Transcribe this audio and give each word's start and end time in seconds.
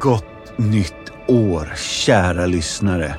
Gott 0.00 0.58
nytt 0.58 1.12
år, 1.26 1.72
kära 1.76 2.46
lyssnare. 2.46 3.14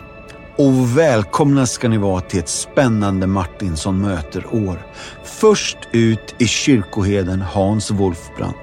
Och 0.57 0.97
välkomna 0.97 1.65
ska 1.65 1.89
ni 1.89 1.97
vara 1.97 2.21
till 2.21 2.39
ett 2.39 2.49
spännande 2.49 3.27
Martinsson 3.27 4.01
möter-år. 4.01 4.87
Först 5.23 5.77
ut 5.91 6.35
är 6.39 6.45
kyrkoheden 6.45 7.41
Hans 7.41 7.91
Wolfbrand. 7.91 8.55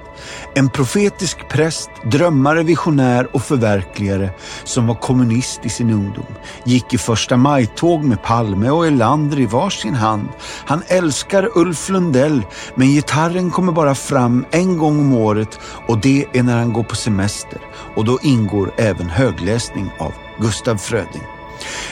En 0.55 0.69
profetisk 0.69 1.49
präst, 1.49 1.89
drömmare, 2.03 2.63
visionär 2.63 3.35
och 3.35 3.41
förverkligare 3.41 4.29
som 4.63 4.87
var 4.87 4.95
kommunist 4.95 5.59
i 5.63 5.69
sin 5.69 5.89
ungdom. 5.89 6.25
Gick 6.63 6.93
i 6.93 6.97
första 6.97 7.37
majtåg 7.37 8.03
med 8.03 8.23
Palme 8.23 8.69
och 8.69 8.87
Erlander 8.87 9.39
i 9.39 9.45
varsin 9.45 9.93
hand. 9.93 10.29
Han 10.65 10.83
älskar 10.87 11.57
Ulf 11.57 11.89
Lundell, 11.89 12.41
men 12.75 12.87
gitarren 12.87 13.51
kommer 13.51 13.71
bara 13.71 13.95
fram 13.95 14.45
en 14.51 14.77
gång 14.77 14.99
om 14.99 15.13
året 15.13 15.59
och 15.87 15.97
det 15.97 16.25
är 16.33 16.43
när 16.43 16.57
han 16.57 16.73
går 16.73 16.83
på 16.83 16.95
semester. 16.95 17.59
Och 17.95 18.05
då 18.05 18.19
ingår 18.21 18.71
även 18.77 19.09
högläsning 19.09 19.91
av 19.99 20.13
Gustav 20.39 20.77
Fröding. 20.77 21.38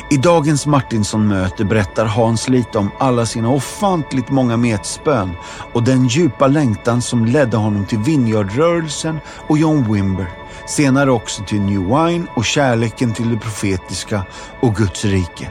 I 0.10 0.18
dagens 0.18 0.66
Martinsson-möte 0.66 1.66
berättar 1.66 2.06
Hans 2.06 2.50
lite 2.50 2.78
om 2.78 2.92
alla 3.00 3.26
sina 3.26 3.50
ofantligt 3.50 4.30
många 4.30 4.58
metspön 4.58 5.32
och 5.74 5.84
den 5.84 6.08
djupa 6.08 6.48
längtan 6.48 7.02
som 7.02 7.26
ledde 7.26 7.58
honom 7.58 7.86
till 7.86 8.00
Vineyardrörelsen 8.00 9.20
och 9.48 9.58
John 9.58 9.94
Wimber. 9.94 10.28
Senare 10.68 11.12
också 11.12 11.44
till 11.44 11.62
New 11.62 11.80
Wine 11.80 12.28
och 12.36 12.46
kärleken 12.46 13.14
till 13.14 13.30
det 13.30 13.38
profetiska 13.38 14.26
och 14.62 14.76
Guds 14.76 15.06
rike. 15.06 15.50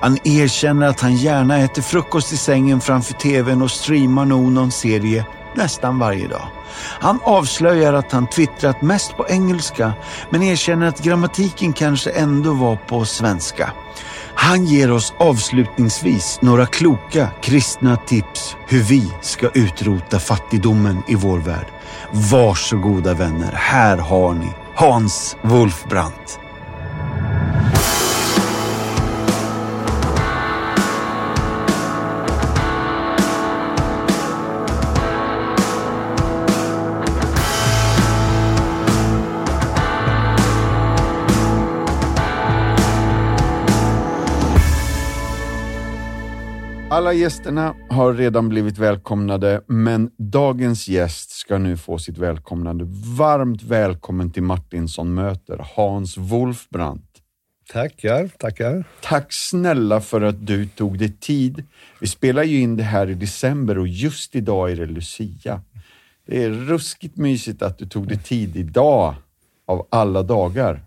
Han 0.00 0.18
erkänner 0.24 0.86
att 0.86 1.00
han 1.00 1.16
gärna 1.16 1.58
äter 1.58 1.82
frukost 1.82 2.32
i 2.32 2.36
sängen 2.36 2.80
framför 2.80 3.14
tvn 3.14 3.62
och 3.62 3.70
streamar 3.70 4.24
nog 4.24 4.52
någon 4.52 4.70
serie 4.70 5.24
nästan 5.56 5.98
varje 5.98 6.28
dag. 6.28 6.46
Han 7.00 7.20
avslöjar 7.24 7.92
att 7.92 8.12
han 8.12 8.26
twittrat 8.26 8.82
mest 8.82 9.16
på 9.16 9.26
engelska 9.28 9.92
men 10.30 10.42
erkänner 10.42 10.86
att 10.86 11.02
grammatiken 11.02 11.72
kanske 11.72 12.10
ändå 12.10 12.52
var 12.52 12.76
på 12.76 13.04
svenska. 13.04 13.72
Han 14.34 14.64
ger 14.64 14.90
oss 14.90 15.14
avslutningsvis 15.18 16.38
några 16.42 16.66
kloka 16.66 17.28
kristna 17.42 17.96
tips 17.96 18.56
hur 18.68 18.82
vi 18.82 19.12
ska 19.20 19.48
utrota 19.54 20.18
fattigdomen 20.18 21.02
i 21.08 21.14
vår 21.14 21.38
värld. 21.38 21.66
Varsågoda 22.10 23.14
vänner, 23.14 23.52
här 23.52 23.96
har 23.96 24.34
ni 24.34 24.48
Hans 24.74 25.36
Wolfbrandt. 25.42 26.43
Alla 46.94 47.12
gästerna 47.12 47.74
har 47.88 48.14
redan 48.14 48.48
blivit 48.48 48.78
välkomnade, 48.78 49.60
men 49.66 50.10
dagens 50.18 50.88
gäst 50.88 51.30
ska 51.30 51.58
nu 51.58 51.76
få 51.76 51.98
sitt 51.98 52.18
välkomnande. 52.18 52.84
Varmt 53.18 53.62
välkommen 53.62 54.30
till 54.30 54.42
Martinsson 54.42 55.14
möter 55.14 55.66
Hans 55.76 56.16
Wolfbrandt. 56.16 57.10
Tackar, 57.72 58.28
tackar. 58.28 58.84
Tack 59.00 59.26
snälla 59.30 60.00
för 60.00 60.20
att 60.20 60.46
du 60.46 60.66
tog 60.66 60.98
dig 60.98 61.12
tid. 61.12 61.64
Vi 62.00 62.06
spelar 62.06 62.42
ju 62.42 62.60
in 62.60 62.76
det 62.76 62.82
här 62.82 63.10
i 63.10 63.14
december 63.14 63.78
och 63.78 63.88
just 63.88 64.36
idag 64.36 64.72
är 64.72 64.76
det 64.76 64.86
Lucia. 64.86 65.60
Det 66.26 66.44
är 66.44 66.50
ruskigt 66.50 67.16
mysigt 67.16 67.62
att 67.62 67.78
du 67.78 67.86
tog 67.86 68.08
dig 68.08 68.18
tid 68.18 68.56
idag 68.56 69.14
av 69.66 69.86
alla 69.90 70.22
dagar. 70.22 70.84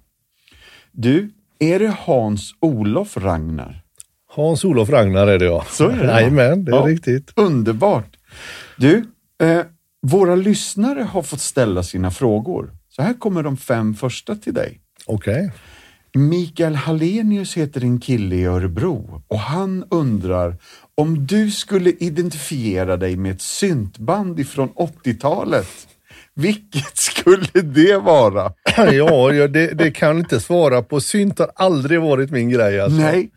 Du, 0.91 1.31
är 1.59 1.79
det 1.79 1.95
Hans-Olof 1.99 3.17
Ragnar? 3.17 3.86
Hans-Olof 4.41 4.89
Ragnar 4.89 5.27
är 5.27 5.39
det 5.39 5.45
ja. 5.45 5.65
Så 5.69 5.89
är 5.89 5.97
det? 5.97 6.05
Jajamän, 6.05 6.65
det 6.65 6.71
är 6.71 6.75
Ja. 6.75 6.81
riktigt. 6.87 7.31
Underbart! 7.35 8.17
Du, 8.77 9.05
eh, 9.43 9.61
våra 10.01 10.35
lyssnare 10.35 11.01
har 11.01 11.21
fått 11.23 11.41
ställa 11.41 11.83
sina 11.83 12.11
frågor. 12.11 12.71
Så 12.89 13.01
här 13.01 13.13
kommer 13.13 13.43
de 13.43 13.57
fem 13.57 13.93
första 13.95 14.35
till 14.35 14.53
dig. 14.53 14.79
Okej. 15.05 15.51
Mikael 16.13 16.75
Hallenius 16.75 17.57
heter 17.57 17.81
en 17.83 17.99
kille 17.99 18.35
i 18.35 18.45
Örebro 18.45 19.21
och 19.27 19.39
han 19.39 19.85
undrar 19.89 20.57
om 20.95 21.27
du 21.27 21.51
skulle 21.51 21.89
identifiera 21.99 22.97
dig 22.97 23.15
med 23.15 23.31
ett 23.31 23.41
syntband 23.41 24.39
ifrån 24.39 24.69
80-talet. 24.75 25.67
Vilket 26.37 26.97
skulle 26.97 27.47
det 27.63 27.97
vara? 27.97 28.51
Ja, 28.77 29.33
ja 29.33 29.47
det, 29.47 29.67
det 29.67 29.91
kan 29.91 30.17
inte 30.17 30.39
svara 30.39 30.81
på. 30.81 31.01
Synt 31.01 31.39
har 31.39 31.51
aldrig 31.55 32.01
varit 32.01 32.31
min 32.31 32.49
grej 32.49 32.79
alltså. 32.79 32.99
Nej, 33.01 33.29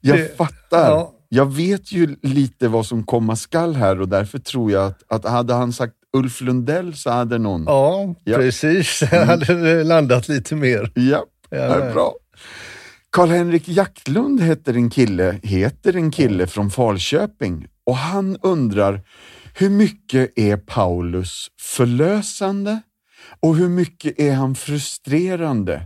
jag 0.00 0.18
Det- 0.18 0.36
fattar. 0.36 0.90
ja. 0.90 1.14
Jag 1.28 1.52
vet 1.54 1.92
ju 1.92 2.16
lite 2.22 2.68
vad 2.68 2.86
som 2.86 3.02
komma 3.04 3.36
skall 3.36 3.74
här 3.74 4.00
och 4.00 4.08
därför 4.08 4.38
tror 4.38 4.72
jag 4.72 4.86
att, 4.86 5.02
att 5.08 5.24
hade 5.30 5.54
han 5.54 5.72
sagt 5.72 5.92
Ulf 6.16 6.40
Lundell 6.40 6.94
så 6.94 7.10
hade 7.10 7.38
någon... 7.38 7.64
Ja, 7.66 8.14
Ja. 8.24 8.36
precis. 8.36 9.02
Jag 9.12 9.26
hade 9.26 9.84
landat 9.84 10.28
lite 10.28 10.54
mer. 10.54 10.90
Ja, 10.94 11.24
det 11.50 11.56
är 11.56 11.92
bra. 11.92 12.14
Karl-Henrik 13.10 13.68
Jacklund 13.68 14.40
heter 14.42 14.74
en 14.74 14.90
kille, 14.90 15.38
heter 15.42 15.96
en 15.96 16.10
kille 16.10 16.46
från 16.46 16.70
Falköping 16.70 17.66
och 17.84 17.96
han 17.96 18.36
undrar 18.42 19.00
hur 19.58 19.70
mycket 19.70 20.38
är 20.38 20.56
Paulus 20.56 21.46
förlösande 21.60 22.80
och 23.40 23.56
hur 23.56 23.68
mycket 23.68 24.20
är 24.20 24.32
han 24.34 24.54
frustrerande? 24.54 25.82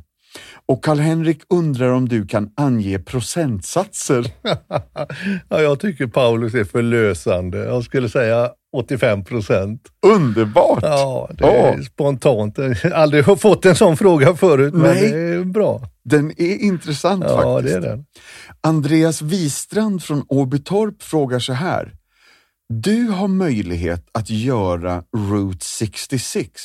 Och 0.66 0.84
Karl-Henrik 0.84 1.40
undrar 1.54 1.88
om 1.92 2.08
du 2.08 2.26
kan 2.26 2.50
ange 2.56 2.98
procentsatser. 2.98 4.26
Ja, 5.48 5.60
jag 5.60 5.80
tycker 5.80 6.06
Paulus 6.06 6.54
är 6.54 6.64
förlösande. 6.64 7.58
Jag 7.58 7.84
skulle 7.84 8.08
säga 8.08 8.50
85 8.76 9.24
procent. 9.24 9.80
Underbart! 10.06 10.82
Ja, 10.82 11.30
det 11.38 11.44
är 11.44 11.76
Ja. 11.78 11.82
spontant. 11.84 12.58
Jag 12.58 12.74
har 12.74 12.90
aldrig 12.90 13.24
fått 13.40 13.64
en 13.66 13.74
sån 13.76 13.96
fråga 13.96 14.34
förut, 14.34 14.74
men 14.74 14.82
Nej. 14.82 15.10
det 15.10 15.18
är 15.18 15.44
bra. 15.44 15.82
Den 16.04 16.30
är 16.30 16.56
intressant 16.56 17.24
Ja, 17.28 17.42
faktiskt. 17.56 17.80
det 17.82 17.86
är 17.88 17.90
den. 17.90 18.04
Andreas 18.60 19.22
Wistrand 19.22 20.02
från 20.02 20.24
Åbytorp 20.28 21.02
frågar 21.02 21.38
så 21.38 21.52
här. 21.52 21.92
Du 22.80 23.08
har 23.08 23.28
möjlighet 23.28 24.08
att 24.12 24.30
göra 24.30 25.04
Route 25.16 25.64
66 25.64 26.62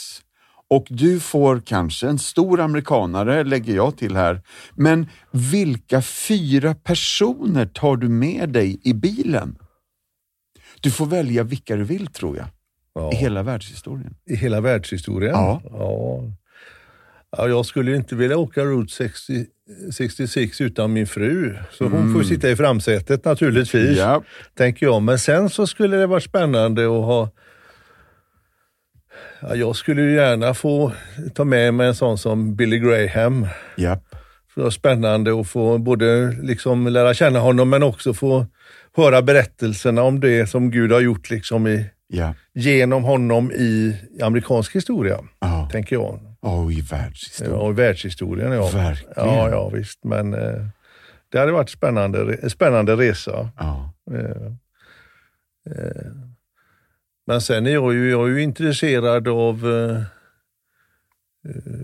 och 0.69 0.85
du 0.89 1.19
får 1.19 1.59
kanske 1.65 2.07
en 2.07 2.19
stor 2.19 2.59
amerikanare, 2.59 3.43
lägger 3.43 3.75
jag 3.75 3.97
till 3.97 4.15
här. 4.15 4.41
Men 4.75 5.07
vilka 5.31 6.01
fyra 6.01 6.75
personer 6.75 7.65
tar 7.65 7.95
du 7.97 8.09
med 8.09 8.49
dig 8.49 8.79
i 8.83 8.93
bilen? 8.93 9.57
Du 10.81 10.91
får 10.91 11.05
välja 11.05 11.43
vilka 11.43 11.75
du 11.75 11.83
vill 11.83 12.07
tror 12.07 12.37
jag, 12.37 12.47
Ja. 12.93 13.11
i 13.11 13.15
hela 13.15 13.43
världshistorien. 13.43 14.15
I 14.29 14.35
hela 14.35 14.61
världshistorien? 14.61 15.31
Ja. 15.31 15.61
ja. 15.63 16.21
Ja, 17.37 17.47
jag 17.47 17.65
skulle 17.65 17.95
inte 17.95 18.15
vilja 18.15 18.37
åka 18.37 18.63
Route 18.63 18.93
60, 18.93 19.45
66 19.93 20.61
utan 20.61 20.93
min 20.93 21.07
fru. 21.07 21.55
Så 21.71 21.83
hon 21.87 22.13
får 22.13 22.21
ju 22.23 22.27
sitta 22.27 22.49
i 22.49 22.55
framsätet 22.55 23.25
naturligtvis, 23.25 23.97
Ja. 23.97 24.23
tänker 24.57 24.85
jag. 24.85 25.01
Men 25.01 25.19
sen 25.19 25.49
så 25.49 25.67
skulle 25.67 25.97
det 25.97 26.07
vara 26.07 26.19
spännande 26.19 26.83
att 26.83 26.89
ha... 27.05 27.29
Ja, 29.41 29.55
jag 29.55 29.75
skulle 29.75 30.01
gärna 30.11 30.53
få 30.53 30.91
ta 31.33 31.43
med 31.43 31.73
mig 31.73 31.87
en 31.87 31.95
sån 31.95 32.17
som 32.17 32.55
Billy 32.55 32.79
Graham. 32.79 33.47
Ja. 33.75 33.99
Det 34.55 34.61
var 34.63 34.69
spännande 34.69 35.39
att 35.39 35.47
få 35.47 35.77
både 35.77 36.31
liksom 36.41 36.87
lära 36.87 37.13
känna 37.13 37.39
honom 37.39 37.69
men 37.69 37.83
också 37.83 38.13
få 38.13 38.45
höra 38.95 39.21
berättelserna 39.21 40.01
om 40.03 40.19
det 40.19 40.47
som 40.49 40.71
Gud 40.71 40.91
har 40.91 40.99
gjort 41.01 41.29
liksom 41.29 41.67
i, 41.67 41.85
Ja. 42.07 42.33
genom 42.53 43.03
honom 43.03 43.51
i 43.51 43.95
amerikansk 44.21 44.75
historia, 44.75 45.17
Ja. 45.39 45.69
tänker 45.71 45.95
jag. 45.95 46.19
Och 46.47 46.71
i 46.71 46.81
världshistorien. 46.81 47.59
Ja, 47.59 47.69
i 47.69 47.73
världshistorien 47.73 48.51
ja. 48.51 48.69
Verkligen. 48.69 49.13
Ja, 49.15 49.49
ja 49.49 49.69
visst. 49.69 50.03
Men 50.03 50.33
eh, 50.33 50.65
det 51.31 51.39
hade 51.39 51.51
varit 51.51 51.69
spännande, 51.69 52.49
spännande 52.49 52.95
resa. 52.95 53.49
Ja. 53.57 53.93
Eh, 54.11 54.45
eh, 55.75 56.11
men 57.27 57.41
sen 57.41 57.67
är 57.67 57.71
jag 57.71 57.93
ju, 57.93 58.09
jag 58.09 58.27
är 58.27 58.31
ju 58.31 58.41
intresserad 58.41 59.27
av 59.27 59.71
eh, 59.71 59.97
eh, 61.51 61.81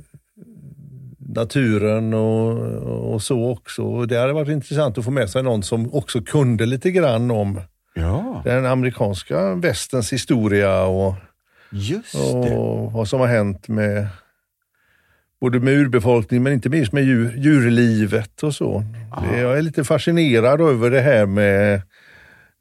naturen 1.18 2.14
och, 2.14 3.14
och 3.14 3.22
så 3.22 3.52
också. 3.52 4.06
Det 4.06 4.18
hade 4.18 4.34
varit 4.34 4.50
intressant 4.50 4.98
att 4.98 5.06
få 5.06 5.12
med 5.12 5.30
sig 5.30 5.44
någon 5.44 5.64
som 5.64 5.94
också 5.94 6.22
kunde 6.22 6.66
lite 6.66 6.92
grann 6.92 7.32
om 7.32 7.62
ja, 7.94 8.42
den 8.46 8.66
amerikanska 8.66 9.56
västens 9.56 10.14
historia 10.14 10.84
och, 10.84 11.16
och 12.14 12.92
vad 12.92 13.08
som 13.08 13.20
har 13.20 13.28
hänt 13.28 13.68
med 13.68 14.08
både 15.44 15.60
med 15.60 15.74
urbefolkningen 15.74 16.44
men 16.44 16.54
inte 16.54 16.70
minst 16.70 16.94
med 16.94 17.04
djur, 17.04 17.34
djurlivet 17.38 18.44
och 18.44 18.56
så. 18.56 18.84
Det, 19.22 19.40
jag 19.40 19.58
är 19.58 19.62
lite 19.62 19.84
fascinerad 19.84 20.62
över 20.62 20.92
det 20.92 21.02
här 21.02 21.26
med 21.26 21.74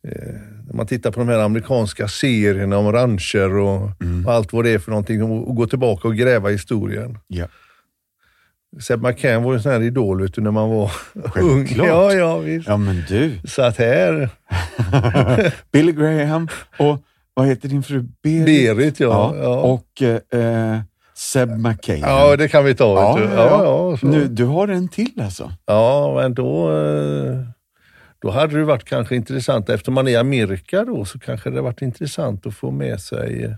eh, 0.09 0.33
när 0.67 0.75
man 0.75 0.87
tittar 0.87 1.11
på 1.11 1.21
de 1.21 1.29
här 1.29 1.39
amerikanska 1.39 2.09
serierna 2.09 2.79
om 2.79 2.93
rancher 2.93 3.57
och, 3.57 3.83
och 4.27 4.33
allt 4.33 4.53
vad 4.53 4.65
det 4.65 4.71
är 4.71 4.79
för 4.79 4.91
någonting 4.91 5.23
och, 5.23 5.57
gå 5.57 5.67
tillbaka 5.67 6.09
och 6.09 6.17
gräva 6.17 6.49
historien. 6.49 7.19
Ja. 7.27 7.47
Seb 8.81 9.03
McCann 9.03 9.43
var 9.43 9.53
ju 9.53 9.57
en 9.57 9.63
sån 9.63 9.73
här 9.73 9.83
idol 9.83 10.23
vet 10.23 10.35
du, 10.35 10.41
när 10.41 10.51
man 10.51 10.71
var 10.71 10.91
ung. 11.15 11.23
Självklart. 11.25 11.89
Ja, 11.89 12.13
ja, 12.13 12.39
visst. 12.39 12.69
Ja, 12.69 12.77
men 12.77 13.03
du. 13.09 13.39
Så 13.45 13.63
att 13.63 13.77
här, 13.77 14.31
Billy 15.73 15.93
Graham 15.93 16.49
och 16.79 16.99
vad 17.35 17.47
heter 17.47 17.69
din 17.69 17.83
fru? 17.83 18.05
Berit? 18.23 18.47
Berit 18.47 19.01
ja. 19.01 19.35
Ja, 19.37 19.43
ja. 19.43 19.61
och 19.61 20.03
eh, 20.03 20.81
Seb 21.23 21.51
McCain. 21.59 22.01
Ja, 22.01 22.37
det 22.37 22.49
kan 22.49 22.65
vi 22.65 22.75
ta. 22.75 22.95
Ja, 22.95 23.17
du. 23.19 23.25
ja, 23.25 23.65
Ja, 23.65 23.99
ja. 24.03 24.09
Nu, 24.09 24.29
du 24.29 24.45
har 24.45 24.69
en 24.69 24.89
till 24.89 25.21
alltså? 25.21 25.53
ja, 25.67 26.15
men 26.15 26.35
då, 26.35 26.77
eh, 26.77 27.39
då 28.23 28.31
hade 28.31 28.59
det 28.59 28.65
varit 28.65 28.85
kanske 28.85 29.17
intressant, 29.17 29.69
eftersom 29.69 29.95
man 29.95 30.09
är 30.09 30.13
i 30.13 30.17
Amerika 30.17 30.85
då, 30.85 31.05
så 31.05 31.19
kanske 31.19 31.51
det 31.51 31.61
varit 31.61 31.83
intressant 31.83 32.47
att 32.47 32.55
få 32.55 32.71
med 32.71 33.01
sig 33.01 33.45
eh, 33.45 33.55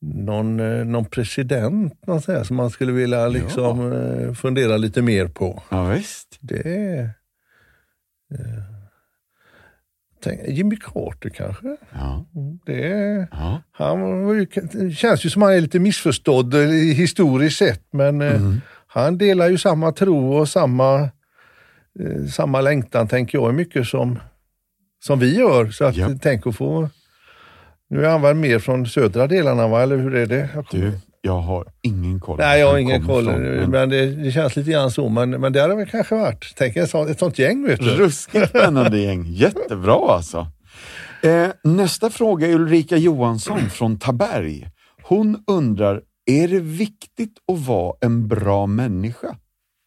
någon, 0.00 0.60
eh, 0.60 0.84
någon 0.84 1.04
president 1.04 2.06
någon 2.06 2.20
här, 2.28 2.44
som 2.44 2.56
man 2.56 2.70
skulle 2.70 2.92
vilja 2.92 3.28
liksom, 3.28 3.92
eh, 3.92 4.34
fundera 4.34 4.76
lite 4.76 5.02
mer 5.02 5.28
på. 5.28 5.62
Ja, 5.68 5.84
visst. 5.84 6.38
Det 6.40 7.10
tänk, 10.22 10.40
Jimmy 10.48 10.76
Carter 10.76 11.28
kanske? 11.28 11.76
Ja, 11.92 12.24
Det 12.66 12.88
är, 12.92 13.28
ja. 13.32 13.62
han 13.72 14.28
ju, 14.38 14.46
det 14.72 14.90
känns 14.94 15.24
ju 15.26 15.30
som 15.30 15.42
han 15.42 15.52
är 15.52 15.60
lite 15.60 15.78
missförstådd 15.78 16.54
eh, 16.54 16.60
historiskt 16.70 17.58
sett, 17.58 17.82
men 17.92 18.20
eh, 18.20 18.34
Mm. 18.36 18.60
han 18.86 19.18
delar 19.18 19.48
ju 19.50 19.58
samma 19.58 19.92
tro 19.92 20.32
och 20.34 20.48
samma, 20.48 21.00
eh, 22.00 22.24
samma 22.32 22.60
längtan, 22.60 23.08
tänker 23.08 23.38
jag, 23.38 23.54
mycket 23.54 23.86
som, 23.86 24.18
som 25.04 25.18
vi 25.18 25.36
gör. 25.38 25.70
Så 25.70 25.84
att, 25.84 25.96
Ja. 25.96 26.08
tänk 26.22 26.46
att 26.46 26.56
få... 26.56 26.88
Nu 27.90 28.04
är 28.04 28.10
han 28.10 28.22
väl 28.22 28.34
mer 28.36 28.58
från 28.58 28.86
södra 28.86 29.26
delarna, 29.26 29.68
va? 29.68 29.82
eller 29.82 29.96
hur 29.96 30.14
är 30.14 30.26
det? 30.26 30.48
Du, 30.70 30.92
jag 31.24 31.40
har 31.40 31.64
ingen 31.82 32.20
koll. 32.20 32.38
Nej, 32.38 32.60
jag 32.60 32.70
har 32.70 32.78
ingen 32.78 33.06
koll, 33.06 33.22
ifrån, 33.22 33.42
men 33.42 33.70
men 33.70 33.88
det, 33.88 34.06
det 34.06 34.32
känns 34.32 34.56
lite 34.56 34.70
grann 34.70 34.90
så. 34.90 35.08
Men, 35.08 35.30
men 35.30 35.52
det 35.52 35.60
hade 35.60 35.74
väl 35.74 35.86
kanske 35.86 36.14
varit, 36.14 36.54
tänk 36.56 36.76
ett 36.76 36.90
sånt, 36.90 37.10
ett 37.10 37.18
sånt 37.18 37.38
gäng 37.38 37.66
vet 37.66 37.80
du. 37.80 37.90
Ruskigt 37.90 38.48
spännande 38.48 38.98
gäng. 38.98 39.26
Jättebra 39.28 40.14
alltså. 40.14 40.46
Eh, 41.22 41.48
nästa 41.64 42.10
fråga 42.10 42.48
är 42.48 42.54
Ulrika 42.54 42.96
Johansson 42.96 43.70
från 43.70 43.98
Taberg. 43.98 44.70
Hon 45.02 45.44
undrar, 45.46 46.02
är 46.26 46.48
det 46.48 46.60
viktigt 46.60 47.36
att 47.52 47.58
vara 47.58 47.96
en 48.00 48.28
bra 48.28 48.66
människa? 48.66 49.36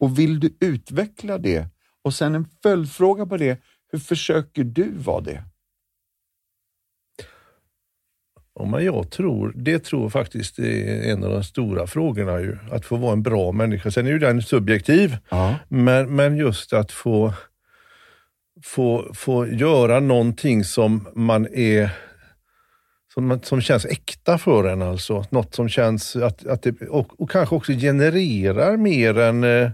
Och 0.00 0.18
vill 0.18 0.40
du 0.40 0.56
utveckla 0.60 1.38
det? 1.38 1.68
Och 2.04 2.14
sen 2.14 2.34
en 2.34 2.46
följdfråga 2.62 3.26
på 3.26 3.36
det, 3.36 3.60
hur 3.92 3.98
försöker 3.98 4.64
du 4.64 4.92
vara 4.98 5.20
det? 5.20 5.42
Ja, 8.58 8.64
men 8.64 8.84
jag 8.84 9.10
tror, 9.10 9.52
det 9.56 9.78
tror 9.78 10.08
faktiskt 10.10 10.58
är 10.58 11.10
en 11.12 11.24
av 11.24 11.30
de 11.30 11.44
stora 11.44 11.86
frågorna 11.86 12.40
ju. 12.40 12.56
Att 12.70 12.84
få 12.84 12.96
vara 12.96 13.12
en 13.12 13.22
bra 13.22 13.52
människa. 13.52 13.90
Sen 13.90 14.06
är 14.06 14.10
ju 14.10 14.18
den 14.18 14.42
subjektiv, 14.42 15.16
Ja. 15.30 15.54
men, 15.68 16.16
men 16.16 16.36
just 16.36 16.72
att 16.72 16.92
få, 16.92 17.32
få, 18.64 19.10
få 19.14 19.46
göra 19.46 20.00
någonting 20.00 20.64
som 20.64 21.08
man 21.14 21.46
är 21.52 21.90
som, 23.14 23.40
som 23.42 23.60
känns 23.60 23.84
äkta 23.86 24.38
för 24.38 24.68
en 24.68 24.82
alltså. 24.82 25.24
Något 25.30 25.54
som 25.54 25.68
känns, 25.68 26.16
att, 26.16 26.46
att 26.46 26.62
det, 26.62 26.80
och, 26.88 27.20
och 27.20 27.30
kanske 27.30 27.54
också 27.54 27.72
genererar 27.72 28.76
mer 28.76 29.18
än 29.18 29.44
eh, 29.44 29.70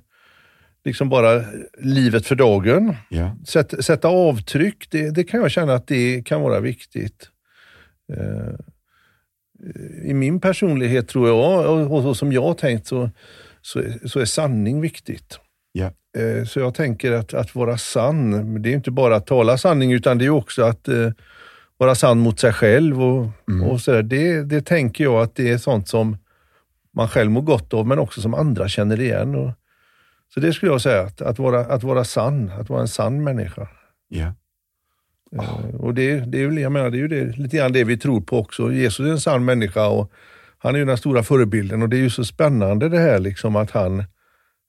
liksom 0.84 1.08
bara 1.08 1.44
livet 1.78 2.26
för 2.26 2.34
dagen. 2.34 2.96
Ja. 3.08 3.36
Sätt, 3.46 3.84
sätta 3.84 4.08
avtryck, 4.08 4.88
det, 4.90 5.10
det 5.10 5.24
kan 5.24 5.40
jag 5.40 5.50
känna 5.50 5.74
att 5.74 5.86
det 5.86 6.22
kan 6.26 6.40
vara 6.40 6.60
viktigt. 6.60 7.28
Eh, 8.12 8.54
I 10.04 10.14
min 10.14 10.40
personlighet 10.40 11.08
tror 11.08 11.28
jag, 11.28 11.92
och, 11.92 12.16
som 12.16 12.32
jag 12.32 12.42
har 12.42 12.54
tänkt, 12.54 12.86
så, 12.86 13.10
så, 13.62 13.78
är- 13.78 14.08
så 14.08 14.20
är 14.20 14.24
sanning 14.24 14.80
viktigt. 14.80 15.38
Eh, 16.18 16.44
Så 16.44 16.60
jag 16.60 16.74
tänker 16.74 17.12
att, 17.12 17.34
att 17.34 17.54
vara 17.54 17.78
sann, 17.78 18.62
det 18.62 18.68
är 18.70 18.74
inte 18.74 18.90
bara 18.90 19.16
att 19.16 19.26
tala 19.26 19.58
sanning, 19.58 19.92
utan 19.92 20.18
det 20.18 20.24
är 20.24 20.30
också 20.30 20.62
att 20.62 20.88
eh, 20.88 21.10
vara 21.76 21.94
sann 21.94 22.18
mot 22.18 22.40
sig 22.40 22.52
själv. 22.52 23.02
Och, 23.02 23.26
och 23.62 23.80
så. 23.80 24.02
Det, 24.02 24.42
det 24.42 24.62
tänker 24.66 25.04
jag 25.04 25.22
att 25.22 25.34
det 25.34 25.50
är 25.50 25.58
sånt 25.58 25.88
som 25.88 26.16
man 26.94 27.08
själv 27.08 27.30
mår 27.30 27.42
gott 27.42 27.74
av, 27.74 27.86
men 27.86 27.98
också 27.98 28.20
som 28.20 28.34
andra 28.34 28.68
känner 28.68 29.00
igen. 29.00 29.34
Och, 29.34 29.50
så 30.34 30.40
det 30.40 30.52
skulle 30.52 30.72
jag 30.72 30.80
säga, 30.80 31.02
att, 31.02 31.20
att, 31.22 31.38
vara, 31.38 31.60
att 31.60 31.82
vara 31.82 32.04
sann, 32.04 32.50
att 32.60 32.68
vara 32.68 32.80
en 32.80 32.88
sann 32.88 33.24
människa. 33.24 33.68
Ja. 34.08 34.34
Oh. 35.32 35.74
Och 35.74 35.94
det, 35.94 36.20
det, 36.20 36.42
är, 36.42 36.46
väl- 36.46 36.58
jag 36.58 36.72
menar, 36.72 36.90
det 36.90 36.96
är 36.96 37.00
ju 37.00 37.08
det, 37.08 37.36
lite 37.38 37.56
grann 37.56 37.72
det 37.72 37.84
vi 37.84 37.96
tror 37.96 38.20
på 38.20 38.38
också. 38.38 38.72
Jesus 38.72 39.06
är 39.06 39.10
en 39.10 39.20
sann 39.20 39.44
människa 39.44 39.88
och 39.88 40.12
han 40.58 40.74
är 40.74 40.78
ju 40.78 40.84
den 40.84 40.96
stora 40.96 41.22
förebilden 41.22 41.82
och 41.82 41.88
det 41.88 41.96
är 41.96 42.00
ju 42.00 42.10
så 42.10 42.24
spännande 42.24 42.88
det 42.88 42.98
här 42.98 43.18
liksom 43.18 43.56
att 43.56 43.70
han 43.70 44.04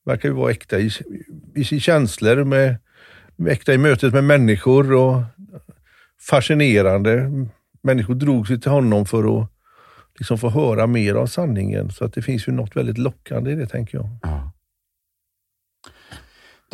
verkar 0.05 0.29
ju 0.29 0.35
vara 0.35 0.51
äkta 0.51 0.79
i, 0.79 0.91
i 1.55 1.63
sina 1.63 1.79
känslor, 1.81 2.43
med, 2.43 2.75
med 3.35 3.51
äkta 3.51 3.73
i 3.73 3.77
mötet 3.77 4.13
med 4.13 4.23
människor 4.23 4.93
och 4.93 5.21
fascinerande. 6.29 7.31
Människor 7.81 8.15
drog 8.15 8.47
sig 8.47 8.61
till 8.61 8.71
honom 8.71 9.05
för 9.05 9.41
att 9.41 9.49
liksom 10.19 10.37
få 10.37 10.49
höra 10.49 10.87
mer 10.87 11.15
av 11.15 11.25
sanningen. 11.27 11.91
Så 11.91 12.05
att 12.05 12.13
det 12.13 12.21
finns 12.21 12.47
ju 12.47 12.51
något 12.51 12.75
väldigt 12.75 12.97
lockande 12.97 13.51
i 13.51 13.55
det 13.55 13.67
tänker 13.67 13.97
jag. 13.97 14.09
Ja. 14.21 14.52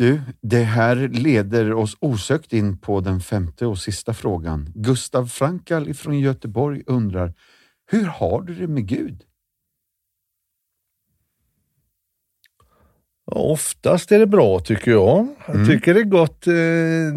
Du, 0.00 0.20
det 0.40 0.62
här 0.62 0.96
leder 1.08 1.72
oss 1.72 1.96
osökt 2.00 2.52
in 2.52 2.78
på 2.78 3.00
den 3.00 3.20
femte 3.20 3.66
och 3.66 3.78
sista 3.78 4.14
frågan. 4.14 4.72
Gustav 4.74 5.26
Frankal 5.26 5.94
från 5.94 6.18
Göteborg 6.20 6.82
undrar, 6.86 7.34
hur 7.90 8.04
har 8.04 8.42
du 8.42 8.54
det 8.54 8.66
med 8.68 8.86
Gud? 8.86 9.22
Oftast 13.26 14.12
är 14.12 14.18
det 14.18 14.26
bra 14.26 14.58
tycker 14.60 14.90
jag. 14.90 15.28
Jag 15.46 15.66
tycker 15.66 15.94
det 15.94 16.00
är 16.00 16.04
gott. 16.04 16.46
eh, 16.46 16.52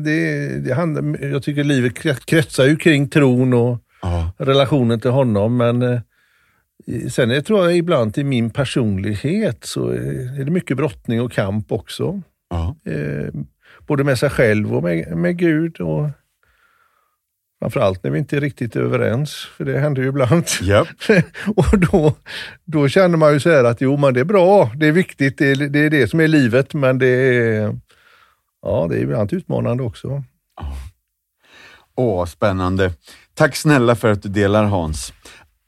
Det, 0.03 0.59
det 0.59 0.73
handlar, 0.73 1.25
jag 1.25 1.43
tycker 1.43 1.63
livet 1.63 1.93
kre- 1.93 2.25
kretsar 2.25 2.65
ju 2.65 2.75
kring 2.75 3.09
tron 3.09 3.53
och 3.53 3.77
Ja. 4.01 4.31
relationen 4.37 4.99
till 4.99 5.11
honom. 5.11 5.57
Men 5.57 5.81
eh, 5.81 5.99
sen 7.09 7.31
är, 7.31 7.41
tror 7.41 7.63
jag 7.63 7.77
ibland 7.77 8.17
i 8.17 8.23
min 8.23 8.49
personlighet 8.49 9.63
så 9.65 9.87
är 9.89 10.45
det 10.45 10.51
mycket 10.51 10.77
brottning 10.77 11.21
och 11.21 11.31
kamp 11.31 11.71
också. 11.71 12.21
Ja. 12.83 12.91
Eh, 12.91 13.33
både 13.87 14.03
med 14.03 14.19
sig 14.19 14.29
själv 14.29 14.75
och 14.75 14.83
med, 14.83 15.17
med 15.17 15.37
Gud. 15.37 15.81
Och 15.81 16.09
framförallt 17.59 18.03
när 18.03 18.11
vi 18.11 18.19
inte 18.19 18.37
är 18.37 18.41
riktigt 18.41 18.75
överens, 18.75 19.47
för 19.57 19.65
det 19.65 19.79
händer 19.79 20.01
ju 20.01 20.07
ibland. 20.07 20.45
Japp. 20.61 20.87
och 21.55 21.79
då, 21.79 22.15
då 22.65 22.87
känner 22.87 23.17
man 23.17 23.33
ju 23.33 23.39
så 23.39 23.49
här 23.49 23.63
att 23.63 23.81
jo, 23.81 23.97
men 23.97 24.13
det 24.13 24.19
är 24.19 24.25
bra, 24.25 24.71
det 24.75 24.87
är 24.87 24.91
viktigt, 24.91 25.37
det 25.37 25.51
är 25.51 25.55
det, 25.55 25.79
är 25.79 25.89
det 25.89 26.07
som 26.07 26.19
är 26.19 26.27
livet, 26.27 26.73
men 26.73 26.97
det 26.97 27.07
är, 27.07 27.79
ja, 28.61 28.87
det 28.89 28.97
är 28.97 28.99
ibland 28.99 29.33
utmanande 29.33 29.83
också. 29.83 30.23
Åh, 31.95 32.25
spännande. 32.25 32.93
Tack 33.33 33.55
snälla 33.55 33.95
för 33.95 34.11
att 34.11 34.23
du 34.23 34.29
delar 34.29 34.63
Hans. 34.63 35.13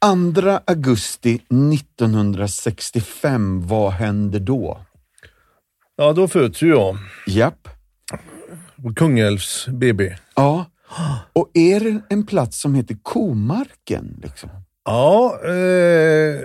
2 0.02 0.60
augusti 0.66 1.42
1965, 1.74 3.68
vad 3.68 3.92
hände 3.92 4.40
då? 4.40 4.86
Ja, 5.98 6.14
då 6.14 6.28
föds 6.28 6.62
ju 6.62 6.68
jag 6.70 6.98
Japp. 7.28 7.68
på 8.84 8.94
Kungälvs 8.94 9.68
BB. 9.68 10.16
Ja. 10.36 10.66
Och 11.34 11.52
är 11.54 11.80
det 11.80 12.02
en 12.10 12.26
plats 12.26 12.62
som 12.62 12.76
heter 12.76 12.98
Komarken? 13.04 14.20
Liksom? 14.24 14.50
Ja, 14.86 15.40
eh, 15.44 16.40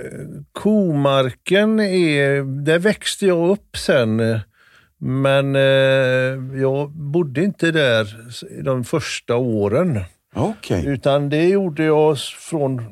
komarken 0.52 1.80
är, 1.80 2.62
där 2.64 2.78
växte 2.78 3.26
jag 3.26 3.50
upp 3.50 3.76
sen. 3.76 4.40
Men 4.99 5.57
eh, 5.57 6.61
jag 6.61 6.90
bodde 6.90 7.45
inte 7.45 7.71
där 7.71 8.16
de 8.62 8.85
första 8.85 9.37
åren. 9.37 10.00
Okej. 10.35 10.87
Utan 10.87 11.28
det 11.28 11.45
gjorde 11.45 11.85
jag 11.85 12.19
från 12.19 12.83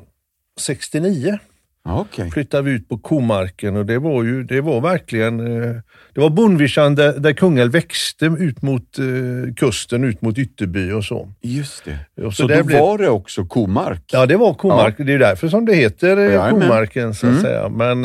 69. 0.59 1.39
Okej. 1.83 2.31
Flyttade 2.31 2.63
vi 2.63 2.71
ut 2.71 2.89
på 2.89 2.97
komarken 2.97 3.75
och 3.75 3.85
det 3.85 3.99
var 3.99 4.23
ju, 4.23 4.43
det 4.43 4.61
var 4.61 4.81
verkligen, 4.81 5.39
eh, 5.39 5.75
det 6.13 6.21
var 6.21 6.29
bondvischan 6.29 6.95
där, 6.95 7.19
där 7.19 7.33
Kungälv 7.33 7.71
växte 7.71 8.25
ut 8.25 8.61
mot 8.61 8.99
eh, 8.99 9.53
kusten, 9.55 10.03
ut 10.03 10.21
mot 10.21 10.37
Ytterby 10.37 10.91
och 10.91 11.03
så. 11.05 11.33
Just 11.41 11.85
det. 11.85 12.23
Och 12.25 12.33
Så, 12.33 12.47
där 12.47 12.57
då 12.57 12.63
blev- 12.63 12.79
var 12.79 12.97
det 12.97 13.09
också 13.09 13.45
komark? 13.45 14.03
Ja, 14.11 14.25
det 14.25 14.37
var 14.37 14.53
komark. 14.53 14.95
Det 14.97 15.13
är 15.13 15.19
därför 15.19 15.47
som 15.47 15.65
det 15.65 15.75
heter 15.75 16.17
eh, 16.17 16.23
Jajamän. 16.23 16.61
komarken 16.61 17.13
så 17.13 17.27
att 17.27 17.31
Mm. 17.31 17.43
säga. 17.43 17.69
Men 17.69 18.01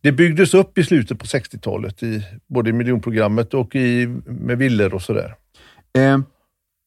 det 0.00 0.12
byggdes 0.12 0.54
upp 0.54 0.78
i 0.78 0.84
slutet 0.84 1.18
på 1.18 1.26
60-talet, 1.26 2.02
i, 2.02 2.22
både 2.48 2.70
i 2.70 2.72
miljonprogrammet 2.72 3.54
och 3.54 3.74
i, 3.76 4.06
med 4.26 4.58
villor 4.58 4.94
och 4.94 5.02
sådär. 5.02 5.34
Eh, 5.98 6.18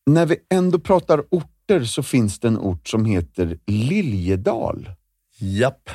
när 0.05 0.25
vi 0.25 0.35
ändå 0.53 0.79
pratar 0.79 1.23
orter 1.31 1.83
så 1.83 2.03
finns 2.03 2.39
det 2.39 2.47
en 2.47 2.57
ort 2.57 2.87
som 2.87 3.05
heter 3.05 3.57
Liljedal. 3.67 4.89
Japp. 5.39 5.89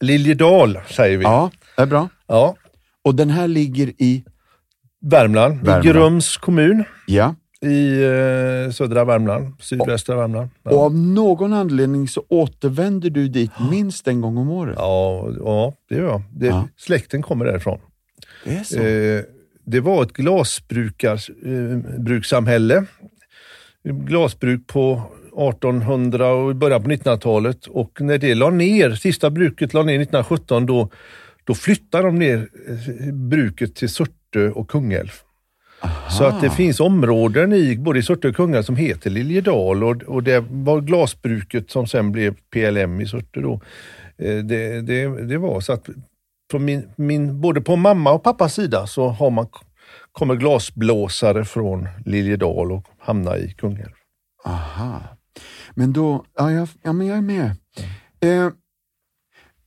Liljedal 0.00 0.78
säger 0.90 1.18
vi. 1.18 1.24
Ja, 1.24 1.50
det 1.76 1.82
är 1.82 1.86
bra. 1.86 2.08
Ja. 2.26 2.56
Och 3.04 3.14
den 3.14 3.30
här 3.30 3.48
ligger 3.48 3.92
i, 3.98 4.24
Värmland, 5.00 5.54
Värmland. 5.56 5.84
i 5.84 5.88
Grums 5.88 6.36
kommun 6.36 6.84
ja, 7.06 7.34
i 7.60 8.02
eh, 8.04 8.70
södra 8.72 9.04
Värmland, 9.04 9.52
sydvästra 9.60 10.16
Värmland. 10.16 10.50
Ja. 10.62 10.70
och 10.70 10.82
av 10.82 10.94
någon 10.94 11.52
anledning 11.52 12.08
så 12.08 12.22
återvänder 12.28 13.10
du 13.10 13.28
dit 13.28 13.50
minst 13.70 14.08
en 14.08 14.20
gång 14.20 14.36
om 14.36 14.50
året. 14.50 14.74
Ja, 14.78 15.28
ja, 15.38 15.74
det 15.88 15.94
gör 15.96 16.04
jag. 16.06 16.22
Det, 16.30 16.46
Ja. 16.46 16.68
Släkten 16.76 17.22
kommer 17.22 17.44
därifrån. 17.44 17.78
Det 18.44 18.56
är 18.56 18.64
så. 18.64 18.80
Eh, 18.80 19.22
det 19.64 19.80
var 19.80 20.02
ett 20.02 20.12
glasbrukssamhälle. 20.12 22.84
Glasbruk 23.84 24.66
på 24.66 25.02
1800 25.36 26.28
och 26.32 26.56
början 26.56 26.82
på 26.82 26.90
1900-talet 26.90 27.66
och 27.66 28.00
när 28.00 28.18
det 28.18 28.34
la 28.34 28.50
ner, 28.50 28.90
sista 28.90 29.30
bruket 29.30 29.74
la 29.74 29.82
ner 29.82 29.94
1917, 29.94 30.66
då, 30.66 30.90
då 31.44 31.54
flyttade 31.54 32.04
de 32.04 32.18
ner 32.18 32.48
eh, 32.68 33.14
bruket 33.14 33.74
till 33.74 33.88
Surte 33.88 34.50
och 34.50 34.70
Kungälv. 34.70 35.10
Så 36.10 36.24
att 36.24 36.40
det 36.40 36.50
finns 36.50 36.80
områden 36.80 37.52
i 37.52 37.76
både 37.78 37.98
i 37.98 38.02
Surte 38.02 38.28
och 38.28 38.36
Kungälv 38.36 38.62
som 38.62 38.76
heter 38.76 39.10
Liljedal 39.10 39.84
och, 39.84 40.02
och 40.02 40.22
det 40.22 40.44
var 40.50 40.80
glasbruket 40.80 41.70
som 41.70 41.86
sen 41.86 42.12
blev 42.12 42.34
PLM 42.52 43.00
i 43.00 43.06
Surte 43.06 43.40
då. 43.40 43.60
Eh, 44.18 44.36
Det, 44.36 44.80
det, 44.80 45.26
det 45.28 45.38
var 45.38 45.60
så 45.60 45.72
att 45.72 45.88
från 46.50 46.64
min, 46.64 46.88
min, 46.96 47.40
både 47.40 47.60
på 47.60 47.76
mamma 47.76 48.12
och 48.12 48.22
pappas 48.22 48.54
sida 48.54 48.86
så 48.86 49.08
har 49.08 49.30
man, 49.30 49.46
kommer 50.12 50.34
glasblåsare 50.34 51.44
från 51.44 51.88
Liljedal 52.04 52.72
och 52.72 52.84
hamnar 52.98 53.36
i 53.36 53.52
Kungälv. 53.52 53.92
Aha. 54.44 55.15
Men 55.78 55.92
då, 55.92 56.24
ja, 56.36 56.52
jag, 56.52 56.68
ja 56.82 56.92
men 56.92 57.06
jag 57.06 57.18
är 57.18 57.22
med. 57.22 57.50
Eh, 58.20 58.48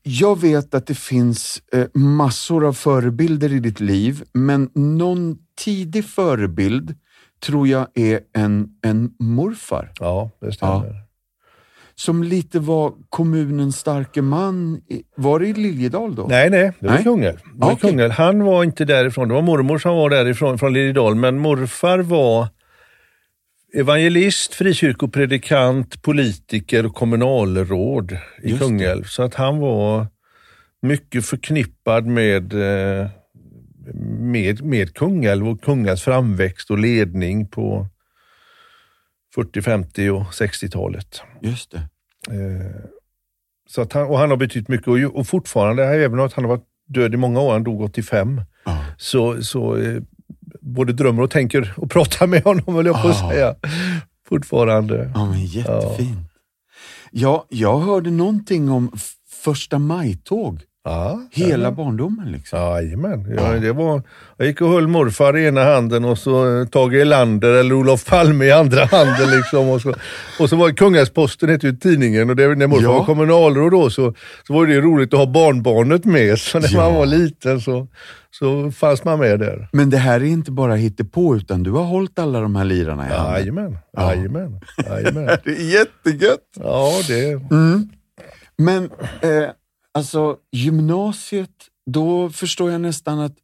jag 0.04 0.42
vet 0.42 0.74
att 0.74 0.88
det 0.88 0.96
finns 0.98 1.62
eh, 1.74 1.86
massor 1.94 2.66
av 2.68 2.74
förebilder 2.74 3.54
i 3.54 3.60
ditt 3.60 3.80
liv, 3.80 4.24
men 4.34 4.70
någon 4.74 5.38
tidig 5.66 6.06
förebild 6.06 6.96
tror 7.46 7.68
jag 7.68 7.88
är 7.96 8.20
en, 8.38 8.68
en 8.82 9.12
morfar 9.20 9.92
Ja, 10.00 10.30
det 10.42 10.52
stämmer. 10.52 10.96
som 11.96 12.24
lite 12.24 12.60
var 12.60 12.94
kommunens 13.10 13.78
starke 13.78 14.22
man. 14.22 14.82
i- 14.90 15.04
Var 15.16 15.40
det 15.40 15.48
i 15.48 15.54
Liljedal 15.54 16.16
då? 16.16 16.26
Nej, 16.30 16.50
nej, 16.50 16.72
det 16.80 16.88
var 16.88 16.94
Nej. 16.94 17.04
Kungälv. 17.04 17.38
Det 17.38 17.66
var 17.66 17.72
Okej. 17.74 17.90
Kungälv. 17.90 18.12
Han 18.12 18.44
var 18.44 18.64
inte 18.64 18.86
därifrån. 18.86 19.28
Det 19.28 19.34
var 19.34 19.42
mormor 19.42 19.78
som 19.78 19.96
var 19.96 20.10
därifrån, 20.10 20.58
från 20.60 20.74
Liljedal. 20.74 21.16
Men 21.16 21.40
morfar 21.40 22.00
var 22.00 22.48
evangelist, 23.74 24.54
frikyrkopredikant, 24.54 26.02
politiker 26.02 26.86
och 26.86 26.96
kommunalråd 26.96 28.12
i 28.12 28.18
Just 28.50 28.60
det. 28.60 28.66
Kungälv. 28.66 29.04
Så 29.04 29.24
att 29.24 29.36
han 29.36 29.58
var 29.60 30.08
mycket 30.82 31.26
förknippad 31.26 32.06
med, 32.06 32.54
eh, 32.54 33.08
med, 34.20 34.64
med 34.64 34.94
Kungälv 34.94 35.48
och 35.48 35.62
Kungälvs 35.62 36.02
framväxt 36.04 36.72
och 36.72 36.78
ledning 36.80 37.48
på 37.48 37.88
40, 39.36 39.62
50 39.62 40.10
och 40.10 40.24
60-talet. 40.24 41.22
Just 41.42 41.72
det. 41.72 41.78
Eh, 42.36 42.82
Så 43.70 43.82
att 43.82 43.94
han, 43.94 44.06
och 44.08 44.18
han 44.20 44.30
har 44.30 44.38
betytt 44.38 44.68
mycket 44.68 44.88
och, 45.14 45.28
fortfarande, 45.28 45.84
även 45.86 46.20
om 46.20 46.30
han 46.34 46.44
har 46.46 46.50
varit 46.50 46.66
död 46.88 47.14
i 47.14 47.18
många 47.18 47.40
år, 47.42 47.52
han 47.54 47.64
dog 47.64 47.82
85, 47.82 48.42
Ja. 48.66 48.86
så, 48.98 49.44
så 49.44 49.78
eh, 49.78 50.02
både 50.70 50.94
drömmer 50.94 51.24
och 51.24 51.32
tänker 51.32 51.74
och 51.78 51.92
pratar 51.92 52.28
med 52.28 52.44
honom, 52.44 52.76
höll 52.76 52.86
jag 52.86 53.02
på 53.02 53.08
att 53.08 53.30
säga. 53.30 53.56
Fortfarande. 54.28 55.12
Ja, 55.16 55.26
men 55.26 55.46
jättefint. 55.46 56.32
Ja, 57.12 57.46
jag 57.50 57.80
hörde 57.80 58.12
någonting 58.12 58.70
om 58.70 58.92
första 59.44 59.80
maj-tåg. 59.80 60.62
Ja, 60.90 61.22
Hela 61.32 61.64
ja. 61.64 61.72
barndomen 61.72 62.32
liksom. 62.32 62.60
Jajamän. 62.60 63.36
Ja. 63.38 63.52
Det 63.60 63.72
var, 63.74 64.02
jag 64.38 64.48
gick 64.48 64.62
och 64.62 64.70
höll 64.70 64.88
morfar 64.88 65.38
i 65.38 65.46
ena 65.46 65.64
handen 65.64 66.06
och 66.06 66.18
så 66.18 66.60
eh, 66.62 66.66
Tage 66.68 66.94
Erlander 66.94 67.54
eller 67.54 67.76
Olof 67.76 68.06
Palme 68.06 68.46
i 68.46 68.52
andra 68.52 68.86
handen. 68.92 69.32
Liksom, 69.38 69.70
och, 69.70 69.82
så, 69.82 69.94
och 70.40 70.50
så 70.50 70.56
var 70.56 70.70
Kungälvsposten 70.72 71.50
hette 71.50 71.68
ju 71.68 71.74
tidningen 71.76 72.30
och 72.30 72.36
det, 72.36 72.56
när 72.56 72.68
morfar 72.68 72.84
Ja. 72.84 72.94
var 72.94 73.06
kommunalråd 73.06 73.72
då 73.72 73.90
så, 73.90 74.14
så 74.48 74.54
var 74.54 74.66
det 74.66 74.82
roligt 74.82 75.14
att 75.14 75.20
ha 75.20 75.26
barnbarnet 75.28 76.06
med. 76.06 76.40
Så 76.40 76.60
när 76.60 76.76
man 76.76 76.94
var 76.94 77.06
liten 77.06 77.62
så, 77.62 77.88
så 78.32 78.72
fanns 78.72 79.04
man 79.04 79.20
med 79.20 79.40
där. 79.40 79.70
Men 79.72 79.90
det 79.90 79.98
här 79.98 80.20
är 80.20 80.26
inte 80.26 80.52
bara 80.52 80.76
hittepå 80.76 81.36
utan 81.36 81.64
du 81.64 81.72
har 81.72 81.84
hållit 81.84 82.20
alla 82.20 82.42
de 82.42 82.56
här 82.56 82.66
lirarna 82.66 83.08
i 83.10 83.14
handen. 83.14 83.34
Jajamän, 83.34 83.78
Ja. 83.94 84.16
jajamän, 84.16 84.60
jajamän. 84.90 85.26
Det 85.44 85.50
är 85.52 85.74
jättegött. 85.80 86.40
Ja, 86.60 86.92
det, 87.08 87.32
Mm. 87.52 87.90
Men 88.58 88.84
eh, 89.22 89.50
alltså 89.94 90.38
gymnasiet, 90.52 91.50
då 91.86 92.30
förstår 92.30 92.72
jag 92.72 92.82
nästan 92.82 93.20
att 93.20 93.36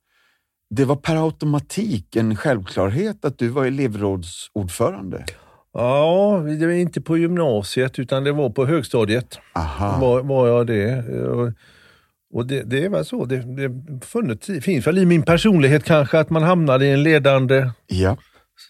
det 0.69 0.85
var 0.85 0.95
per 0.95 1.15
automatik 1.25 2.15
en 2.15 2.35
självklarhet 2.35 3.25
att 3.25 3.37
du 3.37 3.47
var 3.47 3.65
elevrådsordförande. 3.65 5.25
ja, 5.73 6.43
det 6.59 6.65
var 6.65 6.73
inte 6.73 7.01
på 7.01 7.17
gymnasiet 7.17 7.99
utan 7.99 8.23
det 8.23 8.31
var 8.31 8.49
på 8.49 8.65
högstadiet. 8.65 9.39
Aha. 9.55 9.99
var, 10.01 10.23
var 10.23 10.47
jag 10.47 10.67
det. 10.67 11.03
Och, 12.33 12.45
det, 12.47 12.63
det 12.63 12.85
är 12.85 12.89
väl 12.89 13.05
så. 13.05 13.25
Det, 13.25 13.37
det 13.37 13.71
funnits, 14.05 14.49
finns 14.61 14.87
väl 14.87 14.97
i 14.97 15.05
min 15.05 15.23
personlighet 15.23 15.83
kanske 15.83 16.19
att 16.19 16.29
man 16.29 16.43
hamnade 16.43 16.85
i 16.85 16.91
en 16.91 17.03
ledande 17.03 17.69
Ja. 17.87 18.17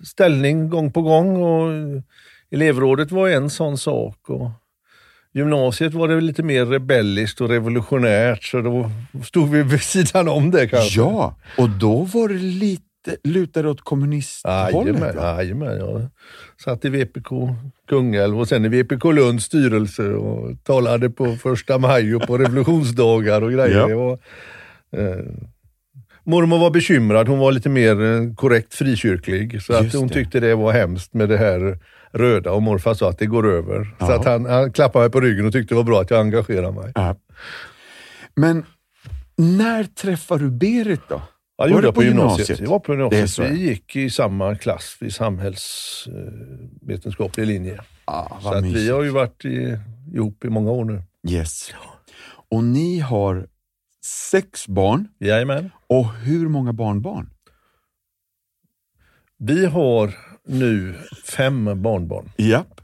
ställning 0.05 0.69
gång 0.69 0.91
på 0.91 1.01
gång. 1.01 1.35
Och 1.43 1.71
elevrådet 2.51 3.11
var 3.11 3.29
en 3.29 3.49
sån 3.49 3.77
sak. 3.77 4.29
Och 4.29 4.49
gymnasiet 5.35 5.93
var 5.93 6.07
det 6.07 6.21
lite 6.21 6.43
mer 6.43 6.65
rebelliskt 6.65 7.41
och 7.41 7.49
revolutionärt 7.49 8.43
så 8.43 8.61
då 8.61 8.91
stod 9.23 9.49
vi 9.49 9.63
vid 9.63 9.81
sidan 9.81 10.27
om 10.27 10.51
det 10.51 10.67
kanske. 10.67 10.99
ja, 10.99 11.35
och 11.57 11.69
då 11.69 12.03
var 12.03 12.27
det 12.27 12.35
lite 12.35 12.81
lutade 13.23 13.69
åt 13.69 13.81
kommunisthållet. 13.81 15.15
Jajamän, 15.15 15.77
jag 15.77 16.07
satt 16.63 16.85
i 16.85 16.89
VPK 16.89 17.29
Kungälv 17.89 18.39
och 18.39 18.47
sen 18.47 18.65
i 18.65 18.67
VPK 18.67 19.11
Lunds 19.11 19.45
styrelse 19.45 20.03
och 20.03 20.63
talade 20.63 21.09
på 21.09 21.35
första 21.35 21.77
maj 21.77 22.15
och 22.15 22.21
på 22.21 22.37
revolutionsdagar 22.37 23.41
och 23.41 23.51
grejer. 23.51 23.77
Ja. 23.77 23.87
Det 23.87 23.95
var, 23.95 24.19
eh, 24.97 25.25
mormor 26.23 26.59
var 26.59 26.71
bekymrad, 26.71 27.27
hon 27.27 27.39
var 27.39 27.51
lite 27.51 27.69
mer 27.69 28.03
eh, 28.03 28.33
korrekt 28.35 28.73
frikyrklig. 28.73 29.61
Så 29.61 29.73
att 29.73 29.93
hon 29.93 30.07
det. 30.07 30.13
tyckte 30.13 30.39
det 30.39 30.55
var 30.55 30.71
hemskt 30.71 31.13
med 31.13 31.29
det 31.29 31.37
här 31.37 31.77
röda 32.15 32.51
och 32.51 32.61
morfar 32.63 32.93
sa 32.93 33.09
att 33.09 33.19
det 33.19 33.25
går 33.25 33.47
över. 33.47 33.83
Så 33.83 33.89
Ja. 34.05 34.15
att 34.19 34.25
han, 34.25 34.45
han 34.45 34.73
klappade 34.73 35.03
mig 35.05 35.11
på 35.11 35.21
ryggen 35.21 35.45
och 35.45 35.51
tyckte 35.53 35.73
det 35.73 35.77
var 35.77 35.83
bra 35.83 36.01
att 36.01 36.09
jag 36.09 36.19
engagerade 36.19 36.71
mig. 36.81 36.91
Ja. 36.95 37.15
Men 38.35 38.65
när 39.35 39.83
träffade 39.83 40.43
du 40.43 40.51
Berit 40.51 41.01
då? 41.09 41.15
Ja, 41.15 41.21
Var 41.57 41.67
det 41.67 41.71
gjorde 41.73 41.87
det 41.87 41.93
på 41.93 42.03
gymnasiet. 42.03 42.49
gymnasiet? 42.49 42.59
Jag 42.59 42.69
var 42.69 42.79
på 42.79 42.91
Det 42.91 42.97
gymnasiet. 42.97 43.29
så. 43.29 43.43
Vi 43.43 43.67
gick 43.69 43.95
i 43.95 44.09
samma 44.09 44.55
klass 44.55 44.97
vid 44.99 45.13
samhällsvetenskaplig 45.13 47.47
linje. 47.47 47.81
Ah, 48.05 48.39
Så 48.41 48.53
att 48.53 48.63
vi 48.65 48.89
har 48.89 49.03
ju 49.03 49.09
varit 49.09 49.45
i, 49.45 49.77
ihop 50.13 50.45
i 50.45 50.49
många 50.49 50.71
år 50.71 50.85
nu. 50.85 51.01
Yes. 51.29 51.73
Och 52.49 52.63
ni 52.63 52.99
har 52.99 53.47
sex 54.31 54.67
barn 54.67 55.07
Jajamän. 55.19 55.69
och 55.87 56.13
hur 56.13 56.47
många 56.47 56.73
barnbarn? 56.73 57.29
Vi 59.37 59.65
har 59.65 60.13
nu 60.45 60.95
fem 61.23 61.81
barnbarn. 61.81 62.31
Japp. 62.37 62.81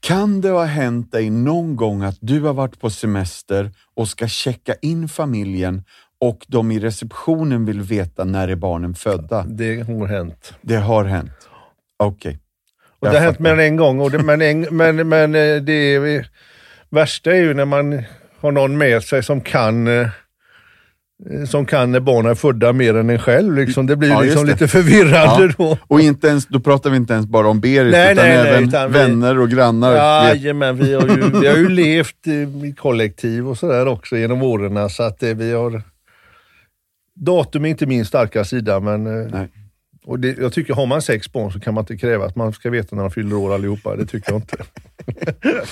Kan 0.00 0.40
det 0.40 0.48
ha 0.48 0.64
hänt 0.64 1.12
dig 1.12 1.30
någon 1.30 1.76
gång 1.76 2.02
att 2.02 2.18
du 2.20 2.40
har 2.40 2.54
varit 2.54 2.80
på 2.80 2.90
semester 2.90 3.70
och 3.94 4.08
ska 4.08 4.28
checka 4.28 4.74
in 4.82 5.08
familjen 5.08 5.82
och 6.20 6.44
de 6.48 6.70
i 6.70 6.78
receptionen 6.78 7.64
vill 7.64 7.80
veta 7.80 8.24
när 8.24 8.48
är 8.48 8.56
barnen 8.56 8.94
födda? 8.94 9.44
Det 9.48 9.80
har 9.80 10.06
hänt. 10.06 10.54
Det 10.60 10.76
har 10.76 11.04
hänt. 11.04 11.48
Okej. 11.96 12.38
Och 13.00 13.06
Jag 13.06 13.14
det 13.14 13.18
har 13.18 13.24
hänt 13.26 13.38
mer 13.38 13.52
än 13.52 13.60
en 13.60 13.76
gång. 13.76 14.00
Och 14.00 14.10
det, 14.10 14.18
men, 14.18 14.42
en, 14.42 14.60
men, 14.60 15.08
men 15.08 15.34
eh, 15.34 15.56
det 15.56 15.72
är, 15.72 16.28
värsta 16.90 17.32
är 17.32 17.36
ju 17.36 17.54
när 17.54 17.64
man 17.64 18.02
har 18.40 18.52
någon 18.52 18.78
med 18.78 19.02
sig 19.02 19.22
som 19.22 19.40
kan 19.40 19.86
eh, 19.86 20.08
som 21.48 21.66
kan 21.66 21.92
när 21.92 22.00
barnen 22.00 22.30
är 22.30 22.34
födda 22.34 22.72
mer 22.72 22.94
än 22.96 23.10
en 23.10 23.18
själv. 23.18 23.54
Liksom. 23.56 23.86
Det 23.86 23.96
blir 23.96 24.08
Ja, 24.08 24.20
liksom 24.20 24.46
det. 24.46 24.52
lite 24.52 24.68
förvirrande 24.68 25.44
Ja. 25.44 25.52
då. 25.58 25.78
Och 25.86 26.00
inte 26.00 26.26
ens, 26.28 26.46
då 26.46 26.60
pratar 26.60 26.90
vi 26.90 26.96
inte 26.96 27.12
ens 27.14 27.26
bara 27.26 27.48
om 27.48 27.60
Berit, 27.60 27.92
Nej, 27.92 28.12
utan 28.12 28.24
nej, 28.24 28.36
nej, 28.36 28.48
även 28.52 28.68
utan 28.68 28.92
vi- 28.92 28.98
vänner 28.98 29.38
och 29.38 29.50
grannar. 29.50 29.94
Jajamän, 30.28 30.76
vi 30.76 30.94
har 30.94 31.02
ju, 31.08 31.40
vi 31.40 31.46
har 31.46 31.56
ju 31.56 31.68
levt 31.68 32.26
i 32.26 32.32
i 32.66 32.74
kollektiv 32.78 33.48
och 33.48 33.58
sådär 33.58 33.86
också 33.86 34.16
genom 34.16 34.42
åren. 34.42 34.90
Så 34.90 35.02
att 35.02 35.22
eh, 35.22 35.30
vi 35.34 35.52
har... 35.52 35.82
Datum 37.16 37.64
är 37.64 37.68
inte 37.68 37.86
min 37.86 38.04
starka 38.04 38.44
sida, 38.44 38.80
men 38.80 39.06
eh, 39.06 39.28
Nej. 39.32 39.48
och 40.06 40.18
det, 40.20 40.38
jag 40.38 40.52
tycker 40.52 40.74
har 40.74 40.86
man 40.86 41.02
sex 41.02 41.32
barn 41.32 41.52
så 41.52 41.60
kan 41.60 41.74
man 41.74 41.82
inte 41.82 41.96
kräva 41.96 42.24
att 42.24 42.36
man 42.36 42.52
ska 42.52 42.70
veta 42.70 42.96
när 42.96 43.02
de 43.02 43.10
fyller 43.10 43.36
år 43.36 43.54
allihopa. 43.54 43.96
Det 43.96 44.06
tycker 44.06 44.32
jag 44.32 44.38
inte. 44.40 44.56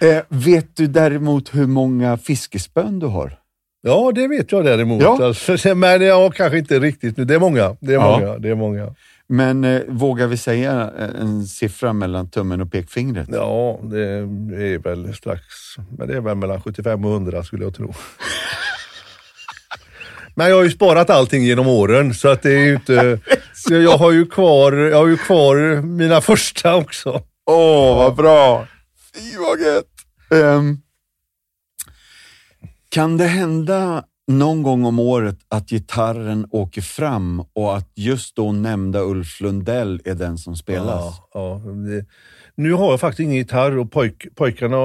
Eh, 0.00 0.22
vet 0.28 0.76
du 0.76 0.86
däremot 0.86 1.54
hur 1.54 1.66
många 1.66 2.16
fiskespön 2.16 2.98
du 2.98 3.06
har? 3.06 3.37
Ja, 3.82 4.12
det 4.14 4.28
vet 4.28 4.52
jag 4.52 4.64
däremot. 4.64 5.02
Ja. 5.02 5.24
Alltså, 5.24 5.74
men 5.74 6.02
jag 6.02 6.34
kanske 6.34 6.58
inte 6.58 6.78
riktigt 6.78 7.16
nu. 7.16 7.24
Det 7.24 7.34
är 7.34 7.38
många. 7.38 7.76
Det 7.80 7.92
är 7.92 7.94
Ja. 7.94 8.18
många. 8.20 8.38
Det 8.38 8.48
är 8.48 8.54
många. 8.54 8.94
Men 9.26 9.64
eh, 9.64 9.80
vågar 9.88 10.26
vi 10.26 10.36
säga 10.36 10.90
eh, 10.98 11.20
en 11.20 11.46
siffra 11.46 11.92
mellan 11.92 12.30
tummen 12.30 12.60
och 12.60 12.72
pekfingret? 12.72 13.28
Ja, 13.32 13.80
det 13.82 14.00
är 14.02 14.78
väl 14.78 15.14
strax, 15.14 15.42
men 15.98 16.08
det 16.08 16.14
är 16.16 16.20
väl 16.20 16.36
mellan 16.36 16.62
75 16.62 17.04
och 17.04 17.12
100 17.12 17.42
skulle 17.44 17.64
jag 17.64 17.74
tro. 17.74 17.94
Men 20.34 20.48
jag 20.48 20.56
har 20.56 20.62
ju 20.64 20.70
sparat 20.70 21.10
allting 21.10 21.44
genom 21.44 21.68
åren 21.68 22.14
så 22.14 22.28
att 22.28 22.42
det 22.42 22.52
är 22.52 22.58
ju 22.64 22.74
inte... 22.74 23.18
Jag 23.70 23.98
har 23.98 24.12
ju 24.12 24.26
kvar, 24.26 24.72
jag 24.72 24.96
har 24.98 25.06
ju 25.06 25.16
kvar 25.16 25.82
mina 25.82 26.20
första 26.20 26.76
också. 26.76 27.22
Åh, 27.46 27.96
vad 27.96 28.16
bra! 28.16 28.66
Fy 29.14 29.36
vad 29.38 29.60
gött! 29.60 29.84
Ehm, 30.44 30.78
kan 32.90 33.16
det 33.16 33.26
hända 33.26 34.04
någon 34.28 34.62
gång 34.62 34.84
om 34.84 34.98
året 34.98 35.38
att 35.48 35.68
gitarren 35.68 36.46
åker 36.50 36.82
fram 36.82 37.40
och 37.52 37.76
att 37.76 37.90
just 37.94 38.36
då 38.36 38.52
nämnda 38.52 39.00
Ulf 39.02 39.40
Lundell 39.40 40.00
är 40.04 40.14
den 40.14 40.38
som 40.38 40.56
spelas. 40.56 41.04
Ja, 41.04 41.28
ja, 41.34 41.62
nu 42.54 42.72
har 42.72 42.90
jag 42.90 43.00
faktiskt 43.00 43.20
ingen 43.20 43.36
gitarr 43.36 43.78
och 43.78 43.92
pojk, 43.92 44.26
pojkarna, 44.34 44.76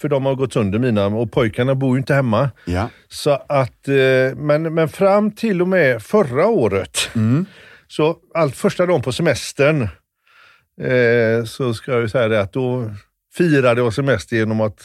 för 0.00 0.08
de 0.08 0.26
har 0.26 0.34
gått 0.34 0.52
sönder 0.52 0.78
mina, 0.78 1.06
och 1.06 1.32
pojkarna 1.32 1.74
bor 1.74 1.96
ju 1.96 1.98
inte 1.98 2.14
hemma. 2.14 2.50
Ja. 2.64 2.88
Så 3.08 3.30
att, 3.48 3.88
eh, 3.88 4.36
men, 4.36 4.74
men 4.74 4.88
fram 4.88 5.30
till 5.30 5.62
och 5.62 5.68
med 5.68 6.02
förra 6.02 6.46
året, 6.46 6.98
Mm. 7.14 7.46
så 7.88 8.16
allt 8.34 8.56
första 8.56 8.86
dagen 8.86 9.02
på 9.02 9.12
semestern, 9.12 9.82
eh, 10.80 11.44
så 11.44 11.74
ska 11.74 11.92
jag 11.92 12.10
säga 12.10 12.28
det 12.28 12.40
att 12.40 12.52
då 12.52 12.90
firade 13.34 13.80
jag 13.80 13.94
semester 13.94 14.36
genom 14.36 14.60
att 14.60 14.80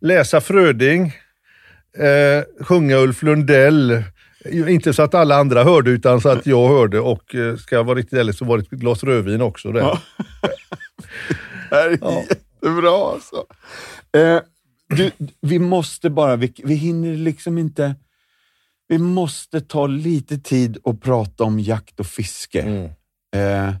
läsa 0.00 0.40
Fröding, 0.40 1.12
eh, 1.98 2.64
sjunga 2.64 2.96
Ulf 2.96 3.22
Lundell, 3.22 4.02
inte 4.50 4.92
så 4.92 5.02
att 5.02 5.14
alla 5.14 5.36
andra 5.36 5.64
hörde 5.64 5.90
utan 5.90 6.20
så 6.20 6.28
att 6.28 6.46
jag 6.46 6.68
hörde 6.68 7.00
och 7.00 7.34
eh, 7.34 7.56
ska 7.56 7.74
jag 7.76 7.84
vara 7.84 7.98
riktigt 7.98 8.18
ärlig 8.18 8.34
så 8.34 8.44
var 8.44 8.58
det 8.58 8.62
ett 8.62 8.70
glas 8.70 9.04
rödvin 9.04 9.40
också. 9.40 9.72
Där. 9.72 9.80
Ja. 9.80 9.98
Det 11.70 11.76
här 11.76 11.88
är 11.90 11.98
Ja. 12.00 12.22
jättebra 12.28 13.12
alltså. 13.12 13.44
Eh, 14.16 14.40
du, 14.96 15.10
vi 15.40 15.58
måste 15.58 16.10
bara, 16.10 16.36
vi, 16.36 16.52
vi 16.64 16.74
hinner 16.74 17.16
liksom 17.16 17.58
inte... 17.58 17.94
Vi 18.88 18.98
måste 18.98 19.60
ta 19.60 19.86
lite 19.86 20.38
tid 20.38 20.78
och 20.82 21.02
prata 21.02 21.44
om 21.44 21.60
jakt 21.60 22.00
och 22.00 22.06
fiske. 22.06 22.60
Mm. 22.62 22.84
Eh, 23.68 23.74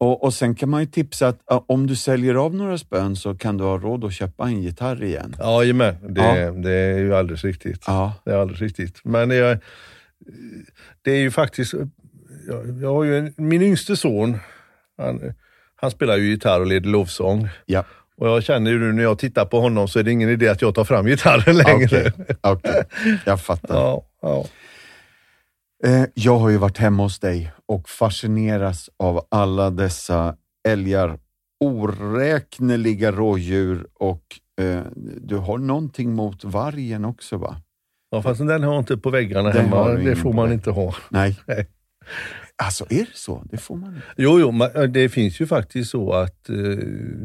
och, 0.00 0.24
och 0.24 0.34
Sen 0.34 0.54
kan 0.54 0.68
man 0.68 0.80
ju 0.80 0.86
tipsa 0.86 1.28
att 1.28 1.40
ja, 1.46 1.64
om 1.68 1.86
du 1.86 1.96
säljer 1.96 2.34
av 2.34 2.54
några 2.54 2.78
spön 2.78 3.16
så 3.16 3.34
kan 3.34 3.56
du 3.56 3.64
ha 3.64 3.78
råd 3.78 4.04
att 4.04 4.12
köpa 4.12 4.44
en 4.46 4.62
gitarr 4.62 5.02
igen. 5.04 5.36
Ja, 5.38 5.62
jajamän. 5.62 5.96
Det, 6.14 6.20
Ja. 6.22 6.50
det 6.52 6.72
är 6.72 6.98
ju 6.98 7.14
alldeles 7.14 7.44
riktigt. 7.44 7.84
Ja, 7.86 8.14
Det 8.24 8.30
är 8.30 8.36
alldeles 8.36 8.60
riktigt. 8.60 9.00
Men 9.04 9.28
det 9.28 9.36
är, 9.36 9.60
det 11.02 11.10
är 11.12 11.20
ju 11.20 11.30
faktiskt, 11.30 11.74
jag, 12.48 12.80
jag 12.82 12.94
har 12.94 13.04
ju 13.04 13.18
en, 13.18 13.34
min 13.36 13.62
yngste 13.62 13.96
son, 13.96 14.38
han, 14.98 15.20
han 15.76 15.90
spelar 15.90 16.16
ju 16.16 16.28
gitarr 16.30 16.60
och 16.60 16.66
leder 16.66 16.88
lovsång. 16.90 17.48
ja. 17.66 17.84
Och 18.16 18.28
jag 18.28 18.42
känner 18.42 18.70
ju 18.70 18.78
nu 18.78 18.92
när 18.92 19.02
jag 19.02 19.18
tittar 19.18 19.44
på 19.44 19.60
honom 19.60 19.88
så 19.88 19.98
är 19.98 20.02
det 20.02 20.10
ingen 20.12 20.28
idé 20.30 20.48
att 20.48 20.62
jag 20.62 20.74
tar 20.74 20.84
fram 20.84 21.06
gitarren 21.06 21.56
längre. 21.56 22.12
Okej, 22.16 22.36
okej. 22.40 22.82
jag 23.26 23.40
fattar. 23.40 23.74
Ja, 23.74 24.02
ja. 24.22 24.44
Eh, 25.84 26.04
jag 26.14 26.38
har 26.38 26.48
ju 26.50 26.56
varit 26.56 26.78
hemma 26.78 27.02
hos 27.02 27.18
dig 27.18 27.52
och 27.70 27.88
fascineras 27.88 28.90
av 28.96 29.26
alla 29.28 29.70
dessa 29.70 30.36
älgar, 30.68 31.18
oräkneliga 31.60 33.12
rådjur 33.12 33.86
och 33.94 34.22
eh, 34.60 34.82
du 35.20 35.36
har 35.36 35.58
någonting 35.58 36.14
mot 36.14 36.44
vargen 36.44 37.04
också 37.04 37.36
va? 37.36 37.56
ja, 38.10 38.22
fast 38.22 38.46
den 38.46 38.62
har 38.62 38.78
inte 38.78 38.96
på 38.96 39.10
väggarna 39.10 39.50
Den 39.50 39.64
hemma. 39.64 39.88
Det 39.88 40.16
får 40.16 40.32
man 40.32 40.52
inte 40.52 40.70
ha. 40.70 40.94
Nej. 41.08 41.38
Nej. 41.46 41.66
Alltså 42.62 42.84
är 42.90 42.98
det 42.98 43.14
så? 43.14 43.42
Det 43.50 43.56
får 43.56 43.76
man 43.76 43.94
inte. 43.94 44.06
Jo, 44.16 44.40
jo, 44.40 44.86
det 44.86 45.08
finns 45.08 45.40
ju 45.40 45.46
faktiskt 45.46 45.90
så 45.90 46.12
att 46.12 46.48
eh, 46.48 46.56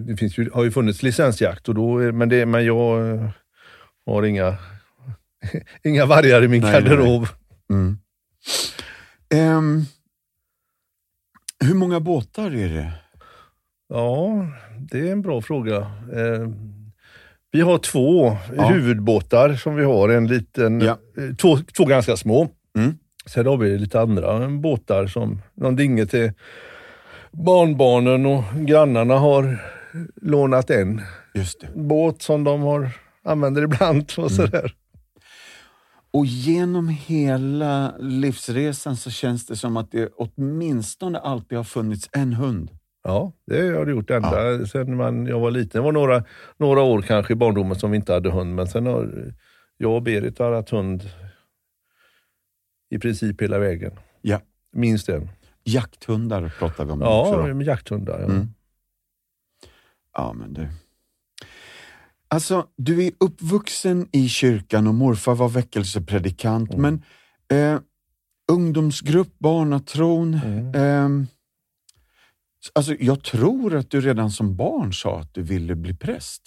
det 0.08 0.18
finns 0.18 0.38
ju, 0.38 0.50
har 0.54 0.64
ju 0.64 0.72
funnits 0.72 1.04
licensjakt, 1.04 1.70
och 1.70 1.76
då, 1.76 1.98
men, 1.98 2.30
det, 2.30 2.46
men 2.46 2.66
jag 2.66 3.12
eh, 3.12 3.30
har 4.06 4.24
inga, 4.24 4.58
inga 5.84 6.06
vargar 6.06 6.44
i 6.44 6.48
min 6.48 6.62
Nej, 6.62 6.72
nej, 6.72 6.82
nej. 6.82 6.90
garderob. 6.90 7.28
Mm. 7.70 7.98
Ehm, 9.30 9.86
hur 11.68 11.76
många 11.76 12.00
båtar 12.00 12.56
är 12.56 12.70
det? 12.70 12.92
Ja, 13.90 14.48
det 14.92 15.00
är 15.08 15.12
en 15.12 15.22
bra 15.22 15.42
fråga. 15.42 15.78
Eh, 16.14 16.48
vi 17.52 17.62
har 17.62 17.78
två 17.78 18.38
Ja. 18.58 18.68
huvudbåtar 18.68 19.54
som 19.54 19.76
vi 19.76 19.84
har. 19.84 20.10
En 20.10 20.28
liten, 20.28 20.82
Ja. 20.82 20.98
eh, 21.18 21.36
två, 21.36 21.58
två 21.78 21.86
ganska 21.86 22.18
små. 22.18 22.48
Mm. 22.78 22.94
Sen 23.26 23.46
har 23.46 23.58
vi 23.58 23.78
lite 23.78 24.00
andra 24.02 24.50
båtar 24.50 25.08
som 25.08 25.42
någon 25.54 25.76
dinge 25.76 26.06
till 26.06 26.32
barnbarnen 27.32 28.26
och 28.26 28.44
grannarna 28.56 29.16
har 29.18 29.58
lånat 30.22 30.70
en 30.70 31.02
båt 31.76 32.22
som 32.22 32.44
de 32.44 32.62
har, 32.62 32.90
använder 33.26 33.64
ibland 33.64 34.12
Mm. 34.18 34.26
och 34.26 34.32
sådär. 34.32 34.74
Och 36.16 36.26
genom 36.26 36.88
hela 36.88 37.98
livsresan 38.00 38.98
så 38.98 39.10
känns 39.10 39.46
det 39.46 39.56
som 39.56 39.78
att 39.78 39.92
det 39.92 40.10
åtminstone 40.18 41.20
alltid 41.20 41.58
har 41.58 41.64
funnits 41.64 42.10
en 42.12 42.34
hund. 42.34 42.72
Ja, 43.04 43.34
det 43.48 43.62
har 43.62 43.86
det 43.86 43.92
gjort 43.92 44.10
ända 44.10 44.66
sedan 44.66 44.96
man, 44.96 45.26
jag 45.26 45.40
var 45.40 45.52
liten. 45.52 45.82
Det 45.82 45.86
var 45.86 45.92
några, 45.92 46.24
några 46.58 46.82
år 46.82 47.02
kanske 47.02 47.34
i 47.34 47.36
barndomen 47.36 47.80
som 47.80 47.92
vi 47.92 47.98
inte 47.98 48.14
hade 48.14 48.32
hund, 48.32 48.56
men 48.56 48.68
sen 48.68 48.86
har 48.86 49.34
jag 49.78 49.96
och 49.96 50.02
Berit 50.02 50.40
har 50.40 50.52
haft 50.52 50.70
hund 50.70 51.10
i 52.90 53.00
princip 53.00 53.42
hela 53.42 53.60
vägen. 53.60 53.92
Ja. 54.22 54.42
Minst 54.72 55.10
en. 55.10 55.30
Jakthundar 55.64 56.54
pratar 56.60 56.86
vi 56.86 56.92
om. 56.92 57.02
Ja, 57.02 57.64
jakthundar. 57.64 58.20
Ja. 58.20 58.26
Mm. 58.26 58.48
Ja, 60.14 60.34
men 60.34 60.54
du. 60.54 60.68
Alltså, 62.28 62.68
du 62.78 63.04
är 63.06 63.12
uppvuxen 63.20 64.08
i 64.12 64.30
kyrkan 64.30 64.88
och 64.88 64.96
morfar 64.96 65.36
var 65.36 65.50
väckelsepredikant, 65.50 66.74
Mm. 66.74 66.82
men 67.50 67.74
eh, 67.74 67.80
ungdomsgrupp, 68.52 69.40
barnatron. 69.40 70.34
Mm. 70.34 70.76
ehm, 70.76 71.28
alltså, 72.74 72.96
jag 73.00 73.24
tror 73.24 73.76
att 73.76 73.90
du 73.92 74.02
redan 74.02 74.32
som 74.32 74.56
barn 74.56 74.94
sa 74.94 75.20
att 75.20 75.34
du 75.34 75.42
ville 75.42 75.76
bli 75.76 75.94
präst. 75.94 76.42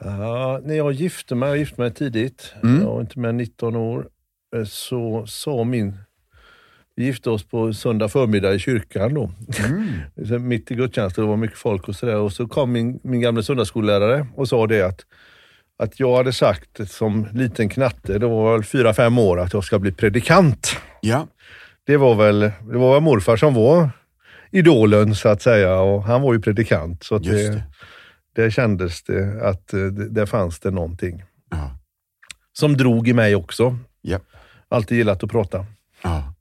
Ja, 0.00 0.60
när 0.64 0.74
jag 0.74 0.92
gifte 0.92 1.34
mig, 1.34 1.48
jag 1.48 1.58
gifte 1.58 1.80
mig 1.80 1.94
tidigt, 1.94 2.54
Mm. 2.62 2.80
jag 2.80 2.86
var 2.92 3.00
inte 3.00 3.18
mer 3.18 3.28
än 3.28 3.36
19 3.36 3.76
år, 3.76 4.08
eh, 4.56 4.64
så 4.64 5.26
sa 5.26 5.64
min... 5.64 5.96
Vi 6.98 7.04
gifte 7.04 7.30
oss 7.30 7.44
på 7.48 7.72
söndag 7.72 8.08
förmiddag 8.08 8.54
i 8.54 8.58
kyrkan 8.58 9.14
då. 9.14 9.30
Så 10.28 10.38
mitt 10.38 10.70
i 10.70 10.74
gudstjänsten, 10.74 11.24
det 11.24 11.30
var 11.30 11.36
mycket 11.36 11.58
folk 11.58 11.88
och 11.88 11.96
sådär. 11.96 12.16
Och 12.16 12.32
så 12.32 12.48
kom 12.48 12.72
min, 12.72 13.00
min 13.04 13.20
gamla 13.20 13.42
söndagsskollärare 13.42 14.26
och 14.36 14.48
sa 14.48 14.66
det 14.66 14.82
att, 14.82 15.00
att 15.78 16.00
jag 16.00 16.16
hade 16.16 16.32
sagt 16.32 16.90
som 16.90 17.28
liten 17.32 17.68
knatte, 17.68 18.18
det 18.18 18.26
var 18.26 18.52
väl 18.52 18.64
fyra, 18.64 18.94
fem 18.94 19.18
år, 19.18 19.40
att 19.40 19.52
jag 19.52 19.64
ska 19.64 19.78
bli 19.78 19.92
predikant. 19.92 20.76
Ja, 21.00 21.26
Det 21.86 21.96
var 21.96 22.14
väl, 22.14 22.40
det 22.40 22.78
var 22.78 22.94
väl 22.94 23.02
morfar 23.02 23.36
som 23.36 23.54
var 23.54 23.90
idolen 24.50 25.14
så 25.14 25.28
att 25.28 25.42
säga 25.42 25.80
och 25.80 26.02
han 26.04 26.22
var 26.22 26.32
ju 26.34 26.40
predikant. 26.40 27.04
Så 27.04 27.18
det, 27.18 27.50
det. 27.54 27.62
det 28.34 28.50
kändes 28.50 29.02
det 29.02 29.40
att 29.48 29.72
eh, 29.72 29.80
det, 29.80 30.08
där 30.08 30.26
fanns 30.26 30.58
det 30.60 30.70
någonting 30.70 31.24
Ja. 31.50 31.70
som 32.52 32.76
drog 32.76 33.08
i 33.08 33.12
mig 33.12 33.34
också. 33.34 33.78
Ja. 34.02 34.18
Alltid 34.68 34.98
gillat 34.98 35.24
att 35.24 35.30
prata. 35.30 35.66
ja. 36.02 36.32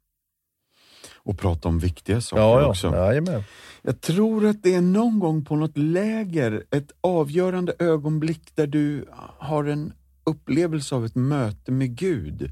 Och 1.25 1.37
prata 1.37 1.69
om 1.69 1.79
viktiga 1.79 2.21
saker 2.21 2.43
Ja, 2.43 2.61
ja. 2.61 2.67
också. 2.67 2.95
Jajamän. 2.95 3.43
Jag 3.81 4.01
tror 4.01 4.45
att 4.45 4.63
det 4.63 4.75
är 4.75 4.81
någon 4.81 5.19
gång 5.19 5.45
på 5.45 5.55
något 5.55 5.77
läger, 5.77 6.63
ett 6.71 6.91
avgörande 7.01 7.73
ögonblick 7.79 8.55
där 8.55 8.67
du 8.67 9.05
har 9.37 9.63
en 9.63 9.93
upplevelse 10.23 10.95
av 10.95 11.05
ett 11.05 11.15
möte 11.15 11.71
med 11.71 11.95
Gud 11.95 12.51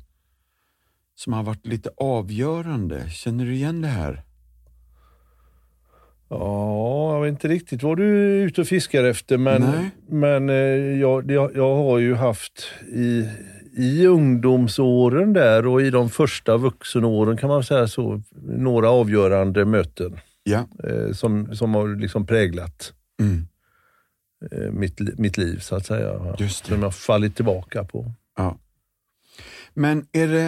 som 1.15 1.33
har 1.33 1.43
varit 1.43 1.65
lite 1.65 1.89
avgörande. 1.97 3.09
Känner 3.09 3.45
du 3.45 3.53
igen 3.53 3.81
det 3.81 3.87
här? 3.87 4.23
Ja, 6.29 7.13
jag 7.13 7.21
vet 7.21 7.29
inte 7.29 7.47
riktigt 7.47 7.83
vad 7.83 7.97
du 7.97 8.39
är 8.41 8.45
ute 8.45 8.61
och 8.61 8.67
fiskar 8.67 9.03
efter, 9.03 9.37
men, 9.37 9.61
Nej. 9.61 9.89
men 10.07 10.49
eh, 10.49 10.55
jag, 10.99 11.31
jag, 11.31 11.55
jag 11.55 11.75
har 11.75 11.99
ju 11.99 12.15
haft 12.15 12.63
i, 12.93 13.29
i 13.75 14.05
ungdomsåren 14.07 15.33
där 15.33 15.67
och 15.67 15.81
i 15.81 15.89
de 15.89 16.09
första 16.09 16.57
vuxenåren 16.57 17.37
kan 17.37 17.49
man 17.49 17.63
säga 17.63 17.87
så, 17.87 18.21
några 18.41 18.89
avgörande 18.89 19.65
möten 19.65 20.17
Ja. 20.43 20.67
eh, 20.83 21.11
som, 21.13 21.55
som 21.55 21.73
har 21.75 21.87
liksom 21.99 22.25
präglat 22.25 22.93
Mm. 23.19 23.47
eh, 24.51 24.71
mitt, 24.71 25.19
mitt 25.19 25.37
liv 25.37 25.59
så 25.59 25.75
att 25.75 25.85
säga. 25.85 26.35
Som 26.49 26.81
jag 26.83 26.95
fallit 26.95 27.35
tillbaka 27.35 27.83
på. 27.83 28.11
ja. 28.37 28.57
Men 29.73 30.05
är 30.11 30.27
det 30.27 30.45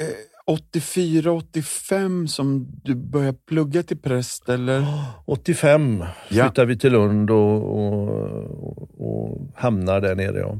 eh, 0.00 0.06
84, 0.46 1.32
85 1.32 2.28
som 2.28 2.66
du 2.84 2.94
börjar 2.94 3.32
plugga 3.32 3.82
till 3.82 3.98
präst 3.98 4.48
eller? 4.48 4.86
85 5.24 6.04
Ja. 6.28 6.44
flyttade 6.44 6.66
vi 6.66 6.78
till 6.78 6.92
Lund 6.92 7.30
och, 7.30 7.62
och, 7.62 8.18
och, 8.64 9.00
och 9.00 9.40
hamnar 9.54 10.00
där 10.00 10.14
nere. 10.14 10.38
Ja. 10.38 10.58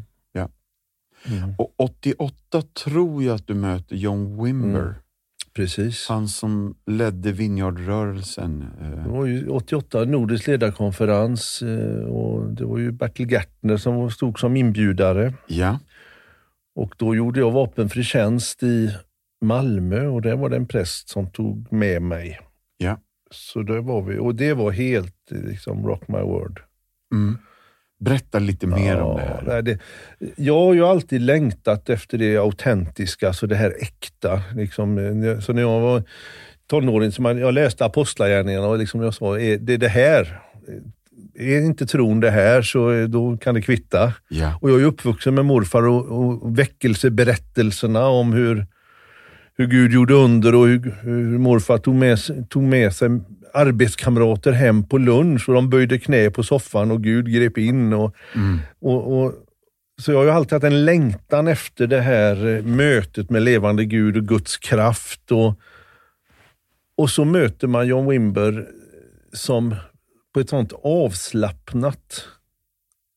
Mm. 1.30 1.54
Och 1.58 1.74
88 1.76 2.62
tror 2.84 3.22
jag 3.22 3.34
att 3.34 3.46
du 3.46 3.54
möter 3.54 3.96
John 3.96 4.44
Wimber. 4.44 4.80
Mm. 4.80 4.94
Precis. 5.54 6.08
Han 6.08 6.28
som 6.28 6.74
ledde 6.87 7.32
Vineyardrörelsen. 7.32 8.64
Det 8.80 8.87
Eh, 8.87 9.06
var 9.12 9.26
ju 9.26 9.48
88 9.48 10.04
Nordisk 10.04 10.46
ledarkonferens 10.46 11.62
eh, 11.62 12.04
och 12.04 12.48
det 12.50 12.64
var 12.64 12.78
ju 12.78 12.92
Bertil 12.92 13.30
Gärtner 13.32 13.76
som 13.76 14.10
stod 14.10 14.38
som 14.38 14.56
inbjudare. 14.56 15.34
ja, 15.46 15.78
Och 16.74 16.94
då 16.98 17.14
gjorde 17.14 17.40
jag 17.40 17.50
vapenfri 17.50 18.02
tjänst 18.04 18.62
i 18.62 18.90
Malmö 19.44 20.06
och 20.06 20.22
där 20.22 20.37
var 20.37 20.48
det 20.50 20.56
en 20.56 20.66
präst 20.66 21.08
som 21.08 21.30
tog 21.30 21.72
med 21.72 22.02
mig. 22.02 22.40
ja. 22.78 22.98
Så 23.30 23.62
där 23.62 23.78
var 23.80 24.02
vi, 24.02 24.18
och 24.18 24.34
det 24.34 24.52
var 24.54 24.70
helt 24.70 25.32
eh, 25.32 25.38
liksom 25.42 25.87
rock 25.87 26.08
my 26.08 26.18
world. 26.18 26.58
Mm. 27.14 27.38
Berätta 28.00 28.38
lite 28.38 28.66
mer 28.66 29.00
om 29.00 29.16
det 29.16 29.22
här. 29.22 29.62
det, 29.62 29.78
jag 30.37 30.54
har 30.54 30.74
ju 30.74 30.85
alltid 30.85 31.20
längtat 31.20 31.90
efter 31.90 32.18
det 32.18 32.37
autentiska, 32.37 33.28
alltså 33.28 33.46
det 33.46 33.57
här 33.57 33.74
äkta. 33.80 34.42
Liksom, 34.54 35.40
så 35.42 35.52
när 35.52 35.62
jag 35.62 35.80
var 35.80 36.02
tonåring, 36.70 37.12
så 37.12 37.22
man, 37.22 37.38
jag 37.38 37.54
läste 37.54 37.85
Apostlagärningarna 37.85 38.66
och 38.66 38.78
liksom 38.78 39.02
jag 39.02 39.14
sa, 39.14 39.38
är 39.38 39.59
det 39.59 39.76
det 39.76 39.88
här? 39.88 40.40
Är 41.35 41.61
inte 41.61 41.87
tron 41.87 42.20
det 42.20 42.30
här 42.30 42.62
så 42.62 43.07
då 43.07 43.37
kan 43.37 43.54
det 43.54 43.62
kvitta. 43.62 44.12
Ja. 44.28 44.59
Och 44.61 44.70
jag 44.70 44.80
är 44.80 44.85
uppvuxen 44.85 45.35
med 45.35 45.44
morfar 45.44 45.87
och, 45.87 46.04
och 46.04 46.59
väckelseberättelserna 46.59 48.07
om 48.07 48.33
hur, 48.33 48.66
hur 49.57 49.66
Gud 49.66 49.92
gjorde 49.92 50.14
under 50.14 50.54
och 50.54 50.66
hur, 50.66 50.94
hur 51.02 51.38
morfar 51.38 51.78
tog 51.78 51.94
med, 51.94 52.18
tog 52.48 52.62
med 52.62 52.92
sig 52.92 53.09
arbetskamrater 53.54 54.52
hem 54.52 54.88
på 54.88 54.98
lunch 54.98 55.48
och 55.48 55.54
de 55.54 55.70
böjde 55.70 55.98
knä 55.98 56.30
på 56.30 56.42
soffan 56.42 56.90
och 56.90 57.02
Gud 57.02 57.32
grep 57.32 57.58
in. 57.58 57.92
Och, 57.92 58.14
Mm. 58.34 58.58
och, 58.80 59.22
och, 59.22 59.32
så 60.02 60.12
jag 60.12 60.18
har 60.18 60.24
ju 60.24 60.30
alltid 60.30 60.52
haft 60.52 60.64
en 60.64 60.84
längtan 60.84 61.48
efter 61.48 61.86
det 61.86 62.00
här 62.00 62.46
eh, 62.46 62.62
mötet 62.62 63.30
med 63.30 63.42
levande 63.42 63.84
Gud 63.84 64.16
och 64.16 64.28
Guds 64.28 64.56
kraft. 64.56 65.32
Och, 65.32 65.60
och 66.96 67.10
så 67.10 67.24
möter 67.24 67.66
man 67.66 67.86
John 67.86 68.08
Wimber 68.08 68.68
som 69.32 69.74
på 70.34 70.40
ett 70.40 70.48
sånt 70.48 70.72
avslappnat 70.82 72.24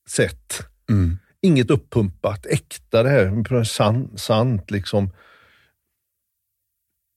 sätt. 0.10 0.63
Mm. 0.89 1.17
Inget 1.41 1.71
uppumpat, 1.71 2.45
äkta 2.45 3.04
det 3.04 3.10
här, 3.10 3.63
sant, 3.63 4.19
sant 4.19 4.71
liksom. 4.71 5.10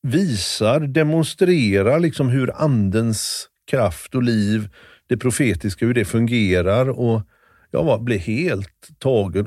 Visar, 0.03 0.81
demonstrerar 0.81 2.01
liksom 2.01 2.29
hur 2.29 2.63
andens 2.63 3.49
kraft 3.67 4.15
och 4.15 4.23
liv, 4.23 4.69
det 5.07 5.17
profetiska, 5.17 5.87
hur 5.87 5.95
det 5.95 6.05
fungerar. 6.05 6.89
Och 6.89 7.23
jag 7.71 7.85
var, 7.85 7.99
blev 7.99 8.19
helt 8.19 8.89
tagen. 8.99 9.47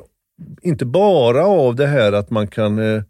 Inte 0.61 0.85
bara 0.85 1.45
av 1.45 1.75
det 1.75 1.87
här 1.87 2.13
att 2.13 2.29
man 2.29 2.47
kan 2.47 2.79
eh, 2.79 3.03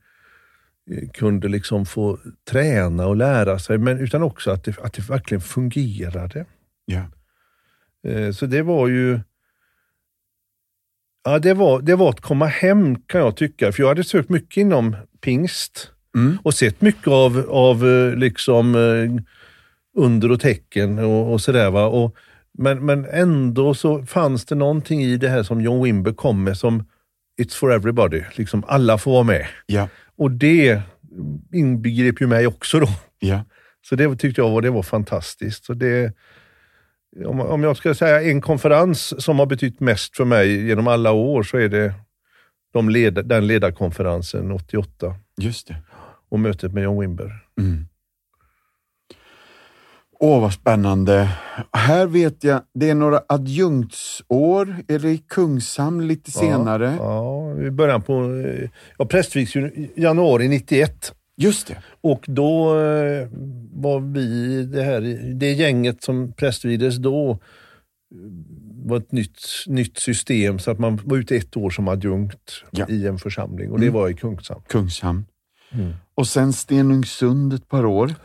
kunde 1.13 1.47
liksom 1.47 1.85
få 1.85 2.19
träna 2.51 3.07
och 3.07 3.15
lära 3.15 3.59
sig, 3.59 3.77
men 3.77 3.99
utan 3.99 4.23
också 4.23 4.51
att 4.51 4.63
det, 4.63 4.79
att 4.79 4.93
det 4.93 5.09
verkligen 5.09 5.41
fungerade. 5.41 6.45
Ja. 6.85 7.05
Eh, 8.09 8.31
Så 8.31 8.45
det 8.45 8.61
var 8.61 8.87
ju... 8.87 9.19
Ja, 11.25 11.39
det 11.39 11.53
var, 11.53 11.81
det 11.81 11.95
var 11.95 12.09
att 12.09 12.21
komma 12.21 12.45
hem 12.45 13.01
kan 13.01 13.21
jag 13.21 13.37
tycka. 13.37 13.71
För 13.71 13.83
jag 13.83 13.87
hade 13.87 14.03
sökt 14.03 14.29
mycket 14.29 14.57
inom 14.57 14.95
pingst 15.21 15.92
Mm. 16.15 16.37
och 16.43 16.53
sett 16.53 16.81
mycket 16.81 17.07
av, 17.07 17.45
av 17.49 17.87
eh, 17.87 18.15
liksom 18.15 18.75
eh, 18.75 19.23
under 20.03 20.31
och 20.31 20.39
tecken 20.39 20.99
och, 20.99 21.33
och 21.33 21.41
sådär. 21.41 21.71
va. 21.71 21.85
Och, 21.85 22.15
men, 22.57 22.85
men 22.85 23.05
ändå 23.05 23.73
så 23.73 24.05
fanns 24.05 24.45
det 24.45 24.55
någonting 24.55 25.01
i 25.01 25.17
det 25.17 25.29
här 25.29 25.43
som 25.43 25.61
John 25.61 25.83
Wimber 25.83 26.13
kom 26.13 26.43
med 26.43 26.57
som 26.57 26.83
It's 27.41 27.55
for 27.55 27.73
everybody. 27.73 28.23
Liksom 28.35 28.63
alla 28.67 28.97
får 28.97 29.11
vara 29.11 29.23
med. 29.23 29.47
Ja. 29.65 29.89
Och 30.17 30.31
det 30.31 30.81
inbegrep 31.53 32.21
ju 32.21 32.27
mig 32.27 32.47
också 32.47 32.79
då. 32.79 32.87
Ja. 33.19 33.45
Så 33.81 33.95
det 33.95 34.15
tyckte 34.15 34.41
jag 34.41 34.49
var, 34.49 34.61
det 34.61 34.69
var 34.69 34.83
fantastiskt. 34.83 35.65
Så 35.65 35.73
det, 35.73 36.13
om, 37.25 37.39
om 37.39 37.63
jag 37.63 37.77
ska 37.77 37.95
säga 37.95 38.21
en 38.21 38.41
konferens 38.41 39.23
som 39.23 39.39
har 39.39 39.45
betytt 39.45 39.79
mest 39.79 40.17
för 40.17 40.25
mig 40.25 40.67
genom 40.67 40.87
alla 40.87 41.11
år 41.11 41.43
så 41.43 41.57
är 41.57 41.69
det 41.69 41.93
de 42.73 42.89
led, 42.89 43.13
den 43.25 43.47
ledarkonferensen 43.47 44.51
88 44.51 45.15
Just 45.37 45.67
det. 45.67 45.75
Och 46.33 46.39
mötet 46.39 46.73
med 46.73 46.83
John 46.83 46.99
Wimber. 46.99 47.45
Mm. 47.59 47.85
Åh, 50.19 50.41
vad 50.41 50.53
spännande. 50.53 51.29
Här 51.73 52.07
vet 52.07 52.43
jag, 52.43 52.61
det 52.73 52.89
är 52.89 52.95
några 52.95 53.21
adjunktsår. 53.29 54.75
Är 54.87 54.99
det 54.99 55.09
i 55.11 55.17
Kungshamn 55.17 56.07
lite 56.07 56.31
senare? 56.31 56.95
Ja, 56.99 57.57
i 57.59 57.71
början 57.71 58.01
på... 58.01 58.13
eh, 58.45 58.69
Jag 58.97 59.09
prästvigs 59.09 59.53
januari 59.95 60.47
91 60.47 61.13
Just 61.37 61.67
det. 61.67 61.77
och 62.01 62.23
då 62.27 62.79
eh, 62.79 63.27
var 63.73 64.13
vi, 64.13 64.63
det 64.65 64.83
här 64.83 65.01
det 65.35 65.51
gänget 65.51 66.03
som 66.03 66.33
prästvigdes 66.33 66.97
då, 66.97 67.31
eh, 67.31 67.37
var 68.85 68.97
ett 68.97 69.11
nytt, 69.11 69.39
nytt 69.67 69.97
system 69.97 70.59
så 70.59 70.71
att 70.71 70.79
man 70.79 70.99
var 71.05 71.17
ute 71.17 71.35
ett 71.35 71.57
år 71.57 71.69
som 71.69 71.87
adjunkt 71.87 72.63
Ja. 72.71 72.85
i 72.89 73.07
en 73.07 73.17
församling 73.17 73.71
och 73.71 73.79
det 73.79 73.85
Mm. 73.87 73.99
var 73.99 74.09
i 74.09 74.13
Kungshamn. 74.13 74.61
Kungshamn. 74.67 75.25
Mm. 75.73 75.93
Och 76.15 76.27
sen 76.27 76.53
Stenungsund 76.53 77.53
ett 77.53 77.69
par 77.69 77.85
år. 77.85 78.15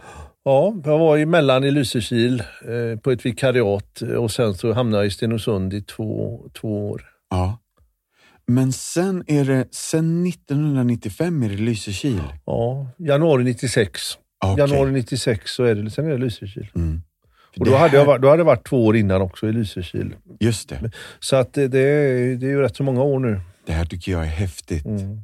Ja, 0.45 0.75
jag 0.85 0.99
var 0.99 1.19
emellan 1.19 1.65
i 1.65 1.71
Lysekil 1.71 2.41
eh, 2.65 2.99
på 3.01 3.11
ett 3.11 3.27
vikariat 3.27 4.03
eh, 4.03 4.09
och 4.09 4.31
sen 4.31 4.55
så 4.55 4.73
hamnade 4.73 5.03
jag 5.03 5.07
i 5.07 5.11
Stenungsund 5.11 5.75
i 5.75 5.83
två, 5.83 6.41
två 6.55 6.91
år. 6.91 7.03
Ja. 7.31 7.59
Men 8.47 8.73
sen 8.73 9.25
är 9.27 9.45
det, 9.45 9.67
sen 9.75 10.27
1995 10.27 11.43
är 11.43 11.49
det 11.49 11.57
Lysekil. 11.57 12.23
Ja, 12.47 12.87
januari 12.99 13.45
96. 13.45 14.01
Okej. 14.45 14.59
Januari 14.59 14.93
96 14.93 15.51
så 15.51 15.65
är 15.65 15.75
det, 15.75 15.91
sen 15.91 16.07
är 16.07 16.11
det 16.11 16.19
Lysekil. 16.19 16.69
Mm. 16.77 17.03
Och 17.59 17.65
då 17.67 17.73
hade, 17.77 17.89
här- 17.91 17.99
jag, 17.99 18.05
varit- 18.05 18.23
då 18.23 18.29
hade 18.29 18.41
jag 18.41 18.45
varit 18.45 18.67
två 18.69 18.87
år 18.87 18.97
innan 18.97 19.23
också 19.23 19.49
i 19.49 19.53
Lysekil. 19.53 20.15
Just 20.41 20.69
det. 20.69 20.91
Så 21.21 21.37
att 21.37 21.53
det, 21.53 21.69
det, 21.69 21.79
är, 21.81 22.37
det 22.37 22.47
är 22.47 22.51
ju 22.51 22.61
rätt 22.61 22.77
så 22.77 22.83
många 22.83 23.03
år 23.03 23.19
nu. 23.19 23.41
Det 23.67 23.73
här 23.73 23.85
tycker 23.85 24.13
jag 24.13 24.21
är 24.23 24.27
häftigt. 24.27 24.87
Mm. 24.87 25.21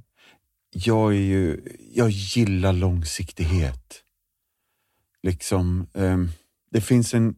Jag 0.74 1.12
är 1.12 1.18
ju, 1.20 1.60
jag 1.94 2.10
gillar 2.10 2.72
långsiktighet. 2.72 4.00
Liksom, 5.22 5.86
ehm, 5.94 6.28
det 6.70 6.80
finns 6.80 7.14
en 7.14 7.34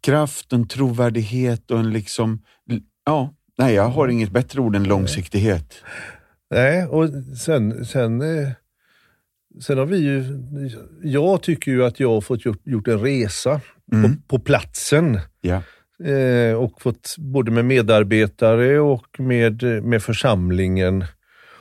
kraft, 0.00 0.52
en 0.52 0.68
trovärdighet 0.68 1.70
och 1.70 1.78
en 1.78 1.90
liksom, 1.92 2.42
ja, 3.04 3.34
nej 3.58 3.74
jag 3.74 3.88
har 3.88 4.08
inget 4.08 4.30
bättre 4.30 4.60
ord 4.60 4.76
än 4.76 4.84
långsiktighet. 4.84 5.74
Nej, 6.50 6.86
och 6.86 7.08
sen, 7.38 7.84
sen, 7.84 8.20
eh, 8.20 8.48
sen 9.60 9.78
har 9.78 9.86
vi 9.86 9.96
ju... 9.98 10.24
Jag 11.02 11.42
tycker 11.42 11.70
ju 11.70 11.84
att 11.84 12.00
jag 12.00 12.10
har 12.10 12.20
fått 12.20 12.44
gjort, 12.44 12.66
gjort 12.66 12.88
en 12.88 13.00
resa 13.00 13.60
Mm. 13.92 14.16
på, 14.16 14.22
på 14.28 14.38
platsen. 14.38 15.20
Ja, 15.40 15.62
eh, 16.04 16.54
och 16.54 16.82
fått 16.82 17.14
både 17.18 17.50
med 17.50 17.64
medarbetare 17.64 18.80
och 18.80 19.20
med, 19.20 19.62
med 19.84 20.02
församlingen. 20.02 21.04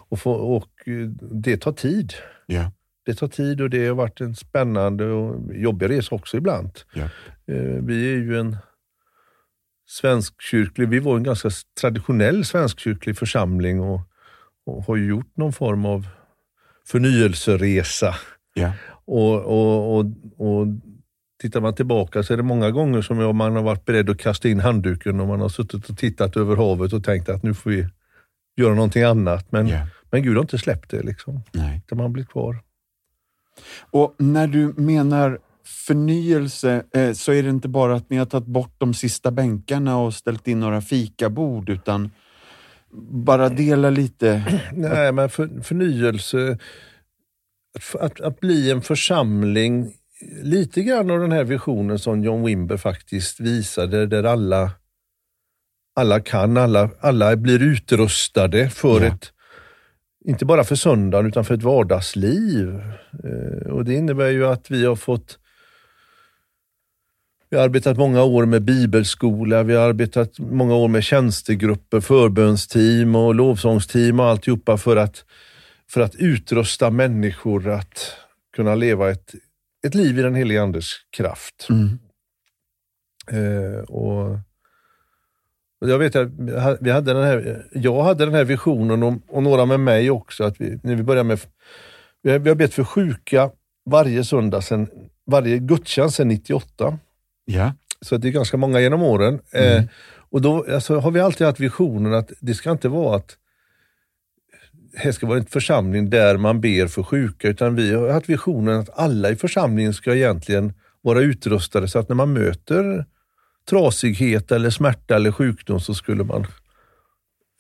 Och, 0.10 0.20
få, 0.20 0.32
och 0.32 0.88
eh, 0.88 1.08
det 1.32 1.58
tar 1.58 1.72
tid. 1.72 2.14
ja, 2.46 2.72
Det 3.06 3.14
tar 3.14 3.28
tid 3.28 3.62
och 3.62 3.70
det 3.70 3.88
har 3.88 3.96
varit 3.96 4.22
en 4.22 4.36
spännande 4.36 5.06
och 5.06 5.56
jobbig 5.56 5.90
resa 5.90 6.16
också 6.16 6.38
ibland. 6.38 6.72
Eh, 7.48 7.84
vi 7.84 8.14
är 8.14 8.18
ju 8.18 8.40
en 8.40 8.58
svenskkyrklig, 9.88 10.90
vi 10.90 11.00
var 11.00 11.18
en 11.18 11.24
ganska 11.24 11.50
traditionell 11.82 12.46
svenskkyrklig 12.46 13.18
församling 13.18 13.80
och, 13.82 14.02
och 14.66 14.84
har 14.84 14.98
gjort 14.98 15.38
någon 15.38 15.54
form 15.54 15.86
av 15.86 16.08
förnyelseresa. 16.88 18.16
ja. 18.54 18.74
Och, 19.06 19.34
och, 19.46 19.98
och, 19.98 20.06
och 20.38 20.68
tittar 21.42 21.62
man 21.62 21.76
tillbaka 21.76 22.24
så 22.24 22.34
är 22.34 22.38
det 22.38 22.44
många 22.44 22.72
gånger 22.72 23.02
som 23.02 23.20
jag, 23.20 23.36
man 23.36 23.56
har 23.56 23.64
varit 23.64 23.86
beredd 23.86 24.10
att 24.10 24.18
kasta 24.18 24.48
in 24.50 24.60
handduken 24.60 25.20
och 25.20 25.28
man 25.28 25.42
har 25.42 25.50
suttit 25.50 25.90
och 25.90 25.98
tittat 25.98 26.38
över 26.38 26.56
havet 26.56 26.94
och 26.94 27.04
tänkt 27.04 27.30
att 27.30 27.44
nu 27.44 27.54
får 27.54 27.70
vi 27.70 27.88
göra 28.58 28.74
någonting 28.76 29.04
annat. 29.04 29.52
Men, 29.52 29.68
ja. 29.68 29.88
Men 30.12 30.24
Gud 30.24 30.36
har 30.36 30.42
inte 30.42 30.58
släppt 30.58 30.92
det. 30.92 31.02
Liksom. 31.04 31.42
Nej. 31.52 31.82
Utan 31.86 31.98
man 31.98 32.14
blir 32.14 32.24
kvar. 32.24 32.60
Och 33.92 34.16
när 34.18 34.48
du 34.48 34.74
menar 34.78 35.40
förnyelse 35.66 36.84
eh, 36.94 37.14
så 37.14 37.32
är 37.32 37.44
det 37.44 37.50
inte 37.50 37.68
bara 37.68 37.96
att 37.96 38.10
ni 38.10 38.18
har 38.18 38.26
tagit 38.26 38.48
bort 38.48 38.76
de 38.78 38.94
sista 38.94 39.32
bänkarna 39.32 39.98
och 39.98 40.14
ställt 40.14 40.48
in 40.48 40.60
några 40.60 40.82
fikabord 40.82 41.70
utan 41.70 42.12
bara 43.12 43.50
dela 43.50 43.90
lite. 43.90 44.60
Nej, 44.74 45.12
men 45.12 45.30
för, 45.30 45.64
förnyelse, 45.64 46.58
att, 47.76 48.02
att, 48.02 48.22
att 48.22 48.40
bli 48.40 48.72
en 48.72 48.82
församling, 48.82 49.94
lite 50.44 50.84
grann 50.84 51.12
av 51.12 51.20
den 51.20 51.32
här 51.32 51.44
visionen 51.44 52.00
som 52.00 52.24
John 52.24 52.44
Wimber 52.46 52.78
faktiskt 52.78 53.40
visade, 53.40 54.06
där 54.06 54.24
alla, 54.24 54.72
alla 55.96 56.20
kan, 56.20 56.58
alla, 56.58 56.90
alla 57.00 57.36
blir 57.36 57.62
utrustade 57.64 58.70
för 58.70 59.02
Ja. 59.02 59.08
ett, 59.08 59.32
inte 60.28 60.46
bara 60.46 60.64
för 60.64 60.76
söndagen, 60.76 61.26
utan 61.26 61.46
för 61.46 61.54
ett 61.54 61.64
vardagsliv. 61.64 62.82
Eh, 63.24 63.72
och 63.72 63.86
Det 63.86 63.94
innebär 63.94 64.30
ju 64.30 64.48
att 64.48 64.72
vi 64.72 64.86
har 64.86 64.96
fått 64.96 65.40
vi 67.50 67.58
har 67.58 67.64
arbetat 67.64 67.98
många 67.98 68.24
år 68.24 68.46
med 68.46 68.62
bibelskola, 68.62 69.64
vi 69.64 69.76
har 69.76 69.90
arbetat 69.90 70.40
många 70.40 70.76
år 70.76 70.88
med 70.88 71.04
tjänstegrupper, 71.04 72.00
förbönsteam 72.00 73.16
och 73.16 73.36
lovsångsteam 73.36 74.20
och 74.20 74.26
alltihopa 74.26 74.78
för 74.78 74.96
att, 74.96 75.26
för 75.90 76.02
att 76.02 76.16
utrusta 76.16 76.90
människor 76.90 77.70
att 77.70 78.16
kunna 78.56 78.76
leva 78.76 79.12
ett, 79.12 79.36
ett 79.88 79.96
liv 79.96 80.20
i 80.20 80.22
den 80.22 80.36
helige 80.36 80.62
Andes 80.62 80.86
kraft. 81.18 81.68
Mm. 81.70 82.00
Eh, 83.32 83.80
och 83.80 84.08
och 84.18 84.40
jag 85.80 85.98
vet 86.00 86.16
att 86.16 86.28
vi 86.82 86.92
hade 86.92 87.14
den 87.14 87.24
här, 87.24 87.66
jag 87.74 88.04
hade 88.04 88.26
den 88.26 88.34
här 88.34 88.44
visionen 88.44 89.04
och, 89.04 89.14
och 89.28 89.44
några 89.44 89.66
med 89.66 89.80
mig 89.80 90.10
också, 90.12 90.44
att 90.44 90.62
vi, 90.62 90.80
när 90.84 90.96
vi 90.96 91.04
började 91.04 91.28
med, 91.28 91.40
vi 92.24 92.32
har, 92.32 92.40
vi 92.40 92.50
har 92.50 92.56
bett 92.56 92.74
för 92.74 92.84
sjuka 92.84 93.52
varje 93.90 94.24
söndag, 94.24 94.62
sen, 94.62 94.88
varje 95.26 95.58
gudstjänst 95.58 96.16
sedan 96.16 96.28
98. 96.28 96.98
Ja, 97.46 97.74
Så 98.02 98.18
det 98.18 98.28
är 98.28 98.32
ganska 98.32 98.58
många 98.58 98.80
genom 98.80 99.02
åren. 99.04 99.40
Eh, 99.52 99.84
Och 100.30 100.42
då 100.42 100.66
alltså, 100.74 101.00
har 101.00 101.12
vi 101.12 101.20
alltid 101.20 101.48
haft 101.48 101.60
visionen 101.60 102.14
att 102.14 102.32
det 102.40 102.54
ska 102.54 102.72
inte 102.72 102.90
vara 102.90 103.16
att 103.16 103.38
här 104.96 105.12
ska 105.12 105.28
vara 105.28 105.38
en 105.40 105.46
församling 105.46 106.10
där 106.10 106.38
man 106.38 106.62
ber 106.62 106.88
för 106.88 107.04
sjuka, 107.04 107.48
utan 107.48 107.76
vi 107.76 107.94
har 107.94 108.10
haft 108.10 108.30
visionen 108.30 108.80
att 108.80 108.90
alla 109.00 109.30
i 109.30 109.36
församlingen 109.36 109.94
ska 109.94 110.16
egentligen 110.16 110.74
vara 111.02 111.20
utrustade 111.22 111.88
så 111.88 112.00
att 112.00 112.10
när 112.10 112.16
man 112.16 112.34
möter 112.34 113.06
trasighet 113.70 114.52
eller 114.52 114.70
smärta 114.70 115.16
eller 115.16 115.32
sjukdom 115.32 115.80
så 115.80 115.94
skulle 115.94 116.24
man 116.24 116.46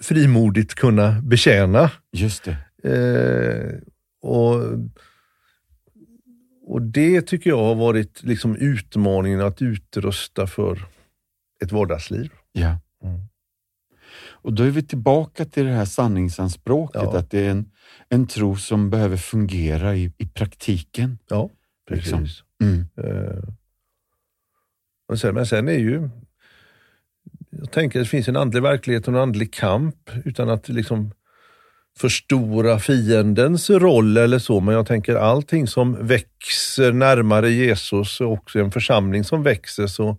frimodigt 0.03 0.75
kunna 0.75 1.21
betjäna. 1.21 1.91
Just 2.11 2.43
det. 2.43 2.57
Eh, 2.83 3.79
och, 4.21 4.55
och 6.67 6.81
det 6.81 7.21
tycker 7.21 7.49
jag 7.49 7.63
har 7.63 7.75
varit 7.75 8.23
liksom 8.23 8.55
utmaningen 8.55 9.41
att 9.41 9.61
utrusta 9.61 10.47
för 10.47 10.85
ett 11.63 11.71
vardagsliv. 11.71 12.31
Ja. 12.51 12.79
Mm. 13.03 13.19
Och 14.29 14.53
då 14.53 14.63
är 14.63 14.69
vi 14.71 14.83
tillbaka 14.83 15.45
till 15.45 15.65
det 15.65 15.71
här 15.71 15.85
sanningsanspråket, 15.85 17.01
Ja. 17.03 17.17
att 17.17 17.31
det 17.31 17.39
är 17.39 17.49
en, 17.51 17.71
en 18.09 18.27
tro 18.27 18.55
som 18.55 18.89
behöver 18.89 19.17
fungera 19.17 19.95
i, 19.95 20.13
i 20.17 20.27
praktiken. 20.27 21.19
Ja, 21.29 21.49
precis. 21.89 22.05
Liksom. 22.05 22.27
Mm. 22.63 22.85
Eh, 22.97 23.43
men, 25.07 25.45
sen, 25.45 25.67
är 25.67 25.79
ju, 25.79 26.09
jag 27.49 27.71
tänker 27.71 27.99
att 27.99 28.05
det 28.05 28.09
finns 28.09 28.27
en 28.27 28.37
andlig 28.37 28.61
verklighet 28.61 29.07
och 29.07 29.13
en 29.13 29.19
andlig 29.19 29.53
kamp 29.53 30.09
utan 30.25 30.49
att 30.49 30.69
liksom 30.69 31.11
förstora 31.97 32.79
fiendens 32.79 33.69
roll 33.69 34.17
eller 34.17 34.39
så, 34.39 34.59
men 34.59 34.75
jag 34.75 34.87
tänker 34.87 35.15
allting 35.15 35.67
som 35.67 36.07
växer 36.07 36.91
närmare 36.91 37.51
Jesus 37.51 38.21
och 38.21 38.31
också 38.31 38.59
en 38.59 38.71
församling 38.71 39.23
som 39.23 39.43
växer 39.43 39.87
så, 39.87 40.17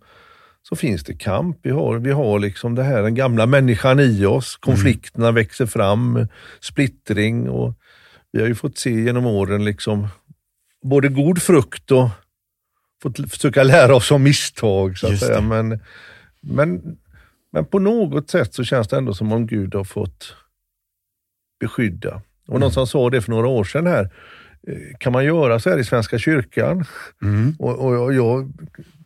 så 0.69 0.75
finns 0.75 1.03
det 1.03 1.13
kamp. 1.13 1.57
Vi 1.61 1.71
har, 1.71 1.97
vi 1.97 2.11
har 2.11 2.39
liksom 2.39 2.75
det 2.75 2.83
här, 2.83 3.01
den 3.03 3.15
gamla 3.15 3.45
människan 3.45 3.99
i 3.99 4.25
oss, 4.25 4.55
konflikterna 4.55 5.31
växer 5.31 5.65
fram, 5.65 6.27
splittring 6.59 7.49
och 7.49 7.73
vi 8.31 8.41
har 8.41 8.47
ju 8.47 8.55
fått 8.55 8.77
se 8.77 8.91
genom 8.91 9.25
åren 9.25 9.65
liksom 9.65 10.07
både 10.83 11.07
god 11.07 11.41
frukt 11.41 11.91
och 11.91 12.09
fått 13.01 13.31
försöka 13.31 13.63
lära 13.63 13.95
oss 13.95 14.11
om 14.11 14.23
misstag. 14.23 14.97
Så 14.97 15.07
att 15.07 15.19
säga. 15.19 15.41
Men, 15.41 15.79
men, 16.41 16.97
men 17.51 17.65
på 17.65 17.79
något 17.79 18.29
sätt 18.29 18.53
så 18.53 18.63
känns 18.63 18.87
det 18.87 18.97
ändå 18.97 19.13
som 19.13 19.31
om 19.31 19.47
Gud 19.47 19.75
har 19.75 19.83
fått 19.83 20.35
beskydda. 21.59 22.21
Och 22.47 22.59
någon 22.59 22.71
som 22.71 22.87
sa 22.87 23.09
det 23.09 23.21
för 23.21 23.31
några 23.31 23.47
år 23.47 23.63
sedan 23.63 23.87
här, 23.87 24.09
eh, 24.67 24.97
kan 24.97 25.13
man 25.13 25.25
göra 25.25 25.59
så 25.59 25.69
här 25.69 25.77
i 25.77 25.83
Svenska 25.83 26.19
kyrkan? 26.19 26.85
Mm. 27.21 27.55
Och, 27.59 27.79
och, 27.79 28.03
och 28.03 28.13
jag 28.13 28.53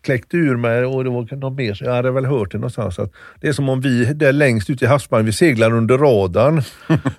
kläckte 0.01 0.37
ur 0.37 0.55
mig 0.55 0.85
och 0.85 1.03
det 1.03 1.09
var 1.09 1.35
någon 1.35 1.55
mer, 1.55 1.73
så 1.73 1.85
jag 1.85 1.93
hade 1.93 2.11
väl 2.11 2.25
hört 2.25 2.51
det 2.51 2.57
någonstans, 2.57 2.99
att 2.99 3.13
det 3.41 3.47
är 3.47 3.53
som 3.53 3.69
om 3.69 3.81
vi 3.81 4.05
där 4.05 4.33
längst 4.33 4.69
ute 4.69 4.85
i 4.85 4.87
havsbandet, 4.87 5.27
vi 5.27 5.33
seglar 5.33 5.73
under 5.73 5.97
radarn. 5.97 6.61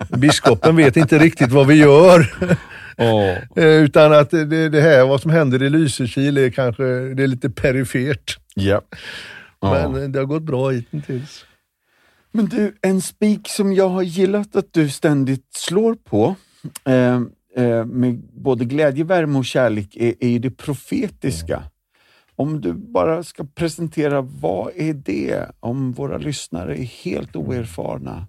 Biskopen 0.18 0.76
vet 0.76 0.96
inte 0.96 1.18
riktigt 1.18 1.52
vad 1.52 1.66
vi 1.66 1.74
gör. 1.74 2.34
Eh, 2.96 3.66
Utan 3.66 4.12
att 4.12 4.30
det, 4.30 4.68
det 4.68 4.80
här, 4.80 5.06
vad 5.06 5.20
som 5.20 5.30
händer 5.30 5.62
i 5.62 5.70
Lysekil 5.70 6.38
är 6.38 6.50
kanske 6.50 6.84
det 6.84 7.22
är 7.22 7.26
lite 7.26 7.50
perifert. 7.50 8.38
Ja. 8.54 8.82
Ja. 9.60 9.88
Men 9.88 10.12
det 10.12 10.18
har 10.18 10.26
gått 10.26 10.42
bra 10.42 10.70
hittills. 10.70 11.44
Men 12.30 12.46
du, 12.46 12.76
en 12.82 13.00
spik 13.00 13.48
som 13.48 13.72
jag 13.72 13.88
har 13.88 14.02
gillat 14.02 14.56
att 14.56 14.72
du 14.72 14.88
ständigt 14.88 15.54
slår 15.54 15.94
på 15.94 16.34
eh, 16.84 17.20
eh, 17.56 17.84
med 17.84 18.22
både 18.32 18.64
glädje, 18.64 19.04
värme 19.04 19.38
och 19.38 19.44
kärlek 19.44 19.96
är, 19.96 20.14
är 20.20 20.28
ju 20.28 20.38
det 20.38 20.50
profetiska. 20.50 21.62
Om 22.36 22.60
du 22.60 22.72
bara 22.72 23.22
ska 23.22 23.44
presentera, 23.44 24.20
vad 24.20 24.72
är 24.76 24.94
det 24.94 25.50
om 25.60 25.92
våra 25.92 26.18
lyssnare 26.18 26.76
är 26.80 26.84
helt 26.84 27.36
oerfarna? 27.36 28.26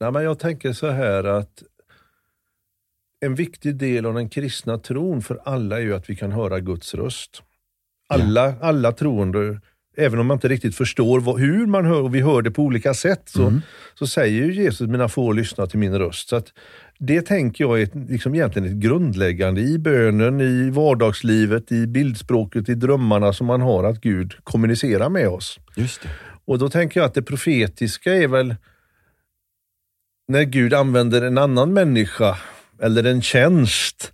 Nej, 0.00 0.12
men 0.12 0.24
jag 0.24 0.38
tänker 0.38 0.72
så 0.72 0.90
här 0.90 1.24
att 1.24 1.62
en 3.20 3.34
viktig 3.34 3.76
del 3.76 4.06
av 4.06 4.14
den 4.14 4.28
kristna 4.28 4.78
tron 4.78 5.22
för 5.22 5.40
alla 5.44 5.76
är 5.76 5.82
ju 5.82 5.94
att 5.94 6.10
vi 6.10 6.16
kan 6.16 6.32
höra 6.32 6.60
Guds 6.60 6.94
röst. 6.94 7.42
Alla, 8.08 8.54
alla 8.60 8.92
troende, 8.92 9.60
även 9.96 10.18
om 10.18 10.26
man 10.26 10.34
inte 10.34 10.48
riktigt 10.48 10.76
förstår 10.76 11.20
vad, 11.20 11.40
hur 11.40 11.66
man 11.66 11.84
hör, 11.84 12.02
och 12.02 12.14
vi 12.14 12.20
hör 12.20 12.42
det 12.42 12.50
på 12.50 12.62
olika 12.62 12.94
sätt, 12.94 13.22
så, 13.24 13.60
så 13.94 14.06
säger 14.06 14.44
ju 14.44 14.54
Jesus, 14.54 14.88
mina 14.88 15.08
får 15.08 15.34
lyssna 15.34 15.66
till 15.66 15.78
min 15.78 15.98
röst. 15.98 16.28
Så 16.28 16.36
att 16.36 16.52
det 16.98 17.22
tänker 17.22 17.64
jag 17.64 17.80
är 17.80 17.82
ett, 17.82 17.94
liksom 17.94 18.34
egentligen 18.34 18.68
ett 18.68 18.74
grundläggande 18.74 19.60
i 19.60 19.78
bönen, 19.78 20.40
i 20.40 20.70
vardagslivet, 20.70 21.72
i 21.72 21.86
bildspråket, 21.86 22.68
i 22.68 22.74
drömmarna 22.74 23.32
som 23.32 23.46
man 23.46 23.60
har, 23.60 23.84
att 23.84 24.00
Gud 24.00 24.34
kommunicerar 24.44 25.08
med 25.08 25.28
oss. 25.28 25.58
Just 25.76 26.02
det. 26.02 26.08
Och 26.44 26.58
då 26.58 26.68
tänker 26.68 27.00
jag 27.00 27.06
att 27.06 27.14
det 27.14 27.22
profetiska 27.22 28.14
är 28.14 28.28
väl 28.28 28.54
när 30.28 30.42
Gud 30.42 30.74
använder 30.74 31.22
en 31.22 31.38
annan 31.38 31.72
människa 31.72 32.38
eller 32.82 33.04
en 33.04 33.22
tjänst 33.22 34.12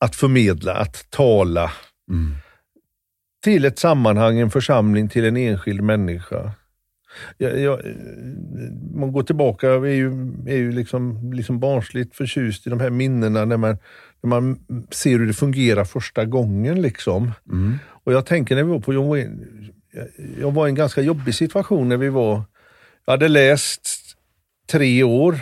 att 0.00 0.16
förmedla, 0.16 0.74
att 0.74 1.10
tala 1.10 1.72
Mm. 2.10 2.34
till 3.44 3.64
ett 3.64 3.78
sammanhang, 3.78 4.38
en 4.38 4.50
församling, 4.50 5.08
till 5.08 5.24
en 5.24 5.36
enskild 5.36 5.80
människa. 5.82 6.52
Jag, 7.38 7.60
jag, 7.60 7.80
man 8.94 9.12
går 9.12 9.22
tillbaka, 9.22 9.66
jag 9.66 9.86
är 9.88 9.92
ju, 9.94 10.10
är 10.46 10.56
ju 10.56 10.72
liksom, 10.72 11.32
liksom 11.32 11.60
barnsligt 11.60 12.16
förtjust 12.16 12.66
i 12.66 12.70
de 12.70 12.80
här 12.80 12.90
minnena 12.90 13.44
när 13.44 13.56
man, 13.56 13.78
när 14.22 14.28
man 14.28 14.58
ser 14.90 15.18
hur 15.18 15.26
det 15.26 15.32
fungerar 15.34 15.84
första 15.84 16.24
gången. 16.24 16.82
Liksom. 16.82 17.32
Mm. 17.50 17.78
Och 18.04 18.12
jag 18.12 18.26
tänker 18.26 18.54
när 18.56 18.62
vi 18.62 18.70
var 18.70 18.80
på 18.80 18.92
John 18.94 19.08
Wayne, 19.08 19.46
jag- 19.92 20.08
jag 20.40 20.52
var 20.52 20.66
i 20.66 20.70
en 20.70 20.74
ganska 20.74 21.00
jobbig 21.02 21.34
situation 21.34 21.88
när 21.88 21.96
vi 21.96 22.08
var, 22.08 22.42
jag 23.04 23.12
hade 23.12 23.28
läst 23.28 23.88
tre 24.70 25.02
år, 25.02 25.38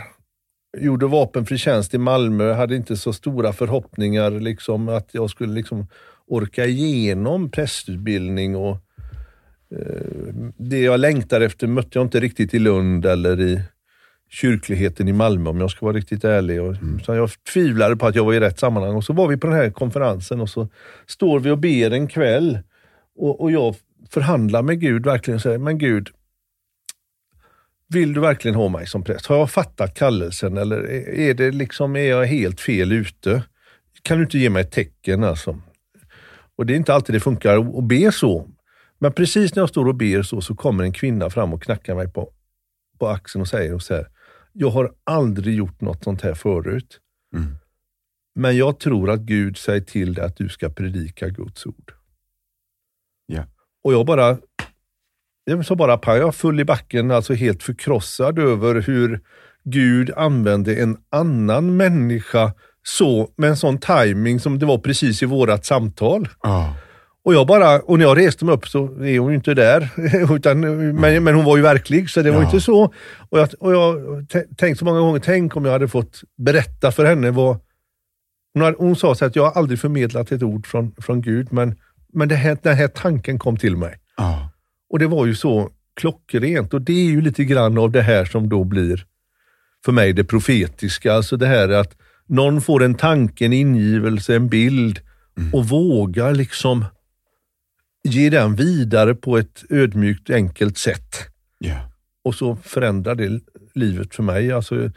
gjorde 0.78 1.06
vapenfri 1.06 1.58
tjänst 1.58 1.94
i 1.94 1.98
Malmö, 1.98 2.52
hade 2.52 2.76
inte 2.76 2.96
så 2.96 3.12
stora 3.12 3.52
förhoppningar 3.52 4.30
liksom 4.30 4.88
att 4.88 5.08
jag 5.12 5.30
skulle 5.30 5.54
liksom 5.54 5.86
orka 6.26 6.66
igenom 6.66 7.50
prästutbildning 7.50 8.56
och 8.56 8.76
eh, 9.76 10.34
det 10.56 10.80
jag 10.80 11.00
längtar 11.00 11.40
efter 11.40 11.66
mötte 11.66 11.98
jag 11.98 12.04
inte 12.06 12.20
riktigt 12.20 12.54
i 12.54 12.58
Lund 12.58 13.06
eller 13.06 13.40
i 13.40 13.62
kyrkligheten 14.30 15.08
i 15.08 15.12
Malmö 15.12 15.50
om 15.50 15.60
jag 15.60 15.70
ska 15.70 15.86
vara 15.86 15.96
riktigt 15.96 16.24
ärlig. 16.24 16.62
Och, 16.62 16.76
så 17.04 17.14
jag 17.14 17.30
tvivlade 17.52 17.96
på 17.96 18.06
att 18.06 18.14
jag 18.14 18.24
var 18.24 18.34
i 18.34 18.40
rätt 18.40 18.58
sammanhang. 18.58 18.96
Och 18.96 19.04
så 19.04 19.12
var 19.12 19.28
vi 19.28 19.36
på 19.36 19.46
den 19.46 19.56
här 19.56 19.70
konferensen 19.70 20.40
och 20.40 20.48
så 20.48 20.68
står 21.06 21.40
vi 21.40 21.50
och 21.50 21.58
ber 21.58 21.90
en 21.90 22.06
kväll. 22.06 22.58
Och, 23.16 23.40
och 23.40 23.50
jag 23.50 23.74
förhandlar 24.10 24.62
med 24.62 24.80
Gud 24.80 25.04
verkligen 25.04 25.36
och 25.36 25.42
säger, 25.42 25.58
men 25.58 25.78
Gud, 25.78 26.08
vill 27.90 28.12
du 28.12 28.20
verkligen 28.20 28.54
ha 28.54 28.68
mig 28.68 28.86
som 28.86 29.04
präst? 29.04 29.26
Har 29.26 29.38
jag 29.38 29.50
fattat 29.50 29.94
kallelsen 29.94 30.56
eller 30.56 30.90
är 31.08 31.34
det 31.34 31.50
liksom, 31.50 31.96
är 31.96 32.08
jag 32.08 32.26
helt 32.26 32.60
fel 32.60 32.92
ute? 32.92 33.42
Kan 34.02 34.16
du 34.16 34.24
inte 34.24 34.38
ge 34.38 34.50
mig 34.50 34.62
ett 34.62 34.72
tecken 34.72 35.24
alltså? 35.24 35.60
Och 36.56 36.66
det 36.66 36.72
är 36.72 36.76
inte 36.76 36.94
alltid 36.94 37.14
det 37.14 37.20
funkar 37.20 37.78
att 37.78 37.84
be 37.84 38.12
så. 38.12 38.48
Men 38.98 39.12
precis 39.12 39.54
när 39.54 39.62
jag 39.62 39.68
står 39.68 39.88
och 39.88 39.94
ber 39.94 40.22
så, 40.22 40.40
så 40.40 40.54
kommer 40.54 40.84
en 40.84 40.92
kvinna 40.92 41.30
fram 41.30 41.52
och 41.52 41.62
knackar 41.62 41.94
mig 41.94 42.08
på, 42.08 42.32
på 42.98 43.08
axeln 43.08 43.42
och 43.42 43.48
säger 43.48 43.78
så 43.78 43.94
här, 43.94 44.06
jag 44.52 44.70
har 44.70 44.92
aldrig 45.04 45.54
gjort 45.54 45.80
något 45.80 46.04
sånt 46.04 46.22
här 46.22 46.34
förut. 46.34 47.00
Mm. 47.36 47.56
Men 48.34 48.56
jag 48.56 48.80
tror 48.80 49.10
att 49.10 49.20
Gud 49.20 49.56
säger 49.56 49.80
till 49.80 50.14
dig 50.14 50.24
att 50.24 50.36
du 50.36 50.48
ska 50.48 50.68
predika 50.68 51.28
Guds 51.28 51.66
ord. 51.66 51.92
Ja. 53.26 53.44
Och 53.82 53.92
jag 53.92 54.06
bara, 54.06 54.38
jag 55.56 55.66
så 55.66 55.76
bara 55.76 55.96
pang, 55.96 56.16
jag 56.16 56.24
var 56.24 56.32
full 56.32 56.60
i 56.60 56.64
backen, 56.64 57.10
alltså 57.10 57.34
helt 57.34 57.62
förkrossad 57.62 58.38
över 58.38 58.74
hur 58.80 59.20
Gud 59.64 60.10
använde 60.16 60.74
en 60.74 60.96
annan 61.10 61.76
människa 61.76 62.52
så, 62.82 63.28
med 63.36 63.50
en 63.50 63.56
sån 63.56 63.78
timing 63.78 64.40
som 64.40 64.58
det 64.58 64.66
var 64.66 64.78
precis 64.78 65.22
i 65.22 65.26
vårat 65.26 65.64
samtal. 65.64 66.28
Ja. 66.42 66.74
Och 67.24 67.34
jag 67.34 67.46
bara, 67.46 67.80
och 67.80 67.98
när 67.98 68.06
jag 68.06 68.18
reste 68.18 68.44
mig 68.44 68.54
upp 68.54 68.68
så 68.68 68.84
är 68.84 69.18
hon 69.18 69.30
ju 69.30 69.36
inte 69.36 69.54
där, 69.54 69.88
utan, 70.36 70.60
men, 71.00 71.24
men 71.24 71.34
hon 71.34 71.44
var 71.44 71.56
ju 71.56 71.62
verklig 71.62 72.10
så 72.10 72.22
det 72.22 72.30
var 72.30 72.38
Ja. 72.38 72.44
inte 72.44 72.60
så. 72.60 72.82
Och 73.28 73.38
jag, 73.38 73.48
och 73.60 73.72
jag 73.74 73.96
tä- 74.28 74.54
tänkt 74.56 74.78
så 74.78 74.84
många 74.84 75.00
gånger, 75.00 75.18
tänk 75.20 75.56
om 75.56 75.64
jag 75.64 75.72
hade 75.72 75.88
fått 75.88 76.20
berätta 76.38 76.92
för 76.92 77.04
henne 77.04 77.30
vad... 77.30 77.56
Hon, 78.54 78.62
hade, 78.62 78.76
hon 78.78 78.96
sa 78.96 79.14
så 79.14 79.24
att 79.24 79.36
jag 79.36 79.44
har 79.44 79.52
aldrig 79.60 79.80
förmedlat 79.80 80.32
ett 80.32 80.42
ord 80.42 80.66
från, 80.66 80.92
från 80.98 81.22
Gud, 81.22 81.52
men, 81.52 81.76
men 82.12 82.28
det 82.28 82.34
här, 82.34 82.58
den 82.62 82.76
här 82.76 82.88
tanken 82.88 83.38
kom 83.38 83.56
till 83.56 83.76
mig. 83.76 83.94
Ja. 84.16 84.49
Och 84.90 84.98
det 84.98 85.06
var 85.06 85.26
ju 85.26 85.34
så 85.34 85.70
klockrent 85.94 86.74
och 86.74 86.82
det 86.82 86.92
är 86.92 87.10
ju 87.10 87.20
lite 87.20 87.44
grann 87.44 87.78
av 87.78 87.90
det 87.90 88.02
här 88.02 88.24
som 88.24 88.48
då 88.48 88.64
blir 88.64 89.06
för 89.84 89.92
mig 89.92 90.12
det 90.12 90.24
profetiska. 90.24 91.12
Alltså 91.14 91.36
det 91.36 91.46
här 91.46 91.68
att 91.68 91.96
någon 92.26 92.60
får 92.60 92.82
en 92.82 92.94
tanke, 92.94 93.44
en 93.44 93.52
ingivelse, 93.52 94.36
en 94.36 94.48
bild 94.48 95.00
och 95.52 95.68
vågar 95.68 96.34
liksom 96.34 96.84
ge 98.02 98.30
den 98.30 98.54
vidare 98.54 99.14
på 99.14 99.38
ett 99.38 99.64
ödmjukt 99.70 100.30
enkelt 100.30 100.78
sätt. 100.78 101.16
Ja. 101.58 101.76
Och 102.24 102.34
så 102.34 102.56
förändrar 102.56 103.14
det 103.14 103.40
livet 103.74 104.14
för 104.14 104.22
mig. 104.22 104.52
Alltså, 104.52 104.76
jag 104.76 104.92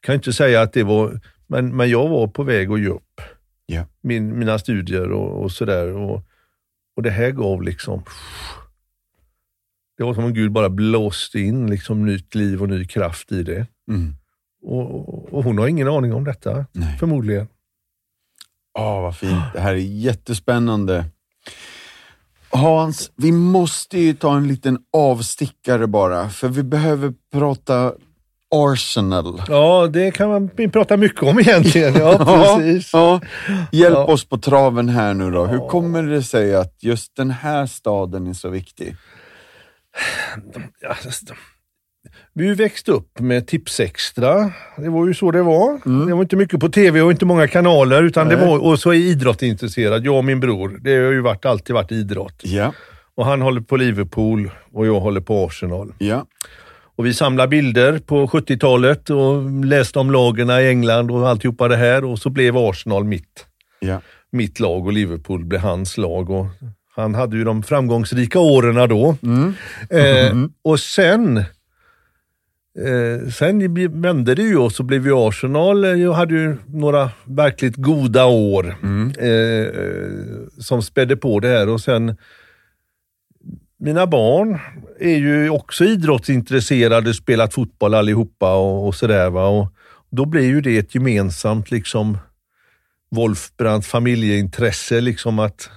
kan 0.00 0.14
inte 0.14 0.32
säga 0.32 0.62
att 0.62 0.72
det 0.72 0.82
var, 0.82 1.20
men, 1.46 1.76
men 1.76 1.90
jag 1.90 2.08
var 2.08 2.26
på 2.28 2.42
väg 2.42 2.70
att 2.70 2.80
ge 2.80 2.88
upp 2.88 3.20
Ja. 3.66 3.86
min, 4.02 4.38
mina 4.38 4.58
studier 4.58 5.10
och, 5.12 5.42
och 5.42 5.52
sådär. 5.52 5.92
Och, 5.92 6.22
och 6.96 7.02
det 7.02 7.10
här 7.10 7.30
gav 7.30 7.62
liksom 7.62 8.02
Det 9.98 10.04
var 10.04 10.14
som 10.14 10.24
om 10.24 10.34
Gud 10.34 10.52
bara 10.52 10.68
blåste 10.68 11.40
in 11.40 11.70
liksom 11.70 12.06
nytt 12.06 12.34
liv 12.34 12.62
och 12.62 12.68
ny 12.68 12.84
kraft 12.86 13.32
i 13.32 13.42
det. 13.42 13.66
Mm. 13.88 14.14
Och, 14.62 15.34
och, 15.34 15.44
hon 15.44 15.58
har 15.58 15.66
ingen 15.68 15.88
aning 15.88 16.14
om 16.14 16.24
detta, 16.24 16.66
Nej. 16.72 16.96
förmodligen. 16.98 17.48
Ja, 18.74 19.00
vad 19.00 19.16
fint. 19.16 19.42
Det 19.54 19.60
här 19.60 19.72
är 19.72 19.78
jättespännande. 19.78 21.04
Hans, 22.50 23.10
vi 23.16 23.32
måste 23.32 23.98
ju 23.98 24.14
ta 24.14 24.36
en 24.36 24.48
liten 24.48 24.78
avstickare 24.92 25.86
bara, 25.86 26.28
för 26.28 26.48
vi 26.48 26.62
behöver 26.62 27.12
prata 27.32 27.92
Arsenal. 28.54 29.42
Ja, 29.48 29.86
det 29.86 30.10
kan 30.10 30.28
man 30.28 30.50
prata 30.72 30.96
mycket 30.96 31.22
om 31.22 31.38
egentligen. 31.40 31.94
Ja, 31.98 32.18
precis. 32.58 32.90
Ja, 32.92 33.20
hjälp 33.72 33.94
Ja. 33.94 34.04
oss 34.04 34.24
på 34.24 34.38
traven 34.38 34.88
här 34.88 35.14
nu 35.14 35.30
då. 35.30 35.46
Hur 35.46 35.56
Ja. 35.58 35.68
kommer 35.68 36.02
det 36.02 36.22
sig 36.22 36.54
att 36.54 36.76
just 36.82 37.16
den 37.16 37.30
här 37.30 37.66
staden 37.66 38.26
är 38.26 38.32
så 38.32 38.48
viktig? 38.48 38.96
Ja, 40.80 40.94
vi 42.32 42.54
växte 42.54 42.92
upp 42.92 43.20
med 43.20 43.46
Tipsextra. 43.46 44.52
Det 44.76 44.88
var 44.88 45.06
ju 45.06 45.14
så 45.14 45.30
det 45.30 45.42
var. 45.42 46.06
Det 46.06 46.14
var 46.14 46.22
inte 46.22 46.36
mycket 46.36 46.60
på 46.60 46.68
tv 46.68 47.00
och 47.02 47.10
inte 47.10 47.24
många 47.24 47.48
kanaler. 47.48 48.02
Utan 48.02 48.28
det 48.28 48.36
Nej. 48.36 48.46
var, 48.46 48.58
och 48.58 48.78
så 48.78 48.90
är 48.90 48.94
idrottsintresserad, 48.94 50.04
jag 50.06 50.16
och 50.16 50.24
min 50.24 50.40
bror. 50.40 50.78
Det 50.82 50.90
har 50.96 51.12
ju 51.12 51.20
varit, 51.20 51.44
alltid 51.44 51.74
varit 51.74 51.92
idrott. 51.92 52.40
Ja, 52.44 52.72
Och 53.14 53.26
han 53.26 53.42
håller 53.42 53.60
på 53.60 53.76
Liverpool 53.76 54.50
och 54.72 54.86
jag 54.86 55.00
håller 55.00 55.20
på 55.20 55.44
Arsenal. 55.46 55.94
ja, 55.98 56.26
Och 56.96 57.06
vi 57.06 57.14
samlade 57.14 57.48
bilder 57.48 57.98
på 57.98 58.26
70-talet 58.26 59.10
och 59.10 59.64
läste 59.64 59.98
om 59.98 60.10
lagen 60.10 60.50
i 60.50 60.68
England 60.68 61.10
och 61.10 61.28
alltihopa 61.28 61.68
det 61.68 61.76
här. 61.76 62.04
Och 62.04 62.18
så 62.18 62.30
blev 62.30 62.56
Arsenal 62.56 63.04
mitt, 63.04 63.46
ja. 63.80 64.00
mitt 64.32 64.60
lag 64.60 64.86
och 64.86 64.92
Liverpool 64.92 65.44
blev 65.44 65.60
hans 65.60 65.98
lag. 65.98 66.30
Och 66.30 66.46
han 66.96 67.14
hade 67.14 67.36
ju 67.36 67.44
de 67.44 67.62
framgångsrika 67.62 68.38
åren 68.38 68.88
då. 68.88 69.16
Eh, 69.90 70.36
och 70.62 70.80
sen, 70.80 71.36
eh, 71.36 73.28
sen 73.34 73.74
vände 74.02 74.34
det 74.34 74.42
ju 74.42 74.56
och 74.56 74.72
så 74.72 74.82
blev 74.82 75.06
ju 75.06 75.12
Arsenal, 75.28 75.84
eh, 75.84 75.90
jag 75.90 76.12
hade 76.12 76.34
ju 76.34 76.56
några 76.66 77.10
verkligt 77.24 77.76
goda 77.76 78.26
år 78.26 78.76
eh, 79.18 79.28
eh, 79.28 79.68
som 80.58 80.82
spädde 80.82 81.16
på 81.16 81.40
det 81.40 81.48
här 81.48 81.68
och 81.68 81.80
sen 81.80 82.16
mina 83.78 84.06
barn 84.06 84.58
är 85.00 85.16
ju 85.16 85.50
också 85.50 85.84
idrottsintresserade, 85.84 87.14
spelat 87.14 87.54
fotboll 87.54 87.94
allihopa 87.94 88.54
och, 88.54 88.86
och 88.86 88.94
sådär. 88.94 89.30
Va? 89.30 89.46
Och 89.48 89.68
då 90.10 90.24
blir 90.24 90.42
ju 90.46 90.60
det 90.60 90.78
ett 90.78 90.94
gemensamt 90.94 91.70
liksom 91.70 92.18
Wolfbrandt 93.10 93.86
familjeintresse, 93.86 95.00
liksom 95.00 95.38
att 95.38 95.70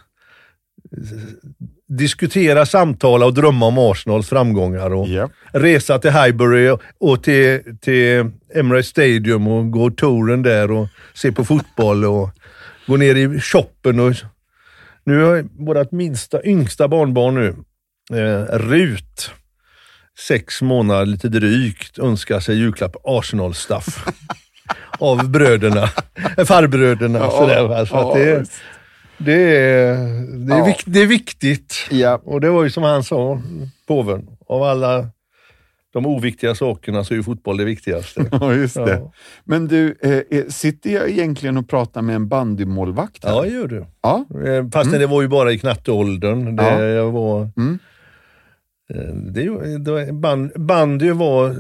diskutera, 1.88 2.66
samtala 2.66 3.26
och 3.26 3.34
drömma 3.34 3.66
om 3.66 3.78
Arsenals 3.78 4.30
framgångar. 4.30 4.94
Och 4.94 5.08
ja. 5.08 5.30
Resa 5.52 6.00
till 6.00 6.12
Highbury 6.12 6.78
och- 7.00 7.24
till, 7.24 7.62
till 7.82 8.32
Emirates 8.56 8.88
Stadium 8.88 9.48
och 9.48 9.72
gå 9.72 9.90
touren 9.92 10.42
där 10.44 10.72
och 10.72 10.88
se 11.14 11.32
på 11.32 11.46
fotboll 11.46 12.06
och 12.06 12.30
gå 12.88 12.98
ner 12.98 13.16
i 13.16 13.40
shoppen. 13.40 14.00
Och, 14.00 14.14
nu 15.04 15.24
har 15.24 15.46
vårt 15.66 15.92
minsta, 15.92 16.44
yngsta 16.44 16.88
barnbarn 16.88 17.36
nu, 17.36 17.56
eh, 18.20 18.58
Rut, 18.58 19.32
sex 20.28 20.62
månader 20.62 21.06
lite 21.06 21.30
drygt, 21.30 22.00
önskar 22.00 22.40
sig 22.40 22.56
julklapp 22.58 22.96
Arsenal-stuff. 23.04 24.06
av 25.00 25.30
bröderna, 25.30 25.88
farbröderna. 26.46 27.20
Ja, 27.20 27.32
sådär. 27.32 27.86
Så 27.86 27.96
ja, 27.96 28.14
det. 28.16 28.46
Det, 29.18 29.34
är, 29.58 29.96
det, 30.48 30.54
är 30.54 30.58
Ja. 30.58 30.66
vik, 30.66 30.84
det 30.86 31.02
är 31.02 31.08
viktigt. 31.08 31.74
ja. 31.92 32.22
Och 32.24 32.42
det 32.42 32.50
var 32.50 32.64
ju 32.64 32.70
som 32.70 32.84
han 32.84 33.04
sa, 33.04 33.42
påven, 33.88 34.28
av 34.48 34.64
alla 34.64 35.08
de 35.94 36.06
oviktiga 36.06 36.56
sakerna 36.56 37.04
så 37.04 37.14
är 37.14 37.18
ju 37.18 37.24
fotboll 37.24 37.58
det 37.58 37.66
viktigaste. 37.66 38.26
Ja, 38.32 38.54
just 38.54 38.76
det. 38.76 38.90
Ja, 38.92 39.12
Men 39.44 39.68
du, 39.68 39.96
eh, 40.02 40.40
eh, 40.40 40.46
sitter 40.48 40.90
jag 40.90 41.10
egentligen 41.10 41.58
och 41.58 41.70
pratar 41.70 42.02
med 42.02 42.16
en 42.16 42.28
bandymålvakt 42.28 43.26
här? 43.26 43.32
ja 43.32 43.42
det 43.42 43.48
gör 43.50 43.68
du. 43.68 43.86
Ja. 44.02 44.26
Eh, 44.46 44.70
Fastän 44.70 45.00
det 45.00 45.08
var 45.08 45.22
ju 45.22 45.28
bara 45.28 45.52
i 45.52 45.60
knatteåldern. 45.60 46.56
Det, 46.56 46.64
Ja. 46.64 46.82
jag 46.84 47.12
var, 47.12 47.50
Mm. 47.58 47.80
eh, 48.94 49.14
det, 49.16 49.78
det, 49.78 50.14
band, 50.14 50.52
bandy 50.56 51.12
var, 51.12 51.56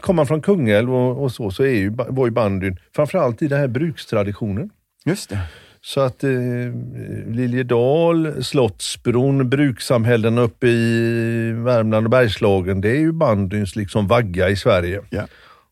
kom 0.00 0.16
man 0.16 0.26
från 0.26 0.42
Kungälv 0.42 0.94
och, 0.94 1.22
och 1.22 1.32
så, 1.32 1.50
så 1.50 1.62
är 1.62 1.74
ju, 1.76 1.90
var 2.08 2.26
ju 2.26 2.30
bandyn 2.32 2.76
framförallt 2.96 3.42
i 3.42 3.48
den 3.48 3.60
här 3.60 3.68
brukstraditionen. 3.68 4.70
Just 5.04 5.30
det. 5.30 5.38
Så 5.80 6.00
att 6.00 6.24
eh, 6.24 6.30
Liljedal, 7.26 8.44
Slottsbron, 8.44 9.48
brukssamhällena 9.50 10.40
uppe 10.40 10.66
i 10.68 11.52
Värmland 11.56 12.06
och 12.06 12.10
Bergslagen, 12.10 12.80
det 12.80 12.90
är 12.90 13.00
ju 13.00 13.12
bandyns 13.12 13.76
liksom 13.76 14.06
vagga 14.06 14.48
i 14.48 14.56
Sverige. 14.56 15.00
Ja. 15.10 15.22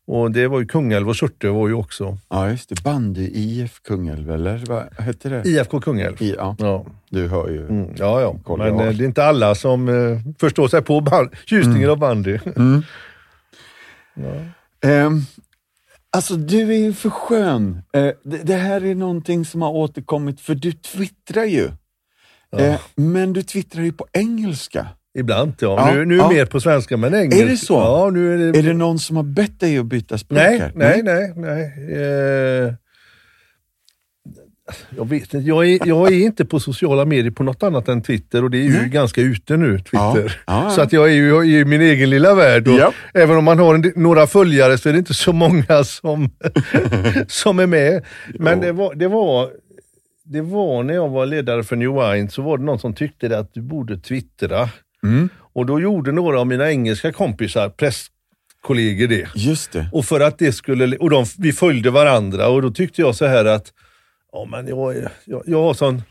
Och 0.09 0.31
det 0.31 0.47
var 0.47 0.59
ju 0.59 0.65
Kungälv 0.65 1.09
och 1.09 1.15
Surte 1.15 1.47
var 1.49 1.67
ju 1.67 1.73
också 1.73 2.17
Ja, 2.29 2.49
just 2.49 2.69
det. 2.69 2.83
Bandy 2.83 3.29
IF 3.33 3.79
Kungälv, 3.87 4.31
eller 4.31 4.63
vad 4.67 4.83
hette 4.97 5.29
det? 5.29 5.49
IFK 5.49 5.79
Kungälv. 5.81 6.21
I, 6.21 6.35
ja, 6.37 6.55
Ja, 6.59 6.85
du 7.09 7.27
hör 7.27 7.49
ju. 7.49 7.67
mm, 7.67 7.89
ja, 7.97 8.21
ja. 8.45 8.55
Men 8.57 8.79
eh, 8.79 8.89
det 8.93 9.03
är 9.03 9.05
inte 9.05 9.23
alla 9.25 9.55
som 9.55 9.89
eh, 9.89 10.19
förstår 10.39 10.67
sig 10.67 10.81
på 10.81 11.01
band, 11.01 11.29
tjusningen 11.45 11.89
av 11.89 11.97
bandy. 11.97 12.39
Mm. 12.55 12.83
Ja. 14.19 14.89
Ehm, 14.89 15.21
alltså, 16.17 16.35
du 16.35 16.73
är 16.73 16.77
ju 16.77 16.93
för 16.93 17.09
skön. 17.09 17.81
Eh, 17.93 18.09
det, 18.43 18.53
här 18.53 18.85
är 18.85 18.95
någonting 18.95 19.45
som 19.45 19.61
har 19.61 19.71
återkommit, 19.71 20.41
för 20.41 20.55
du 20.55 20.71
twittrar 20.71 21.43
ju. 21.43 21.69
Ja. 22.49 22.59
Eh, 22.59 22.79
men 22.95 23.33
du 23.33 23.43
twittrar 23.43 23.83
ju 23.83 23.91
på 23.91 24.07
engelska. 24.13 24.87
Ibland 25.17 25.53
ja. 25.59 25.89
Ja, 25.89 25.95
nu 25.95 26.05
nu 26.05 26.15
ja. 26.15 26.29
mer 26.29 26.45
på 26.45 26.59
svenska 26.59 26.97
men 26.97 27.13
engelska. 27.13 27.45
Är 27.45 27.49
det 27.49 27.57
så? 27.57 27.73
Ja, 27.73 28.09
nu 28.13 28.33
är 28.33 28.51
det... 28.51 28.59
Är 28.59 28.63
det 28.63 28.73
någon 28.73 28.99
som 28.99 29.15
har 29.15 29.23
bett 29.23 29.59
dig 29.59 29.77
att 29.77 29.85
byta 29.85 30.17
språk 30.17 30.39
Nej, 30.39 30.59
här? 30.59 30.71
nej, 30.75 31.03
nej. 31.03 31.33
nej. 31.35 31.63
Eh, 32.67 32.73
jag, 34.97 35.09
vet 35.09 35.21
inte, 35.33 35.37
jag, 35.37 35.67
är, 35.67 35.79
jag 35.87 36.07
är 36.13 36.19
inte 36.25 36.45
på 36.45 36.59
sociala 36.59 37.05
medier 37.05 37.31
på 37.31 37.43
något 37.43 37.63
annat 37.63 37.87
än 37.87 38.01
Twitter 38.01 38.43
och 38.43 38.51
det 38.51 38.57
är 38.57 38.63
ju 38.63 38.77
Nej. 38.77 38.89
ganska 38.89 39.21
ute 39.21 39.57
nu, 39.57 39.77
Twitter. 39.79 40.37
Ja, 40.47 40.63
ja, 40.65 40.69
Så 40.69 40.81
att 40.81 40.93
jag 40.93 41.09
är 41.09 41.13
ju 41.13 41.27
jag 41.27 41.45
är 41.45 41.59
i 41.59 41.65
min 41.65 41.81
egen 41.81 42.09
lilla 42.09 42.35
värld. 42.35 42.67
Ja. 42.67 42.93
Även 43.13 43.37
om 43.37 43.43
man 43.43 43.59
har 43.59 43.75
en, 43.75 43.93
några 43.95 44.27
följare 44.27 44.77
så 44.77 44.89
är 44.89 44.93
det 44.93 44.99
inte 44.99 45.13
så 45.13 45.33
många 45.33 45.83
som, 45.83 46.29
som 47.27 47.59
är 47.59 47.67
med. 47.67 48.05
Men 48.33 48.59
det 48.61 48.71
var, 48.71 48.95
det, 48.95 49.07
var, 49.07 49.49
det 50.25 50.41
var 50.41 50.83
när 50.83 50.93
jag 50.93 51.09
var 51.09 51.25
ledare 51.25 51.63
för 51.63 51.75
New 51.75 51.91
Wine 51.93 52.29
så 52.29 52.41
var 52.41 52.57
det 52.57 52.63
någon 52.63 52.79
som 52.79 52.93
tyckte 52.93 53.39
att 53.39 53.53
du 53.53 53.61
borde 53.61 53.97
twittra. 53.97 54.69
Mm, 55.03 55.29
Och 55.53 55.65
då 55.65 55.79
gjorde 55.81 56.11
några 56.11 56.39
av 56.39 56.47
mina 56.47 56.69
engelska 56.71 57.11
kompisar, 57.11 57.69
presskollegor 57.69 59.07
det. 59.07 59.27
just 59.35 59.71
det. 59.71 59.89
Och 59.91 60.05
för 60.05 60.19
att 60.19 60.37
det 60.39 60.51
skulle, 60.53 60.97
och 60.97 61.09
de, 61.09 61.25
vi 61.37 61.53
följde 61.53 61.89
varandra 61.91 62.47
och 62.49 62.61
då 62.61 62.71
tyckte 62.71 63.01
jag 63.01 63.15
så 63.15 63.25
här 63.25 63.45
att, 63.45 63.73
ja 64.33 64.45
men 64.45 64.67
jag, 64.67 64.95
jag, 65.25 65.43
jag 65.45 65.61
har 65.63 65.73
sån 65.73 66.01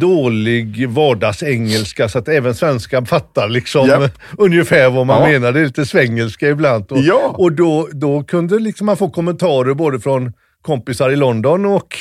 dålig 0.00 0.88
vardagsengelska 0.88 2.08
så 2.08 2.18
att 2.18 2.28
även 2.28 2.54
svenskar 2.54 3.04
fattar 3.04 3.48
liksom 3.48 3.88
Japp. 3.88 4.12
ungefär 4.38 4.90
vad 4.90 5.06
man 5.06 5.22
Ja. 5.22 5.28
menar. 5.28 5.52
Det 5.52 5.60
är 5.60 5.64
lite 5.64 5.86
svengelska 5.86 6.48
ibland. 6.48 6.92
Och, 6.92 6.98
Ja. 6.98 7.34
och 7.38 7.52
då, 7.52 7.88
då 7.92 8.24
kunde 8.24 8.58
liksom 8.58 8.86
man 8.86 8.96
få 8.96 9.10
kommentarer 9.10 9.74
både 9.74 10.00
från 10.00 10.32
kompisar 10.62 11.10
i 11.10 11.16
London 11.16 11.66
och, 11.66 11.96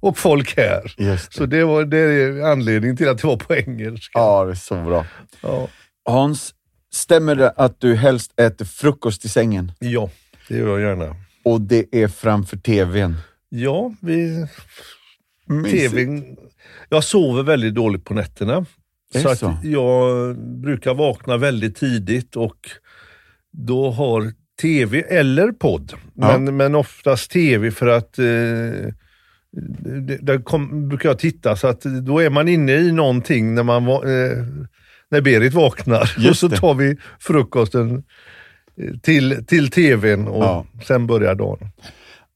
och 0.00 0.18
folk 0.18 0.56
här. 0.56 0.94
Det. 0.96 1.18
Så 1.34 1.46
det, 1.46 1.64
var, 1.64 1.84
det 1.84 1.98
är 1.98 2.42
anledningen 2.42 2.96
till 2.96 3.08
att 3.08 3.18
det 3.18 3.26
var 3.26 3.36
på 3.36 3.54
engelska. 3.54 4.10
Ja, 4.18 4.44
det 4.44 4.50
är 4.50 4.54
så 4.54 4.74
bra. 4.74 5.06
Ja, 5.42 5.68
Hans, 6.04 6.54
stämmer 6.94 7.34
det 7.34 7.50
att 7.56 7.80
du 7.80 7.94
helst 7.96 8.40
äter 8.40 8.64
frukost 8.64 9.24
i 9.24 9.28
sängen? 9.28 9.72
ja 9.78 10.10
det 10.48 10.56
gör 10.56 10.78
jag 10.78 10.80
gärna. 10.80 11.16
Och 11.44 11.60
det 11.60 11.84
är 11.92 12.08
framför 12.08 12.56
tvn? 12.56 13.16
Ja, 13.54 13.92
vi. 14.00 14.46
TV. 15.70 16.22
Jag 16.88 17.04
sover 17.04 17.42
väldigt 17.42 17.74
dåligt 17.74 18.04
på 18.04 18.14
nätterna. 18.14 18.66
Så 19.12 19.18
det 19.18 19.32
att 19.32 19.38
så? 19.38 19.56
jag 19.62 20.36
brukar 20.38 20.94
vakna 20.94 21.36
väldigt 21.36 21.76
tidigt 21.76 22.36
och 22.36 22.56
då 23.52 23.90
har 23.90 24.32
TV 24.62 25.00
eller 25.02 25.52
podd, 25.52 25.92
Ja. 26.14 26.38
men, 26.38 26.56
men 26.56 26.74
oftast 26.74 27.30
TV 27.30 27.70
för 27.70 27.86
att 27.86 28.18
eh, 28.18 28.24
där 30.20 30.42
kom, 30.42 30.88
brukar 30.88 31.08
jag 31.08 31.18
titta 31.18 31.56
så 31.56 31.66
att 31.66 31.80
då 31.82 32.18
är 32.18 32.30
man 32.30 32.48
inne 32.48 32.72
i 32.72 32.92
någonting 32.92 33.54
när, 33.54 33.62
man, 33.62 33.82
eh, 33.88 34.46
när 35.10 35.20
Berit 35.20 35.54
vaknar. 35.54 36.12
Just 36.18 36.30
och 36.30 36.36
så 36.36 36.48
det. 36.48 36.56
tar 36.56 36.74
vi 36.74 36.96
frukosten 37.20 38.04
eh, 38.76 38.98
till, 39.02 39.46
till 39.46 39.70
TVn 39.70 40.28
och 40.28 40.44
Ja. 40.44 40.66
sen 40.86 41.06
börjar 41.06 41.34
dagen. 41.34 41.68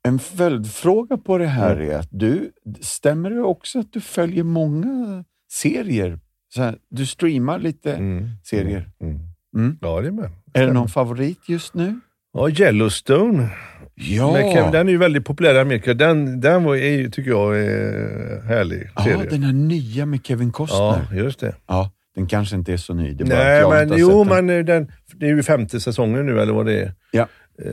En 0.07 0.19
följdfråga 0.19 1.17
på 1.17 1.39
det 1.39 1.47
här 1.47 1.77
är 1.81 1.99
att 1.99 2.09
du, 2.11 2.53
stämmer 2.81 3.31
det 3.31 3.41
också 3.43 3.79
att 3.79 3.93
du 3.93 4.01
följer 4.01 4.45
många 4.45 5.25
serier? 5.53 6.19
Så 6.55 6.63
här, 6.63 6.77
du 6.91 7.07
streamar 7.07 7.59
lite 7.59 7.95
Mm. 7.95 8.29
serier. 8.45 8.91
Mm. 9.01 9.19
Mm. 9.57 9.79
Ja, 9.81 10.01
det 10.01 10.09
är 10.09 10.13
med. 10.13 10.31
Är 10.53 10.67
det 10.67 10.73
någon 10.73 10.89
favorit 10.89 11.49
just 11.49 11.75
nu? 11.75 12.01
Ja, 12.33 12.51
Yellowstone. 12.51 13.49
Ja, 13.95 14.35
Kevin, 14.55 14.73
den 14.73 14.89
är 14.89 14.93
ju 14.93 14.99
väldigt 14.99 15.25
populär 15.25 15.55
i 15.55 15.59
Amerika. 15.59 15.95
Den, 15.95 16.41
den 16.41 16.65
var, 16.65 16.77
är, 16.77 17.09
tycker 17.09 17.31
jag 17.31 17.59
är 17.61 18.43
härlig 18.43 18.91
ja 18.97 19.05
serie. 19.05 19.31
den 19.31 19.43
här 19.43 19.53
nya 19.53 20.07
med 20.07 20.27
Kevin 20.27 20.49
ja, 20.49 20.53
Costner. 20.53 21.19
just 21.19 21.41
det. 21.41 21.55
Ja, 21.67 21.91
Den 22.15 22.27
kanske 22.27 22.57
inte 22.57 22.73
är 22.73 22.77
så 22.77 22.95
ny. 22.95 23.13
Det 23.15 23.25
är 23.25 23.29
Nej, 23.69 23.87
men 23.87 23.99
jo, 23.99 24.25
men 24.25 24.51
eh, 24.51 24.65
den, 24.65 24.93
det 25.15 25.27
är 25.27 25.31
ju 25.31 25.43
femte 25.43 25.81
säsongen 25.81 26.27
nu 26.27 26.41
eller 26.41 26.53
vad 26.53 26.67
det 26.67 26.81
är. 26.83 26.95
Ja. 27.11 27.29
Eh, 27.65 27.71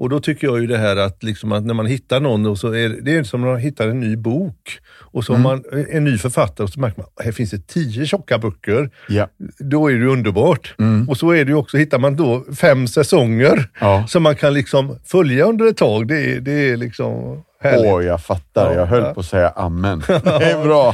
och 0.00 0.08
då 0.08 0.20
tycker 0.20 0.46
jag 0.46 0.60
ju 0.60 0.66
det 0.66 0.78
här 0.78 0.96
att, 0.96 1.22
liksom 1.22 1.52
att 1.52 1.64
när 1.64 1.74
man 1.74 1.86
hittar 1.86 2.20
någon, 2.20 2.46
och 2.46 2.58
så 2.58 2.72
är 2.74 2.88
det, 2.88 3.16
är 3.16 3.22
som 3.22 3.40
när 3.40 3.48
man 3.48 3.58
hittar 3.60 3.88
en 3.88 4.00
ny 4.00 4.16
bok 4.16 4.78
och 5.00 5.24
så 5.24 5.32
Mm. 5.32 5.42
man 5.42 5.62
en 5.90 6.04
ny 6.04 6.18
författare 6.18 6.64
och 6.64 6.70
så 6.70 6.80
märker 6.80 6.98
man 7.02 7.06
här 7.24 7.32
finns 7.32 7.50
det 7.50 7.66
tio 7.66 8.06
tjocka 8.06 8.38
böcker. 8.38 8.90
Ja. 9.08 9.28
Då 9.58 9.90
är 9.90 9.94
det 9.94 10.06
underbart. 10.06 10.74
Mm. 10.78 11.08
Och 11.08 11.16
så 11.16 11.30
är 11.30 11.44
det 11.44 11.54
också, 11.54 11.76
hittar 11.76 11.98
man 11.98 12.16
då 12.16 12.44
fem 12.60 12.88
säsonger 12.88 13.70
Ja. 13.80 14.04
som 14.08 14.22
man 14.22 14.36
kan 14.36 14.54
liksom 14.54 14.98
följa 15.04 15.44
under 15.44 15.66
ett 15.66 15.76
tag. 15.76 16.08
Det 16.08 16.20
är, 16.34 16.40
det 16.40 16.52
är 16.70 16.76
liksom 16.76 17.42
härligt. 17.60 17.92
Åh, 17.92 18.04
jag 18.04 18.20
fattar. 18.22 18.72
Ja, 18.72 18.78
jag 18.78 18.86
höll 18.86 19.14
på 19.14 19.20
att 19.20 19.26
säga 19.26 19.48
amen. 19.48 20.02
Det 20.08 20.50
är 20.50 20.64
bra. 20.64 20.88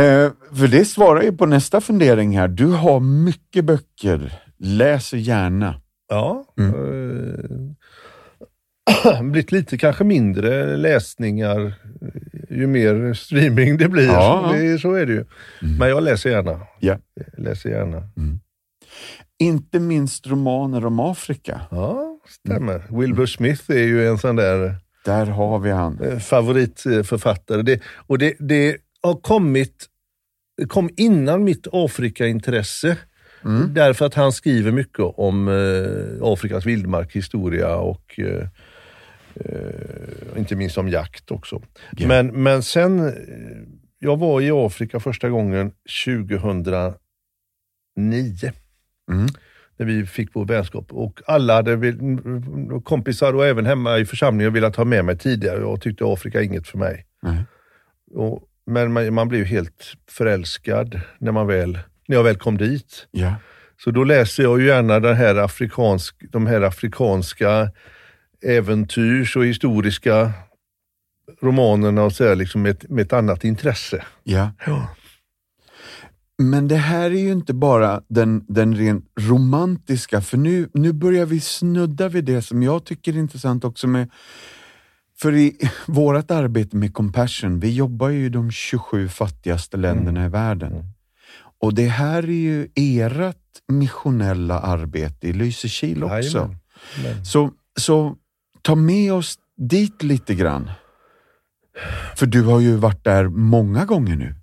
Eh, 0.00 0.30
för 0.58 0.68
det 0.68 0.84
svarar 0.84 1.22
ju 1.22 1.32
på 1.32 1.46
nästa 1.46 1.80
fundering 1.80 2.38
här. 2.38 2.48
Du 2.48 2.66
har 2.66 3.00
mycket 3.00 3.64
böcker. 3.64 4.32
Läser 4.58 5.16
gärna. 5.16 5.74
Ja. 6.08 6.44
Mm. 6.58 6.70
Eh, 6.74 7.50
blivit 9.22 9.52
lite 9.52 9.78
kanske 9.78 10.04
mindre 10.04 10.76
läsningar 10.76 11.60
eh, 11.66 12.56
ju 12.58 12.66
mer 12.66 13.14
streaming 13.14 13.76
det 13.76 13.88
blir. 13.88 14.06
Ja. 14.06 14.50
Det, 14.54 14.66
är- 14.66 14.78
så 14.78 14.92
är 14.94 15.06
det 15.06 15.12
ju. 15.12 15.24
Men 15.78 15.88
jag 15.88 16.02
läser 16.02 16.30
gärna. 16.30 16.60
Jag 16.80 16.98
läser 17.38 17.70
gärna. 17.70 18.08
Inte 19.38 19.80
minst 19.80 20.26
romaner 20.26 20.86
om 20.86 21.00
Afrika. 21.00 21.60
Ja, 21.70 22.18
stämmer. 22.28 22.82
Wilbur 23.00 23.26
Smith 23.26 23.70
är 23.70 23.74
ju 23.84 24.08
en 24.08 24.18
sån 24.18 24.36
där 24.36 24.74
Där 25.04 25.26
har 25.26 25.58
vi 25.58 25.70
han. 25.70 26.00
eh, 26.00 26.18
favoritförfattare. 26.18 27.62
Det, 27.62 27.80
och 28.06 28.18
det, 28.18 28.34
det 28.38 28.76
har 29.02 29.14
kommit, 29.14 29.86
det 30.56 30.66
kom 30.66 30.90
innan 30.96 31.44
mitt 31.44 31.66
Afrikaintresse. 31.72 32.96
Mm. 33.44 33.74
Därför 33.74 34.06
att 34.06 34.14
han 34.14 34.32
skriver 34.32 34.70
mycket 34.72 35.00
om 35.00 35.48
eh, 35.48 36.26
Afrikas 36.32 36.66
vildmarkshistoria 36.66 37.76
och 37.76 38.18
eh, 38.20 38.46
eh, 39.34 40.38
inte 40.38 40.56
minst 40.56 40.78
om 40.78 40.88
jakt 40.88 41.30
också. 41.30 41.62
Ja. 41.96 42.08
Men, 42.08 42.42
men 42.42 42.62
sen, 42.62 43.08
eh, 43.08 43.12
jag 43.98 44.16
var 44.16 44.40
i 44.40 44.50
Afrika 44.50 45.00
första 45.00 45.28
gången 45.28 45.72
2009 46.04 46.96
Mm. 49.10 49.26
när 49.78 49.86
vi 49.86 50.06
fick 50.06 50.28
vår 50.32 50.44
vänskap 50.44 50.92
och 50.92 51.20
alla 51.26 51.54
hade 51.54 51.94
kompisar 52.84 53.32
och 53.32 53.46
även 53.46 53.66
hemma 53.66 53.98
i 53.98 54.04
församlingen 54.04 54.52
velat 54.52 54.76
ha 54.76 54.84
med 54.84 55.04
mig 55.04 55.18
tidigare. 55.18 55.60
Jag 55.60 55.80
tyckte 55.80 56.04
Afrika 56.06 56.42
inget 56.42 56.68
för 56.68 56.78
mig. 56.78 57.06
Nej. 57.22 57.44
Och, 58.14 58.42
men 58.66 58.92
man, 58.92 59.14
man 59.14 59.28
blev 59.28 59.44
helt 59.44 59.94
förälskad 60.10 61.00
när, 61.18 61.32
man 61.32 61.46
väl, 61.46 61.78
när 62.08 62.16
jag 62.16 62.24
väl 62.24 62.36
kom 62.36 62.58
dit. 62.58 63.06
Ja. 63.10 63.34
Så 63.84 63.90
då 63.90 64.04
läser 64.04 64.42
jag 64.42 64.60
ju 64.60 64.66
gärna 64.66 65.00
den 65.00 65.16
här 65.16 65.36
afrikansk, 65.36 66.16
de 66.30 66.46
här 66.46 66.60
afrikanska 66.60 67.70
äventyrs 68.42 69.36
och 69.36 69.44
historiska 69.46 70.32
romanerna 71.40 72.02
och 72.02 72.12
så 72.12 72.24
här, 72.28 72.36
liksom 72.36 72.62
med, 72.62 72.70
ett- 72.70 72.90
med 72.90 73.02
ett 73.02 73.12
annat 73.12 73.44
intresse. 73.44 74.04
Ja. 74.22 74.50
Ja. 74.66 74.88
Men 76.38 76.68
det 76.68 76.76
här 76.76 77.10
är 77.10 77.20
ju 77.20 77.32
inte 77.32 77.54
bara 77.54 78.02
den, 78.08 78.44
den 78.48 78.76
rent 78.76 79.04
romantiska, 79.20 80.20
för 80.20 80.36
nu, 80.36 80.68
nu 80.74 80.92
börjar 80.92 81.26
vi 81.26 81.40
snudda 81.40 82.08
vid 82.08 82.24
det 82.24 82.42
som 82.42 82.62
jag 82.62 82.84
tycker 82.84 83.12
är 83.12 83.16
intressant 83.18 83.64
också 83.64 83.86
med 83.86 84.10
för 85.20 85.34
i 85.34 85.56
vårt 85.86 86.30
arbete 86.30 86.76
med 86.76 86.94
Compassion, 86.94 87.60
vi 87.60 87.74
jobbar 87.74 88.08
ju 88.08 88.24
i 88.26 88.28
de 88.28 88.50
27 88.50 89.08
fattigaste 89.08 89.76
länderna 89.76 90.24
i 90.26 90.28
världen. 90.28 90.72
Mm. 90.72 90.84
Och 91.60 91.74
det 91.74 91.86
här 91.88 92.22
är 92.22 92.26
ju 92.32 92.68
ert 92.74 93.36
missionella 93.68 94.58
arbete 94.60 95.28
i 95.28 95.32
Lysekil 95.32 96.04
också. 96.04 96.16
Jajamän. 96.16 97.24
Så, 97.24 97.50
så 97.80 98.16
ta 98.62 98.74
med 98.74 99.12
oss 99.12 99.38
dit 99.56 100.02
lite 100.02 100.34
grann. 100.34 100.70
För 102.16 102.26
du 102.26 102.42
har 102.42 102.60
ju 102.60 102.76
varit 102.76 103.04
där 103.04 103.24
många 103.28 103.84
gånger 103.84 104.16
nu. 104.16 104.34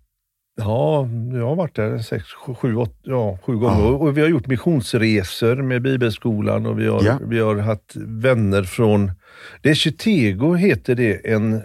Ja, 0.58 1.08
jag 1.34 1.46
har 1.48 1.56
varit 1.56 1.76
där 1.76 1.98
sex, 2.00 2.26
sju, 2.34 2.76
åt, 2.76 3.00
ja, 3.04 3.38
sju 3.44 3.54
gånger 3.58 3.84
Ja. 3.84 3.88
och 3.90 4.18
vi 4.18 4.22
har 4.22 4.28
gjort 4.28 4.48
missionsresor 4.48 5.56
med 5.56 5.82
Bibelskolan 5.82 6.66
och 6.66 6.80
vi 6.80 6.88
har, 6.88 7.04
Ja. 7.04 7.20
vi 7.28 7.40
har 7.40 7.56
haft 7.56 7.96
vänner 7.96 8.64
från, 8.64 9.12
det 9.62 9.70
är 9.70 9.74
Chitego 9.74 10.54
heter 10.54 10.96
det, 10.96 11.32
en, 11.32 11.62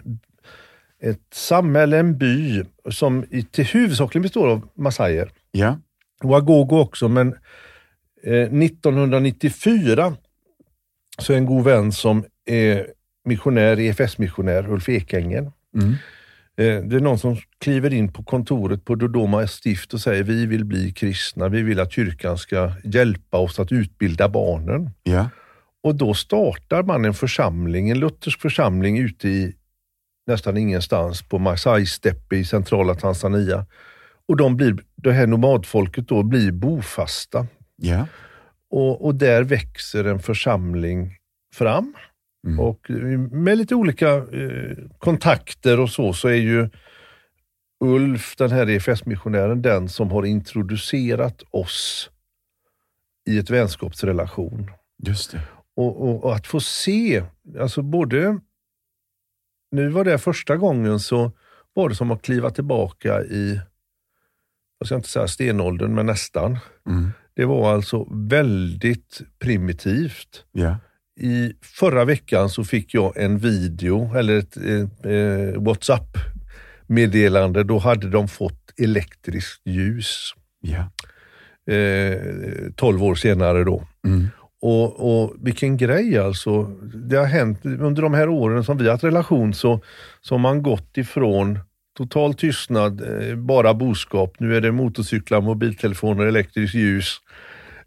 ett 1.03 1.21
samhälle, 1.35 1.99
en 1.99 2.19
by 2.19 2.63
som 2.91 3.25
i, 3.31 3.43
till 3.43 3.65
huvudsakligen 3.65 4.23
består 4.23 4.49
av 4.49 4.69
massajer. 4.77 5.31
Ja, 5.53 5.79
Wagogo 6.23 6.77
också, 6.79 7.09
men 7.09 7.29
eh, 8.25 8.33
1994 8.33 10.17
så 11.19 11.33
är 11.33 11.37
en 11.37 11.47
god 11.47 11.65
vän 11.65 11.93
som 11.93 12.25
missionär, 13.25 13.81
EFS-missionär, 13.81 14.71
Ulf 14.73 14.89
Ekängen. 14.89 15.53
mm. 15.77 15.95
Eh, 16.57 16.83
Det 16.85 16.97
är 16.97 17.01
någon 17.01 17.19
som 17.19 17.37
kliver 17.61 17.93
in 17.93 18.13
på 18.13 18.23
kontoret 18.23 18.85
på 18.85 18.95
Dodoma 18.95 19.47
stift 19.47 19.95
och 19.95 20.01
säger 20.01 20.23
vi 20.23 20.47
vill 20.47 20.65
bli 20.65 20.93
kristna, 20.93 21.49
vi 21.49 21.63
vill 21.63 21.81
att 21.81 21.93
kyrkan 21.93 22.39
ska 22.39 22.73
hjälpa 22.85 23.39
oss 23.39 23.59
att 23.61 23.73
utbilda 23.73 24.29
barnen. 24.29 24.91
ja, 25.03 25.29
Och 25.83 25.95
då 25.95 26.15
startar 26.15 26.83
man 26.83 27.05
en 27.05 27.15
församling, 27.15 27.91
en 27.91 27.99
luthersk 27.99 28.41
församling 28.41 28.99
ute 28.99 29.29
i 29.29 29.55
nästan 30.27 30.57
ingenstans 30.57 31.23
på 31.23 31.39
Masai 31.39 31.87
Steppe 31.87 32.37
i 32.37 32.45
centrala 32.45 32.95
Tanzania. 32.95 33.67
Och 34.29 34.37
de 34.37 34.57
blir, 34.57 34.77
det 34.97 35.13
här 35.13 35.27
nomadfolket 35.27 36.09
då 36.09 36.23
blir 36.23 36.53
bofasta. 36.53 37.47
ja. 37.77 38.07
Och, 38.71 39.05
och 39.05 39.15
där 39.15 39.43
växer 39.43 40.05
en 40.05 40.19
församling 40.19 41.17
fram. 41.55 41.95
Mm. 42.45 42.61
Och 42.61 42.91
med 43.31 43.59
lite 43.59 43.75
olika 43.75 44.15
eh, 44.17 44.77
kontakter 44.99 45.81
och 45.81 45.91
så, 45.91 46.13
så 46.13 46.29
är 46.29 46.35
ju 46.35 46.69
Ulf, 47.81 48.37
den 48.37 48.51
här 48.51 48.71
EFS-missionären, 48.71 49.63
den 49.63 49.89
som 49.89 50.11
har 50.11 50.27
introducerat 50.27 51.43
oss 51.51 52.11
i 53.27 53.39
ett 53.39 53.51
vänskapsrelation. 53.51 54.71
Just 55.07 55.31
det. 55.33 55.41
Och, 55.77 56.03
och, 56.03 56.25
och 56.25 56.35
att 56.35 56.47
få 56.47 56.61
se, 56.61 57.25
alltså 57.61 57.83
både, 57.83 58.41
nu 59.71 59.89
var 59.89 60.05
det 60.05 60.19
första 60.19 60.57
gången 60.57 61.01
så 61.01 61.33
var 61.73 61.89
det 61.89 61.95
som 61.95 62.11
att 62.11 62.23
kliva 62.23 62.51
tillbaka 62.51 63.23
i, 63.23 63.61
jag 64.79 64.87
ska 64.87 64.97
inte 64.97 65.09
säga 65.09 65.29
stenåldern, 65.29 65.95
men 65.95 66.07
nästan. 66.07 66.59
Mm. 66.87 67.11
Det 67.35 67.45
var 67.45 67.75
alltså 67.75 68.09
väldigt 68.11 69.21
primitivt. 69.39 70.45
Ja, 70.53 70.77
I 71.21 71.53
förra 71.63 72.05
veckan 72.05 72.51
så 72.51 72.65
fick 72.65 72.95
jag 72.95 73.17
en 73.17 73.39
video, 73.39 74.15
eller 74.15 74.39
ett 74.39 74.57
eh, 74.57 75.13
eh, 75.13 75.63
WhatsApp-meddelande. 75.63 77.65
Då 77.65 77.79
hade 77.79 78.11
de 78.11 78.29
fått 78.29 78.73
elektriskt 78.77 79.67
ljus. 79.67 80.35
ja. 80.61 80.91
Eh, 81.75 82.19
12 82.77 83.05
år 83.05 83.15
senare 83.15 83.65
då. 83.65 83.85
Mm. 84.07 84.27
Och, 84.61 85.23
och 85.25 85.35
vilken 85.43 85.77
grej 85.77 86.19
alltså. 86.19 86.63
Det 86.95 87.17
har 87.17 87.27
hänt 87.27 87.61
under 87.65 88.03
de 88.03 88.15
här 88.15 88.29
åren 88.29 88.65
som 88.65 88.79
vi 88.79 88.85
har 88.85 88.91
haft 88.91 89.05
relation 89.05 89.55
så, 89.55 89.81
så 90.21 90.35
har 90.35 90.39
man 90.39 90.63
gått 90.63 90.97
ifrån 90.97 91.59
total 91.97 92.35
tystnad, 92.35 93.01
eh, 93.01 93.37
bara 93.37 93.75
boskap. 93.75 94.35
Nu 94.39 94.57
är 94.57 94.61
det 94.61 94.73
motorcyklar, 94.73 95.41
mobiltelefoner, 95.41 96.27
elektriskt 96.27 96.75
ljus. 96.75 97.17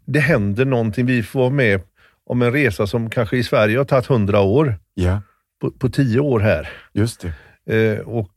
Det 0.04 0.20
händer 0.20 0.64
någonting. 0.64 1.06
Vi 1.06 1.22
får 1.22 1.40
vara 1.40 1.50
med 1.50 1.80
om 2.28 2.42
en 2.42 2.52
resa 2.52 2.86
som 2.86 3.10
kanske 3.10 3.36
i 3.36 3.42
Sverige 3.42 3.78
har 3.78 3.84
tagit 3.84 4.06
hundra 4.06 4.40
år, 4.40 4.78
ja. 4.94 5.22
på, 5.60 5.70
på 5.70 5.88
tio 5.88 6.20
år 6.20 6.40
här. 6.40 6.68
Just 6.92 7.20
det. 7.20 7.32
Eh, 7.76 7.98
och, 7.98 8.30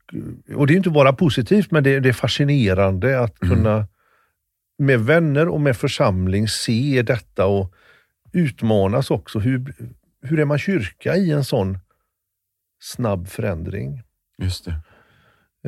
och 0.54 0.66
det 0.66 0.74
är 0.74 0.76
inte 0.76 0.90
bara 0.90 1.12
positivt, 1.12 1.70
men 1.70 1.84
det, 1.84 2.00
det 2.00 2.08
är 2.08 2.12
fascinerande 2.12 3.20
att 3.20 3.38
kunna 3.38 3.86
med 4.78 5.00
vänner 5.00 5.48
och 5.48 5.60
med 5.60 5.76
församling 5.76 6.48
se 6.48 7.02
detta 7.02 7.46
och 7.46 7.74
utmanas 8.32 9.10
också. 9.10 9.38
Hur, 9.38 9.74
hur 10.22 10.40
är 10.40 10.44
man 10.44 10.58
kyrka 10.58 11.16
i 11.16 11.30
en 11.30 11.44
sån 11.44 11.78
snabb 12.80 13.28
förändring? 13.28 14.02
Just 14.38 14.64
det. 14.64 14.74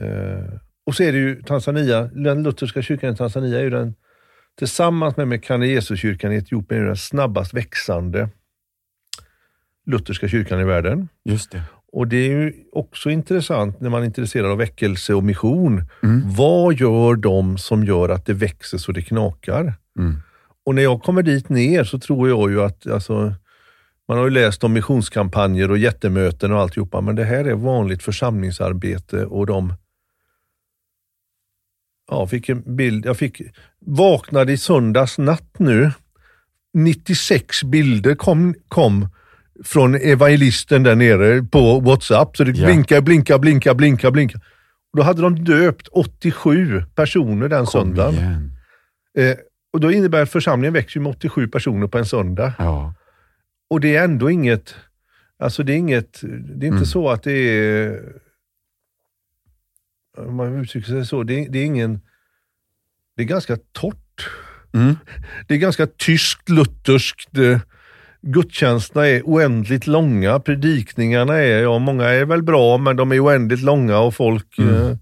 Eh, 0.06 0.58
och 0.86 0.94
så 0.94 1.02
är 1.02 1.12
det 1.12 1.18
ju 1.18 1.42
Tanzania, 1.42 2.02
den 2.02 2.42
lutherska 2.42 2.82
kyrkan 2.82 3.12
i 3.12 3.16
Tanzania 3.16 3.58
är 3.58 3.62
ju 3.62 3.70
den 3.70 3.94
tillsammans 4.58 5.16
med 5.16 5.28
Mekane 5.28 5.66
Jesuskyrkan 5.66 6.32
i 6.32 6.36
Etiopien 6.36 6.82
är 6.82 6.86
den 6.86 6.96
snabbast 6.96 7.54
växande 7.54 8.28
lutherska 9.86 10.28
kyrkan 10.28 10.60
i 10.60 10.64
världen. 10.64 11.08
Just 11.24 11.50
det. 11.50 11.62
Och 11.92 12.08
det 12.08 12.16
är 12.16 12.28
ju 12.28 12.52
också 12.72 13.10
intressant 13.10 13.80
när 13.80 13.90
man 13.90 14.02
är 14.02 14.06
intresserad 14.06 14.50
av 14.50 14.58
väckelse 14.58 15.14
och 15.14 15.24
mission. 15.24 15.84
Mm. 16.02 16.22
Vad 16.26 16.74
gör 16.74 17.14
de 17.14 17.58
som 17.58 17.84
gör 17.84 18.08
att 18.08 18.26
det 18.26 18.32
växer 18.32 18.78
så 18.78 18.92
det 18.92 19.02
knakar? 19.02 19.74
Mm. 19.98 20.16
Och 20.66 20.74
när 20.74 20.82
jag 20.82 21.02
kommer 21.02 21.22
dit 21.22 21.48
ner 21.48 21.84
så 21.84 21.98
tror 21.98 22.28
jag 22.28 22.50
ju 22.50 22.62
att, 22.62 22.86
alltså, 22.86 23.34
man 24.08 24.18
har 24.18 24.24
ju 24.24 24.30
läst 24.30 24.64
om 24.64 24.72
missionskampanjer 24.72 25.70
och 25.70 25.78
jättemöten 25.78 26.52
och 26.52 26.60
alltihopa, 26.60 27.00
men 27.00 27.16
det 27.16 27.24
här 27.24 27.44
är 27.44 27.54
vanligt 27.54 28.02
församlingsarbete 28.02 29.24
och 29.24 29.46
de 29.46 29.74
ja, 32.10 32.26
fick 32.26 32.48
en 32.48 32.76
bild. 32.76 33.06
Jag 33.06 33.16
fick, 33.16 33.42
vaknade 33.86 34.52
i 34.52 34.56
söndags 34.56 35.18
natt 35.18 35.58
nu. 35.58 35.90
96 36.74 37.64
bilder 37.64 38.14
kom, 38.14 38.54
kom 38.68 39.08
från 39.64 39.94
evangelisten 39.94 40.82
där 40.82 40.94
nere 40.96 41.42
på 41.42 41.80
WhatsApp. 41.80 42.36
Så 42.36 42.44
det 42.44 42.50
Ja. 42.58 42.66
blinkar, 42.66 43.00
blinkar, 43.00 43.38
blinkar, 43.38 43.74
blinkar, 43.74 44.10
blinkar. 44.10 44.40
Då 44.96 45.02
hade 45.02 45.22
de 45.22 45.44
döpt 45.44 45.88
87 45.92 46.82
personer 46.94 47.48
den 47.48 47.58
Kom 47.58 47.66
söndagen. 47.66 48.50
Eh, 49.18 49.34
och 49.72 49.80
då 49.80 49.92
innebär 49.92 50.22
att 50.22 50.30
församlingen 50.30 50.72
växer 50.72 51.00
med 51.00 51.10
87 51.10 51.48
personer 51.48 51.86
på 51.86 51.98
en 51.98 52.06
söndag. 52.06 52.52
Ja. 52.58 52.94
Och 53.70 53.80
det 53.80 53.96
är 53.96 54.04
ändå 54.04 54.30
inget, 54.30 54.74
alltså 55.38 55.62
det 55.62 55.72
är 55.72 55.76
inget, 55.76 56.20
det 56.22 56.66
är 56.66 56.68
inte 56.68 56.76
Mm. 56.76 56.84
så 56.84 57.10
att 57.10 57.22
det 57.22 57.32
är, 57.32 58.00
om 60.16 60.36
man 60.36 60.60
uttrycker 60.60 60.88
sig 60.88 61.06
så, 61.06 61.22
det 61.22 61.44
är, 61.44 61.48
det 61.48 61.58
är 61.58 61.64
ingen, 61.64 62.00
det 63.16 63.22
är 63.22 63.26
ganska 63.26 63.56
torrt. 63.72 64.28
Mm. 64.74 64.96
Det 65.48 65.54
är 65.54 65.58
ganska 65.58 65.86
tyskt, 65.86 66.48
lutherskt. 66.48 67.38
eh, 67.38 67.60
Gudstjänsterna 68.22 69.06
är 69.08 69.22
oändligt 69.22 69.86
långa. 69.86 70.40
Predikningarna 70.40 71.34
är, 71.36 71.62
ja 71.62 71.78
många 71.78 72.04
är 72.04 72.24
väl 72.24 72.42
bra, 72.42 72.78
men 72.78 72.96
de 72.96 73.12
är 73.12 73.24
oändligt 73.24 73.60
långa 73.62 73.98
och 73.98 74.14
folk, 74.14 74.58
Mm. 74.58 74.74
eh, 74.74 74.96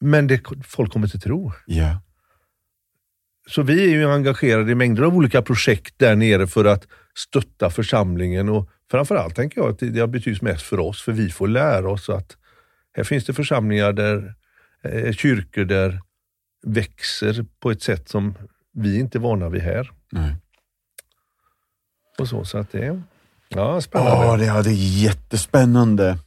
men 0.00 0.26
det, 0.26 0.40
folk 0.64 0.92
kommer 0.92 1.08
till 1.08 1.20
tro. 1.20 1.52
Ja. 1.66 2.00
Så 3.48 3.62
vi 3.62 3.84
är 3.84 3.88
ju 3.90 4.10
engagerade 4.12 4.72
i 4.72 4.74
mängder 4.74 5.02
av 5.02 5.16
olika 5.16 5.42
projekt 5.42 5.94
där 5.98 6.16
nere 6.16 6.46
för 6.46 6.64
att 6.64 6.86
stötta 7.14 7.70
församlingen 7.70 8.48
och 8.48 8.68
framförallt 8.90 9.34
tänker 9.36 9.60
jag 9.60 9.70
att 9.70 9.78
det 9.78 9.90
det 9.90 10.00
har 10.00 10.06
betydelse 10.06 10.44
mest 10.44 10.62
för 10.62 10.80
oss, 10.80 11.02
för 11.02 11.12
vi 11.12 11.30
får 11.30 11.48
lära 11.48 11.90
oss 11.90 12.08
att 12.08 12.36
här 12.96 13.04
finns 13.04 13.24
det 13.24 13.32
församlingar, 13.32 13.92
där, 13.92 14.34
eh, 14.82 15.12
kyrkor 15.12 15.64
där 15.64 16.00
växer 16.66 17.46
på 17.60 17.70
ett 17.70 17.82
sätt 17.82 18.08
som 18.08 18.34
vi 18.72 18.98
inte 18.98 19.18
är 19.18 19.20
vana 19.20 19.48
vid 19.48 19.62
här. 19.62 19.90
Nej. 20.12 20.36
Och 22.18 22.28
så, 22.28 22.44
så 22.44 22.58
att 22.58 22.72
det 22.72 22.86
är 22.86 23.02
ja, 23.48 23.80
spännande. 23.80 24.26
Ja, 24.26 24.36
det, 24.36 24.44
ja, 24.44 24.62
det 24.62 24.70
är 24.70 25.02
jättespännande. 25.02 26.18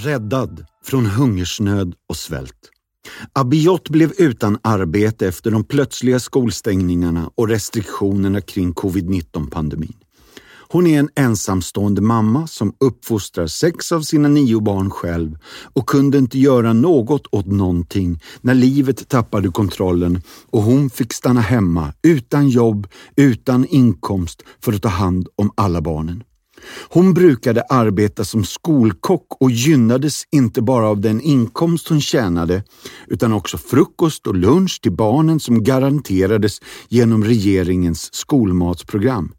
Räddad 0.00 0.66
från 0.84 1.06
hungersnöd 1.06 1.94
och 2.08 2.16
svält. 2.16 2.70
Abiot 3.32 3.88
blev 3.88 4.12
utan 4.18 4.58
arbete 4.62 5.28
efter 5.28 5.50
de 5.50 5.64
plötsliga 5.64 6.20
skolstängningarna 6.20 7.30
och 7.34 7.48
restriktionerna 7.48 8.40
kring 8.40 8.72
covid-19-pandemin. 8.72 10.03
Hon 10.74 10.86
är 10.86 10.98
en 10.98 11.08
ensamstående 11.14 12.00
mamma 12.00 12.46
som 12.46 12.74
uppfostrar 12.80 13.46
sex 13.46 13.92
av 13.92 14.00
sina 14.00 14.28
nio 14.28 14.60
barn 14.60 14.90
själv 14.90 15.36
och 15.72 15.88
kunde 15.88 16.18
inte 16.18 16.38
göra 16.38 16.72
något 16.72 17.26
åt 17.30 17.46
någonting 17.46 18.20
när 18.40 18.54
livet 18.54 19.08
tappade 19.08 19.48
kontrollen 19.48 20.22
och 20.50 20.62
hon 20.62 20.90
fick 20.90 21.12
stanna 21.12 21.40
hemma 21.40 21.92
utan 22.02 22.48
jobb, 22.48 22.86
utan 23.16 23.66
inkomst 23.66 24.42
för 24.60 24.72
att 24.72 24.82
ta 24.82 24.88
hand 24.88 25.28
om 25.36 25.50
alla 25.54 25.80
barnen. 25.80 26.22
Hon 26.88 27.14
brukade 27.14 27.62
arbeta 27.62 28.24
som 28.24 28.44
skolkock 28.44 29.26
och 29.40 29.50
gynnades 29.50 30.22
inte 30.32 30.62
bara 30.62 30.88
av 30.88 31.00
den 31.00 31.20
inkomst 31.20 31.88
hon 31.88 32.00
tjänade 32.00 32.62
utan 33.06 33.32
också 33.32 33.58
frukost 33.58 34.26
och 34.26 34.34
lunch 34.34 34.80
till 34.82 34.92
barnen 34.92 35.40
som 35.40 35.64
garanterades 35.64 36.60
genom 36.88 37.24
regeringens 37.24 38.14
skolmatsprogram. 38.14 39.32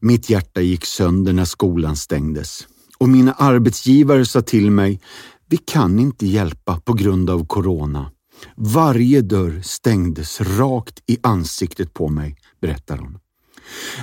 Mitt 0.00 0.30
hjärta 0.30 0.60
gick 0.60 0.84
sönder 0.84 1.32
när 1.32 1.44
skolan 1.44 1.96
stängdes 1.96 2.68
och 2.98 3.08
mina 3.08 3.32
arbetsgivare 3.32 4.26
sa 4.26 4.42
till 4.42 4.70
mig, 4.70 5.00
vi 5.48 5.56
kan 5.56 5.98
inte 5.98 6.26
hjälpa 6.26 6.80
på 6.80 6.92
grund 6.92 7.30
av 7.30 7.46
corona. 7.46 8.10
Varje 8.56 9.20
dörr 9.20 9.60
stängdes 9.62 10.40
rakt 10.40 11.02
i 11.06 11.18
ansiktet 11.22 11.94
på 11.94 12.08
mig, 12.08 12.36
berättar 12.60 12.96
hon. 12.96 13.18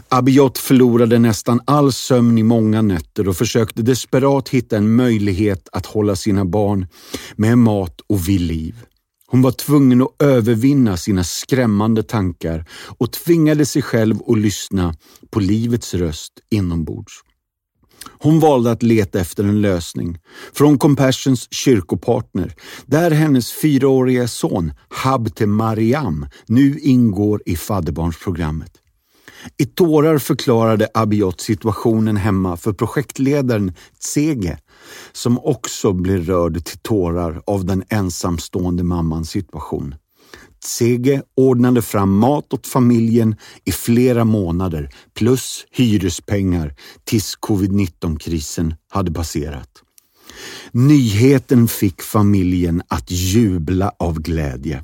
Abiot 0.10 0.58
förlorade 0.58 1.20
nästan 1.20 1.62
all 1.66 1.93
sömn 1.93 2.38
i 2.38 2.43
många 2.43 2.82
nätter 2.82 3.28
och 3.28 3.38
försökte 3.38 3.82
desperat 3.82 4.50
hitta 4.50 4.78
en 4.78 4.96
möjlighet 4.96 5.70
att 5.72 5.86
hålla 5.86 6.16
sina 6.16 6.46
barn 6.46 6.88
med 7.36 7.58
mat 7.58 8.02
och 8.08 8.30
vid 8.30 8.41
liv. 8.41 8.76
Hon 9.28 9.41
var 9.41 9.51
tvungen 9.51 10.01
att 10.01 10.21
övervinna 10.23 10.97
sina 10.97 11.23
skrämmande 11.23 12.03
tankar 12.03 12.65
och 12.97 13.11
tvingade 13.11 13.65
sig 13.65 13.82
själv 13.82 14.15
att 14.28 14.38
lyssna 14.38 14.95
på 15.32 15.39
livets 15.39 15.93
röst 15.93 16.34
inombords. 16.51 17.13
Hon 18.19 18.39
valde 18.39 18.71
att 18.71 18.84
leta 18.84 19.19
efter 19.19 19.43
en 19.43 19.61
lösning 19.61 20.17
från 20.53 20.78
Compassions 20.78 21.47
kyrkopartner 21.51 22.55
där 22.86 23.11
hennes 23.11 23.51
fyraåriga 23.51 24.28
son 24.28 24.73
Habte 24.89 25.45
Mariam 25.45 26.28
nu 26.45 26.80
ingår 26.80 27.41
i 27.45 27.55
fadderbarnsprogrammet. 27.55 28.71
I 29.57 29.65
tårar 29.65 30.17
förklarade 30.17 30.88
Abiot 30.93 31.41
situationen 31.41 32.17
hemma 32.17 32.57
för 32.57 32.73
projektledaren 32.73 33.73
Tsege 33.99 34.57
som 35.12 35.40
också 35.40 35.94
blev 35.94 36.26
rörd 36.26 36.66
till 36.66 36.80
tårar 36.80 37.42
av 37.48 37.66
den 37.66 37.84
ensamstående 37.90 38.84
mammans 38.84 39.30
situation. 39.30 39.96
Tsege 40.64 41.22
ordnade 41.36 41.82
fram 41.82 42.18
mat 42.18 42.54
åt 42.54 42.68
familjen 42.68 43.36
i 43.66 43.72
flera 43.72 44.26
månader 44.26 44.90
plus 45.14 45.66
hyrespengar 45.72 46.76
tills 47.04 47.36
covid-19-krisen 47.36 48.76
hade 48.90 49.12
passerat. 49.12 49.70
Nyheten 50.72 51.68
fick 51.68 52.02
familjen 52.02 52.82
att 52.88 53.12
jubla 53.12 53.92
av 54.00 54.20
glädje. 54.20 54.84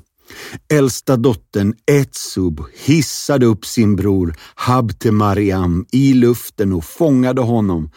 Äldsta 0.72 1.16
dottern 1.16 1.74
Etsub 1.86 2.60
hissade 2.84 3.46
upp 3.46 3.66
sin 3.66 3.96
bror 3.96 4.34
Habte 4.54 5.12
Mariam 5.12 5.86
i 5.92 6.14
luften 6.14 6.72
och 6.72 6.84
fångade 6.84 7.40
honom. 7.40 7.90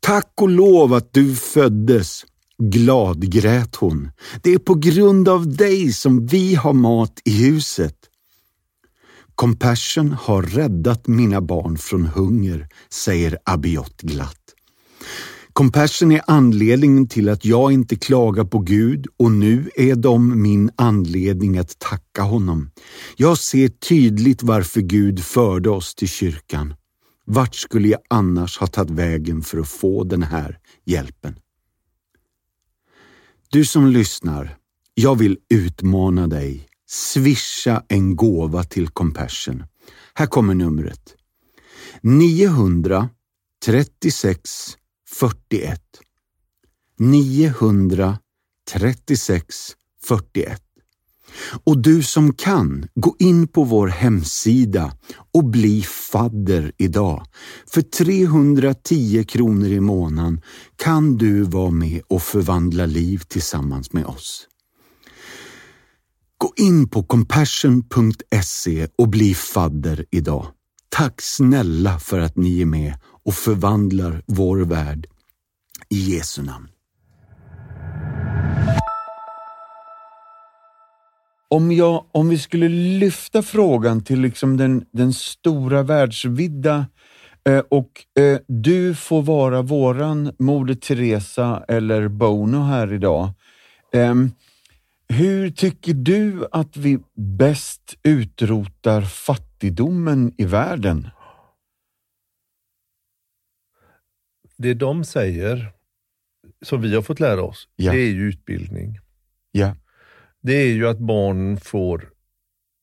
Tack 0.00 0.32
och 0.40 0.48
lov 0.48 0.94
att 0.94 1.12
du 1.12 1.34
föddes! 1.34 2.24
Glad 2.58 3.32
grät 3.32 3.76
hon. 3.76 4.10
Det 4.42 4.54
är 4.54 4.58
på 4.58 4.74
grund 4.74 5.28
av 5.28 5.56
dig 5.56 5.92
som 5.92 6.26
vi 6.26 6.54
har 6.54 6.72
mat 6.72 7.20
i 7.24 7.44
huset. 7.44 7.96
Compassion 9.34 10.12
har 10.12 10.42
räddat 10.42 11.06
mina 11.06 11.40
barn 11.40 11.78
från 11.78 12.06
hunger, 12.06 12.68
säger 12.90 13.38
Abiot 13.44 14.02
glatt. 14.02 14.36
Compassion 15.52 16.12
är 16.12 16.22
anledningen 16.26 17.08
till 17.08 17.28
att 17.28 17.44
jag 17.44 17.72
inte 17.72 17.96
klagar 17.96 18.44
på 18.44 18.58
Gud 18.58 19.06
och 19.16 19.32
nu 19.32 19.70
är 19.74 19.94
de 19.94 20.42
min 20.42 20.70
anledning 20.76 21.58
att 21.58 21.78
tacka 21.78 22.22
honom. 22.22 22.70
Jag 23.16 23.38
ser 23.38 23.68
tydligt 23.68 24.42
varför 24.42 24.80
Gud 24.80 25.24
förde 25.24 25.70
oss 25.70 25.94
till 25.94 26.08
kyrkan. 26.08 26.74
Vart 27.24 27.54
skulle 27.54 27.88
jag 27.88 28.00
annars 28.08 28.58
ha 28.58 28.66
tagit 28.66 28.90
vägen 28.90 29.42
för 29.42 29.58
att 29.58 29.68
få 29.68 30.04
den 30.04 30.22
här 30.22 30.58
hjälpen? 30.84 31.34
Du 33.50 33.64
som 33.64 33.86
lyssnar, 33.86 34.56
jag 34.94 35.18
vill 35.18 35.38
utmana 35.48 36.26
dig. 36.26 36.68
Swisha 36.86 37.84
en 37.88 38.16
gåva 38.16 38.64
till 38.64 38.88
Compassion. 38.88 39.64
Här 40.14 40.26
kommer 40.26 40.54
numret. 40.54 41.16
936 42.02 44.76
41 45.08 45.82
936 46.98 49.76
41 50.02 50.62
och 51.64 51.78
du 51.78 52.02
som 52.02 52.32
kan, 52.32 52.88
gå 52.94 53.16
in 53.18 53.48
på 53.48 53.64
vår 53.64 53.88
hemsida 53.88 54.92
och 55.34 55.44
bli 55.44 55.82
fadder 55.82 56.72
idag. 56.78 57.26
För 57.66 57.82
310 57.82 59.24
kronor 59.28 59.68
i 59.68 59.80
månaden 59.80 60.40
kan 60.76 61.16
du 61.16 61.42
vara 61.42 61.70
med 61.70 62.02
och 62.08 62.22
förvandla 62.22 62.86
liv 62.86 63.22
tillsammans 63.28 63.92
med 63.92 64.04
oss. 64.04 64.46
Gå 66.38 66.52
in 66.56 66.88
på 66.88 67.02
compassion.se 67.02 68.88
och 68.98 69.08
bli 69.08 69.34
fadder 69.34 70.04
idag. 70.10 70.46
Tack 70.88 71.22
snälla 71.22 71.98
för 71.98 72.20
att 72.20 72.36
ni 72.36 72.60
är 72.60 72.66
med 72.66 72.94
och 73.24 73.34
förvandlar 73.34 74.22
vår 74.26 74.58
värld. 74.58 75.06
I 75.88 75.96
Jesu 75.96 76.42
namn. 76.42 76.69
Om, 81.54 81.72
jag, 81.72 82.04
om 82.12 82.28
vi 82.28 82.38
skulle 82.38 82.68
lyfta 82.68 83.42
frågan 83.42 84.04
till 84.04 84.20
liksom 84.20 84.56
den, 84.56 84.84
den 84.92 85.12
stora 85.12 85.82
världsvidda 85.82 86.86
eh, 87.48 87.58
och 87.58 88.20
eh, 88.22 88.38
du 88.46 88.94
får 88.94 89.22
vara 89.22 89.62
våran 89.62 90.32
Moder 90.38 90.74
Teresa 90.74 91.64
eller 91.68 92.08
Bono 92.08 92.58
här 92.62 92.92
idag. 92.92 93.30
Ehm, 93.92 94.32
hur 95.08 95.50
tycker 95.50 95.94
du 95.94 96.46
att 96.52 96.76
vi 96.76 96.98
bäst 97.16 97.94
utrotar 98.02 99.02
fattigdomen 99.02 100.32
i 100.38 100.44
världen? 100.44 101.08
Det 104.56 104.74
de 104.74 105.04
säger, 105.04 105.72
som 106.62 106.80
vi 106.80 106.94
har 106.94 107.02
fått 107.02 107.20
lära 107.20 107.42
oss, 107.42 107.68
Ja. 107.76 107.92
det 107.92 107.98
är 107.98 108.10
ju 108.12 108.28
utbildning. 108.28 108.98
Ja. 109.52 109.74
Det 110.42 110.52
är 110.54 110.72
ju 110.72 110.88
att 110.88 110.98
barn 110.98 111.56
får 111.56 112.08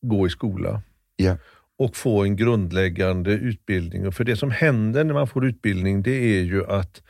gå 0.02 0.28
i 0.28 0.30
skola 0.30 0.82
Ja. 1.16 1.38
och 1.78 1.96
få 1.96 2.24
en 2.24 2.36
grundläggande 2.36 3.32
utbildning. 3.32 4.12
För 4.12 4.24
det 4.24 4.36
som 4.36 4.52
händer 4.52 5.04
när 5.04 5.14
man 5.14 5.28
får 5.28 5.46
utbildning, 5.46 6.02
det 6.04 6.38
är 6.40 6.42
ju 6.44 6.66
att 6.66 7.02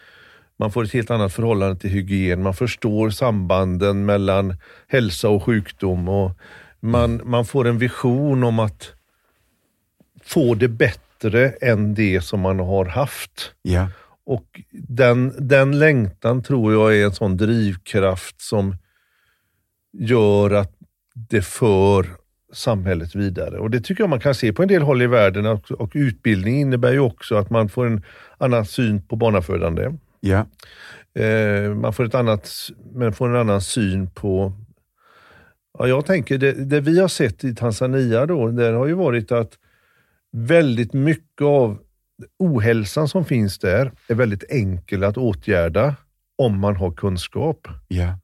man 0.59 0.71
får 0.71 0.83
ett 0.83 0.93
helt 0.93 1.11
annat 1.11 1.33
förhållande 1.33 1.79
till 1.79 1.89
hygien. 1.89 2.43
Man 2.43 2.53
förstår 2.53 3.09
sambanden 3.09 4.05
mellan 4.05 4.55
hälsa 4.87 5.29
och 5.29 5.43
sjukdom 5.43 6.09
och 6.09 6.31
man, 6.79 7.21
man 7.23 7.45
får 7.45 7.67
en 7.67 7.77
vision 7.77 8.43
om 8.43 8.59
att 8.59 8.93
få 10.23 10.55
det 10.55 10.67
bättre 10.67 11.49
än 11.49 11.93
det 11.95 12.21
som 12.21 12.39
man 12.39 12.59
har 12.59 12.85
haft. 12.85 13.51
Ja. 13.61 13.87
Och 14.25 14.61
den, 14.71 15.33
den 15.47 15.79
längtan 15.79 16.43
tror 16.43 16.73
jag 16.73 16.97
är 16.97 17.05
en 17.05 17.11
sån 17.15 17.37
drivkraft 17.37 18.41
som 18.41 18.75
gör 19.99 20.51
att 20.51 20.71
det 21.13 21.41
för 21.41 22.05
samhället 22.53 23.15
vidare. 23.15 23.59
Och 23.59 23.71
Det 23.71 23.81
tycker 23.81 24.03
jag 24.03 24.09
man 24.09 24.19
kan 24.19 24.35
se 24.35 24.53
på 24.53 24.61
en 24.61 24.67
del 24.67 24.81
håll 24.81 25.01
i 25.01 25.07
världen 25.07 25.45
och, 25.45 25.71
och 25.71 25.91
utbildning 25.93 26.59
innebär 26.61 26.91
ju 26.91 26.99
också 26.99 27.35
att 27.35 27.49
man 27.49 27.69
får 27.69 27.85
en 27.85 28.03
annan 28.37 28.65
syn 28.65 29.01
på 29.01 29.15
barnafödande. 29.15 29.91
Ja. 30.19 30.45
Eh, 31.23 31.75
man 31.75 31.93
får, 31.93 32.05
ett 32.05 32.15
annat, 32.15 32.49
man 32.93 33.13
får 33.13 33.29
en 33.29 33.35
annan 33.35 33.61
syn 33.61 34.09
på... 34.09 34.53
Ja, 35.79 35.87
jag 35.87 36.05
tänker, 36.05 36.37
det, 36.37 36.51
det 36.53 36.79
vi 36.81 36.99
har 36.99 37.07
sett 37.07 37.43
i 37.43 37.55
Tanzania 37.55 38.25
då, 38.25 38.47
där 38.47 38.73
har 38.73 38.87
ju 38.87 38.93
varit 38.93 39.31
att 39.31 39.57
väldigt 40.31 40.93
mycket 40.93 41.41
av 41.41 41.77
ohälsan 42.39 43.07
som 43.07 43.25
finns 43.25 43.59
där 43.59 43.91
är 44.07 44.15
väldigt 44.15 44.43
enkel 44.49 45.03
att 45.03 45.17
åtgärda 45.17 45.95
om 46.35 46.59
man 46.59 46.75
har 46.75 46.91
kunskap. 46.91 47.67
Ja. 47.87 48.19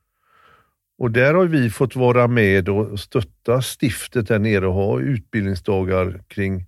Och 1.04 1.12
där 1.12 1.34
har 1.34 1.45
vi 1.45 1.70
fått 1.70 1.95
vara 1.95 2.28
med 2.28 2.70
och 2.70 2.99
stötta 2.99 3.62
stiftet 3.62 4.28
där 4.28 4.39
nere 4.39 4.68
och 4.68 4.74
ha 4.74 4.99
utbildningsdagar 4.99 6.24
kring 6.28 6.66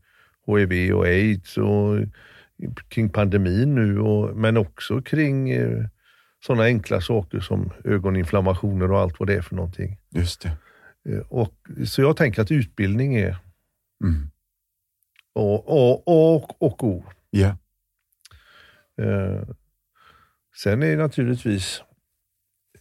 HIV 0.48 0.94
och 0.94 1.06
aids 1.06 1.58
och 1.58 1.98
kring 2.88 3.10
pandemin 3.10 3.76
nu, 3.76 4.00
och, 4.00 4.38
men 4.38 4.58
också 4.58 5.02
kring 5.02 5.50
eh, 5.50 5.86
sådana 6.46 6.64
enkla 6.64 7.02
saker 7.02 7.40
som 7.40 7.74
ögoninflammationer 7.84 8.92
och 8.92 9.00
allt 9.00 9.20
vad 9.20 9.28
det 9.30 9.36
är 9.36 9.42
för 9.42 9.56
någonting. 9.56 9.98
Just 10.10 10.42
det. 10.42 10.52
Eh, 11.10 11.24
Och, 11.30 11.56
så 11.86 12.02
jag 12.02 12.18
tänker 12.18 12.42
att 12.42 12.52
utbildning 12.52 13.16
är 13.16 13.38
Mm. 14.04 14.32
A, 15.36 15.64
A, 15.68 16.04
A 16.06 16.48
och 16.58 16.84
O. 16.84 17.04
Ja. 17.30 17.58
Eh, 19.02 19.44
sen 20.56 20.84
är 20.84 20.88
det 20.88 21.04
naturligtvis 21.04 21.84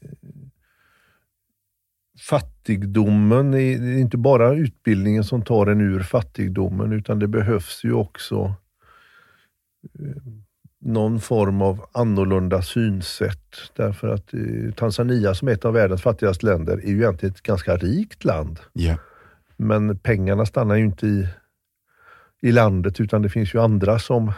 eh, 0.00 0.08
fattigdomen, 2.28 3.50
det 3.50 3.62
är 3.62 3.98
inte 3.98 4.16
bara 4.16 4.54
utbildningen 4.54 5.24
som 5.24 5.42
tar 5.42 5.66
en 5.66 5.80
ur 5.80 6.00
fattigdomen 6.00 6.92
utan 6.92 7.18
det 7.18 7.28
behövs 7.28 7.84
ju 7.84 7.92
också 7.92 8.54
eh, 9.98 10.22
någon 10.80 11.20
form 11.20 11.62
av 11.62 11.86
annorlunda 11.92 12.62
synsätt. 12.62 13.54
Därför 13.76 14.08
att 14.08 14.34
eh, 14.34 14.74
Tanzania 14.76 15.34
som 15.34 15.48
är 15.48 15.52
ett 15.52 15.64
av 15.64 15.72
världens 15.72 16.02
fattigaste 16.02 16.46
länder 16.46 16.72
är 16.72 16.88
ju 16.88 16.96
egentligen 16.96 17.34
ett 17.34 17.42
ganska 17.42 17.76
rikt 17.76 18.24
land. 18.24 18.60
Ja. 18.72 18.96
Men 19.56 19.98
pengarna 19.98 20.46
stannar 20.46 20.74
ju 20.74 20.84
inte 20.84 21.06
i, 21.06 21.28
i 22.42 22.52
landet 22.52 23.00
utan 23.00 23.22
det 23.22 23.28
finns 23.28 23.54
ju 23.54 23.60
andra 23.60 23.98
som 23.98 24.32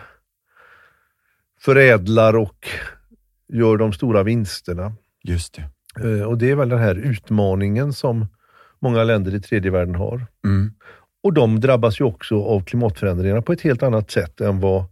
förädlar 1.61 2.37
och 2.37 2.69
gör 3.49 3.77
de 3.77 3.93
stora 3.93 4.23
vinsterna. 4.23 4.93
Just 5.23 5.55
det. 5.55 5.76
Eh, 6.05 6.23
Och 6.23 6.39
det 6.39 6.51
är 6.51 6.55
väl 6.55 6.69
den 6.69 6.79
här 6.79 6.95
utmaningen 6.95 7.93
som 7.93 8.27
många 8.81 9.05
länder 9.05 9.35
i 9.35 9.41
tredje 9.41 9.71
världen 9.71 9.95
har. 9.95 10.27
Mm. 10.45 10.73
Och 11.23 11.33
de 11.33 11.61
drabbas 11.61 12.01
ju 12.01 12.05
också 12.05 12.43
av 12.43 12.61
klimatförändringarna 12.61 13.43
på 13.43 13.53
ett 13.53 13.61
helt 13.61 13.83
annat 13.83 14.11
sätt 14.11 14.41
än 14.41 14.61
vad 14.61 14.85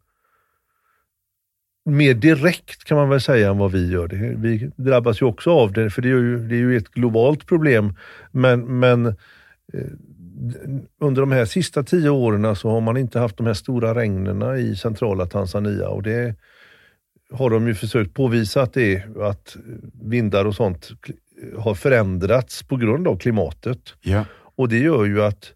mer 1.85 2.15
direkt 2.15 2.85
kan 2.85 2.97
man 2.97 3.09
väl 3.09 3.21
säga 3.21 3.51
än 3.51 3.59
vad 3.59 3.73
vi 3.73 3.93
gör. 3.93 4.09
Det. 4.09 4.35
Vi 4.37 4.71
drabbas 4.77 5.23
ju 5.23 5.27
också 5.27 5.51
av 5.51 5.73
det, 5.73 5.91
för 5.91 6.03
det 6.03 6.09
är 6.09 6.11
ju, 6.11 6.39
det 6.39 6.55
är 6.55 6.59
ju 6.59 6.77
ett 6.77 6.89
globalt 6.89 7.47
problem. 7.47 7.95
Men, 8.31 8.79
men 8.79 9.07
eh, 9.07 9.13
under 11.01 11.21
de 11.23 11.33
här 11.33 11.45
sista 11.45 11.83
tio 11.83 12.11
åren 12.11 12.57
så 12.57 12.71
har 12.71 12.81
man 12.81 12.97
inte 12.97 13.19
haft 13.19 13.37
de 13.37 13.47
här 13.47 13.55
stora 13.55 13.95
regnerna 13.95 14.57
i 14.57 14.77
centrala 14.77 15.27
Tanzania 15.27 15.89
och 15.89 16.03
det 16.03 16.35
har 17.35 17.51
de 17.51 17.67
ju 17.67 17.75
försökt 17.75 18.15
påvisa 18.15 18.63
att 18.63 18.73
det 18.73 18.95
är 18.95 19.23
att 19.31 19.57
vindar 20.03 20.45
och 20.45 20.55
sånt 20.55 20.91
har 21.59 21.75
förändrats 21.75 22.63
på 22.63 22.77
grund 22.77 23.09
av 23.09 23.17
klimatet. 23.17 23.95
Ja. 24.01 24.25
Och 24.57 24.69
det 24.69 24.79
gör 24.79 25.05
ju 25.05 25.23
att 25.23 25.53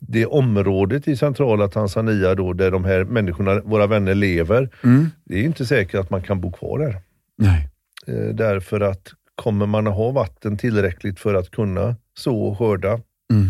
det 0.00 0.26
området 0.26 1.08
i 1.08 1.16
centrala 1.16 1.68
Tanzania 1.68 2.34
då, 2.34 2.52
där 2.52 2.70
de 2.70 2.84
här 2.84 3.04
människorna, 3.04 3.60
våra 3.60 3.86
vänner, 3.86 4.14
lever, 4.14 4.68
Mm. 4.84 5.06
det 5.24 5.34
är 5.34 5.42
inte 5.42 5.66
säkert 5.66 6.00
att 6.00 6.10
man 6.10 6.22
kan 6.22 6.40
bo 6.40 6.52
kvar 6.52 6.78
där. 6.78 7.00
Nej. 7.36 7.68
Eh, 8.06 8.34
därför 8.34 8.80
att 8.80 9.12
kommer 9.34 9.66
man 9.66 9.86
att 9.86 9.94
ha 9.94 10.10
vatten 10.10 10.56
tillräckligt 10.56 11.20
för 11.20 11.34
att 11.34 11.50
kunna 11.50 11.96
så 12.14 12.40
och 12.42 12.58
skörda? 12.58 13.00
Mm. 13.32 13.48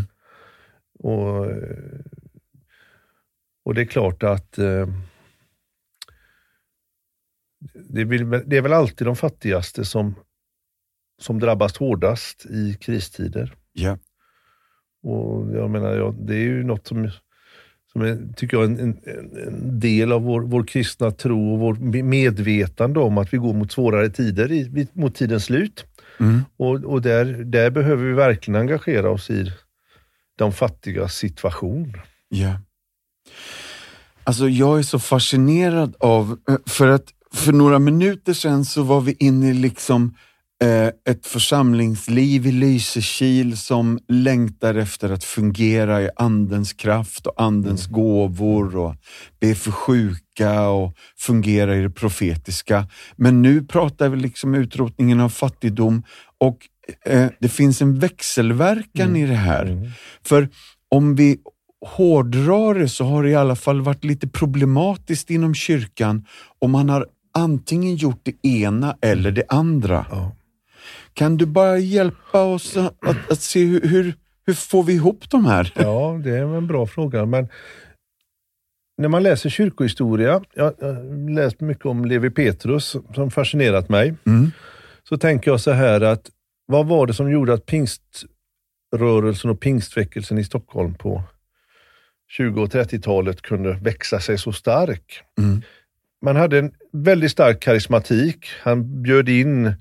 Och, 0.98 1.46
eh, 1.46 2.00
och 3.64 3.74
det 3.74 3.80
är 3.80 3.84
klart 3.84 4.22
att 4.22 4.58
eh, 4.58 4.86
det, 7.88 8.04
vill, 8.04 8.30
det 8.46 8.56
är 8.56 8.62
väl 8.62 8.72
alltid 8.72 9.06
de 9.06 9.16
fattigaste 9.16 9.84
som, 9.84 10.14
som 11.20 11.40
drabbas 11.40 11.76
hårdast 11.76 12.46
i 12.46 12.74
kristider. 12.80 13.54
Ja. 13.72 13.98
Och 15.02 15.54
jag 15.54 15.70
menar, 15.70 15.96
ja, 15.96 16.14
det 16.18 16.34
är 16.34 16.42
ju 16.42 16.64
något 16.64 16.86
som, 16.86 17.10
som 17.92 18.02
är, 18.02 18.34
tycker 18.36 18.56
jag, 18.56 18.64
en, 18.64 18.78
en, 18.80 19.00
en 19.46 19.80
del 19.80 20.12
av 20.12 20.22
vår, 20.22 20.40
vår 20.40 20.64
kristna 20.64 21.10
tro 21.10 21.52
och 21.52 21.58
vårt 21.58 21.78
medvetande 22.04 23.00
om 23.00 23.18
att 23.18 23.34
vi 23.34 23.38
går 23.38 23.54
mot 23.54 23.72
svårare 23.72 24.10
tider, 24.10 24.52
i, 24.52 24.88
mot 24.92 25.14
tidens 25.14 25.44
slut. 25.44 25.84
Mm. 26.20 26.40
Och, 26.56 26.84
och 26.84 27.02
där, 27.02 27.24
där 27.24 27.70
behöver 27.70 28.04
vi 28.04 28.12
verkligen 28.12 28.60
engagera 28.60 29.10
oss 29.10 29.30
i 29.30 29.52
de 30.36 30.52
fattigas 30.52 31.14
situation. 31.14 31.92
Ja. 32.28 32.60
Alltså 34.24 34.48
jag 34.48 34.78
är 34.78 34.82
så 34.82 34.98
fascinerad 34.98 35.96
av, 36.00 36.38
eh, 36.48 36.56
för 36.66 36.88
att 36.88 37.12
för 37.38 37.52
några 37.52 37.78
minuter 37.78 38.32
sedan 38.32 38.64
så 38.64 38.82
var 38.82 39.00
vi 39.00 39.16
inne 39.18 39.50
i 39.50 39.54
liksom 39.54 40.14
eh, 40.62 41.12
ett 41.12 41.26
församlingsliv 41.26 42.46
i 42.46 42.52
Lysekil 42.52 43.56
som 43.56 43.98
längtar 44.08 44.74
efter 44.74 45.10
att 45.10 45.24
fungera 45.24 46.02
i 46.02 46.10
andens 46.16 46.72
kraft 46.72 47.26
och 47.26 47.42
andens 47.42 47.86
gåvor 47.86 48.76
och 48.76 48.94
be 49.40 49.54
för 49.54 49.70
sjuka 49.70 50.68
och 50.68 50.94
fungera 51.18 51.76
i 51.76 51.82
det 51.82 51.90
profetiska. 51.90 52.86
Men 53.16 53.42
nu 53.42 53.64
pratar 53.64 54.08
vi 54.08 54.16
liksom 54.16 54.54
utrotningen 54.54 55.20
av 55.20 55.28
fattigdom 55.28 56.02
och 56.38 56.58
eh, 57.06 57.26
det 57.40 57.48
finns 57.48 57.82
en 57.82 57.98
växelverkan 57.98 59.16
i 59.16 59.26
det 59.26 59.34
här. 59.34 59.92
För 60.24 60.48
om 60.88 61.14
vi 61.14 61.38
hårdrar 61.86 62.74
det 62.74 62.88
så 62.88 63.04
har 63.04 63.22
det 63.22 63.30
i 63.30 63.34
alla 63.34 63.56
fall 63.56 63.80
varit 63.80 64.04
lite 64.04 64.28
problematiskt 64.28 65.30
inom 65.30 65.54
kyrkan 65.54 66.24
om 66.58 66.70
man 66.70 66.88
har 66.88 67.06
antingen 67.38 67.96
gjort 67.96 68.20
det 68.22 68.48
ena 68.48 68.96
eller 69.00 69.30
det 69.30 69.44
andra. 69.48 70.06
Ja. 70.10 70.36
Kan 71.12 71.36
du 71.36 71.46
bara 71.46 71.78
hjälpa 71.78 72.42
oss 72.42 72.76
att, 72.76 73.30
att, 73.30 73.40
se 73.40 73.64
hur, 73.64 73.80
hur, 73.80 74.14
hur 74.46 74.54
får 74.54 74.82
vi 74.82 74.92
ihop 74.92 75.30
de 75.30 75.46
här? 75.46 75.72
Ja, 75.76 76.20
det 76.24 76.30
är 76.30 76.42
en 76.56 76.66
bra 76.66 76.86
fråga. 76.86 77.26
Men 77.26 77.48
när 78.98 79.08
man 79.08 79.22
läser 79.22 79.50
kyrkohistoria, 79.50 80.42
jag 80.54 80.64
har 80.64 81.34
läst 81.34 81.60
mycket 81.60 81.86
om 81.86 82.04
Levi 82.04 82.30
Petrus 82.30 82.96
som 83.14 83.30
fascinerat 83.30 83.88
mig, 83.88 84.14
Mm. 84.26 84.50
så 85.08 85.18
tänker 85.18 85.50
jag 85.50 85.60
så 85.60 85.70
här 85.70 86.00
att 86.00 86.30
vad 86.66 86.86
var 86.86 87.06
det 87.06 87.14
som 87.14 87.30
gjorde 87.30 87.52
att 87.54 87.66
pingströrelsen 87.66 89.50
och 89.50 89.60
pingstväckelsen 89.60 90.38
i 90.38 90.44
Stockholm 90.44 90.94
på 90.94 91.22
20 92.30 92.62
och 92.62 92.68
30-talet 92.68 93.42
kunde 93.42 93.72
växa 93.72 94.20
sig 94.20 94.38
så 94.38 94.52
stark? 94.52 95.20
Mm. 95.38 95.62
Man 96.22 96.36
hade 96.36 96.58
en 96.58 96.72
väldigt 96.92 97.30
stark 97.30 97.60
karismatik. 97.60 98.46
Han 98.62 99.02
bjöd 99.02 99.28
in 99.28 99.72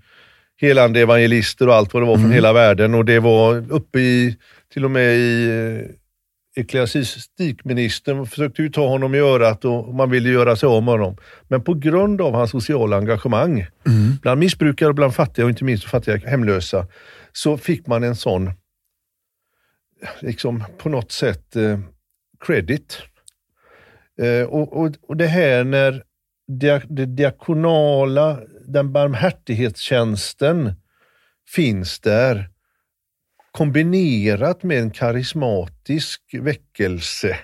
helande 0.62 1.02
evangelister 1.02 1.68
och 1.68 1.76
allt 1.76 1.94
vad 1.94 2.04
det 2.04 2.08
var 2.08 2.16
från 2.16 2.24
Mm. 2.26 2.36
hela 2.36 2.54
världen 2.54 2.94
och 2.96 3.06
det 3.06 3.20
var 3.20 3.72
uppe 3.72 4.00
i, 4.00 4.38
till 4.74 4.86
och 4.86 4.92
med 4.92 5.16
i 5.16 5.50
eh, 5.50 6.62
ecklesiastikministern 6.62 8.26
försökte 8.26 8.62
ju 8.62 8.70
ta 8.70 8.88
honom 8.88 9.16
i 9.16 9.20
örat 9.20 9.66
och 9.66 9.96
man 9.96 10.10
ville 10.10 10.30
göra 10.30 10.56
sig 10.56 10.70
om 10.70 10.88
honom. 10.88 11.18
Men 11.48 11.64
på 11.64 11.74
grund 11.74 12.22
av 12.22 12.34
hans 12.34 12.52
sociala 12.52 12.98
engagemang, 12.98 13.66
Mm. 13.88 14.12
bland 14.22 14.40
missbrukare 14.40 14.90
och 14.90 14.96
bland 14.96 15.16
fattiga 15.16 15.46
och 15.46 15.50
inte 15.50 15.64
minst 15.64 15.84
fattiga 15.84 16.18
hemlösa, 16.18 16.88
så 17.32 17.58
fick 17.58 17.88
man 17.88 18.04
en 18.04 18.16
sån, 18.16 18.52
liksom 20.20 20.64
på 20.78 20.90
något 20.90 21.12
sätt, 21.12 21.56
eh, 21.56 21.80
credit. 22.46 22.98
Eh, 24.22 24.48
och, 24.48 24.74
och, 24.82 24.92
och 25.02 25.18
det 25.18 25.28
här 25.28 25.64
när 25.64 26.04
dia, 26.48 26.82
det 26.90 27.06
diakonala 27.06 28.40
den 28.68 28.94
barmhärtighetstjänsten 28.94 30.74
finns 31.56 32.00
där 32.00 32.50
kombinerat 33.52 34.64
med 34.64 34.80
en 34.80 34.92
karismatisk 34.92 36.22
väckelse. 36.42 37.38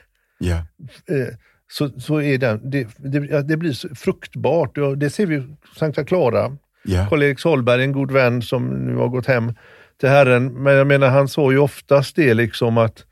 Eh, 1.10 1.36
så, 1.72 1.89
så 1.99 2.22
är 2.22 2.38
den, 2.38 2.70
det, 2.72 2.88
det, 2.97 3.41
det 3.41 3.58
blir 3.58 3.95
fruktbart. 3.95 4.76
Det 4.97 5.10
ser 5.10 5.26
vi 5.26 5.36
i 5.36 5.56
Sankta 5.80 6.04
Clara. 6.04 6.58
Ja. 6.84 7.08
Karl-Erik 7.10 7.39
Solberg, 7.39 7.84
en 7.84 7.91
god 7.91 8.12
vän 8.12 8.41
som 8.41 8.86
nu 8.86 8.95
har 8.95 9.08
gått 9.08 9.26
hem 9.26 9.54
till 9.99 10.10
Herren. 10.10 10.64
Men 10.64 10.74
jag 10.74 10.88
menar, 10.88 11.10
han 11.10 11.28
sa 11.28 11.51
ju 11.51 11.58
oftast 11.58 12.16
det 12.16 12.34
liksom 12.34 12.78
att 12.78 13.06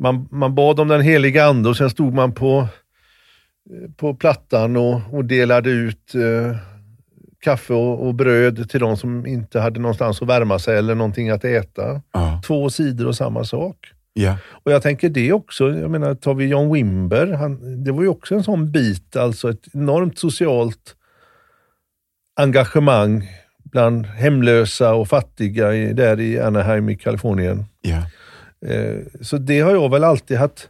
man, 0.00 0.28
man 0.30 0.54
bad 0.54 0.80
om 0.80 0.88
den 0.88 1.00
heliga 1.00 1.44
ande 1.44 1.68
och 1.68 1.76
sen 1.76 1.90
stod 1.90 2.14
man 2.14 2.34
på, 2.34 2.68
på 3.96 4.14
plattan 4.14 4.76
och, 4.76 5.00
och 5.12 5.24
delade 5.24 5.70
ut 5.70 6.14
eh, 6.14 6.56
kaffe 7.40 7.74
och, 7.74 8.06
och 8.06 8.14
bröd 8.14 8.70
till 8.70 8.80
de 8.80 8.96
som 8.96 9.26
inte 9.26 9.60
hade 9.60 9.80
någonstans 9.80 10.22
att 10.22 10.28
värma 10.28 10.58
sig 10.58 10.78
eller 10.78 10.94
någonting 10.94 11.30
att 11.30 11.44
äta. 11.44 12.02
Ja. 12.12 12.42
Två 12.46 12.70
sidor 12.70 13.06
och 13.06 13.16
samma 13.16 13.44
sak. 13.44 13.76
Ja. 14.12 14.36
Och 14.48 14.72
jag 14.72 14.82
tänker 14.82 15.08
det 15.08 15.32
också, 15.32 15.70
jag 15.70 15.90
menar 15.90 16.14
tar 16.14 16.34
vi 16.34 16.46
John 16.46 16.72
Wimber, 16.72 17.26
han, 17.26 17.84
det 17.84 17.92
var 17.92 18.02
ju 18.02 18.08
också 18.08 18.34
en 18.34 18.44
sån 18.44 18.72
bit, 18.72 19.16
alltså 19.16 19.50
ett 19.50 19.74
enormt 19.74 20.18
socialt 20.18 20.96
engagemang 22.36 23.28
bland 23.64 24.06
hemlösa 24.06 24.94
och 24.94 25.08
fattiga 25.08 25.74
i, 25.74 25.92
där 25.92 26.20
i 26.20 26.40
Anaheim 26.40 26.88
i 26.88 26.96
Kalifornien. 26.96 27.64
Ja. 27.80 28.02
Eh, 28.68 28.96
så 29.20 29.38
det 29.38 29.60
har 29.60 29.70
jag 29.70 29.90
väl 29.90 30.04
alltid 30.04 30.38
haft 30.38 30.68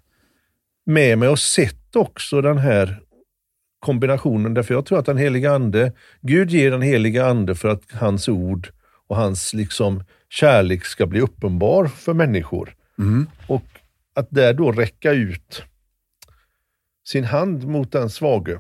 med 0.86 1.18
mig 1.18 1.28
och 1.28 1.38
sett 1.38 1.81
också 1.96 2.40
den 2.40 2.58
här 2.58 3.00
kombinationen. 3.80 4.54
Därför 4.54 4.74
jag 4.74 4.86
tror 4.86 4.98
att 4.98 5.06
den 5.06 5.16
heliga 5.16 5.52
ande, 5.52 5.92
Gud 6.20 6.50
ger 6.50 6.70
den 6.70 6.82
heliga 6.82 7.26
ande 7.26 7.54
för 7.54 7.68
att 7.68 7.92
hans 7.92 8.28
ord 8.28 8.68
och 9.08 9.16
hans 9.16 9.54
liksom 9.54 10.04
kärlek 10.28 10.84
ska 10.84 11.06
bli 11.06 11.20
uppenbar 11.20 11.86
för 11.86 12.14
människor. 12.14 12.74
Mm. 12.98 13.26
Och 13.46 13.64
att 14.14 14.26
där 14.30 14.54
då 14.54 14.72
räcka 14.72 15.12
ut 15.12 15.62
sin 17.04 17.24
hand 17.24 17.68
mot 17.68 17.92
den 17.92 18.10
svage. 18.10 18.58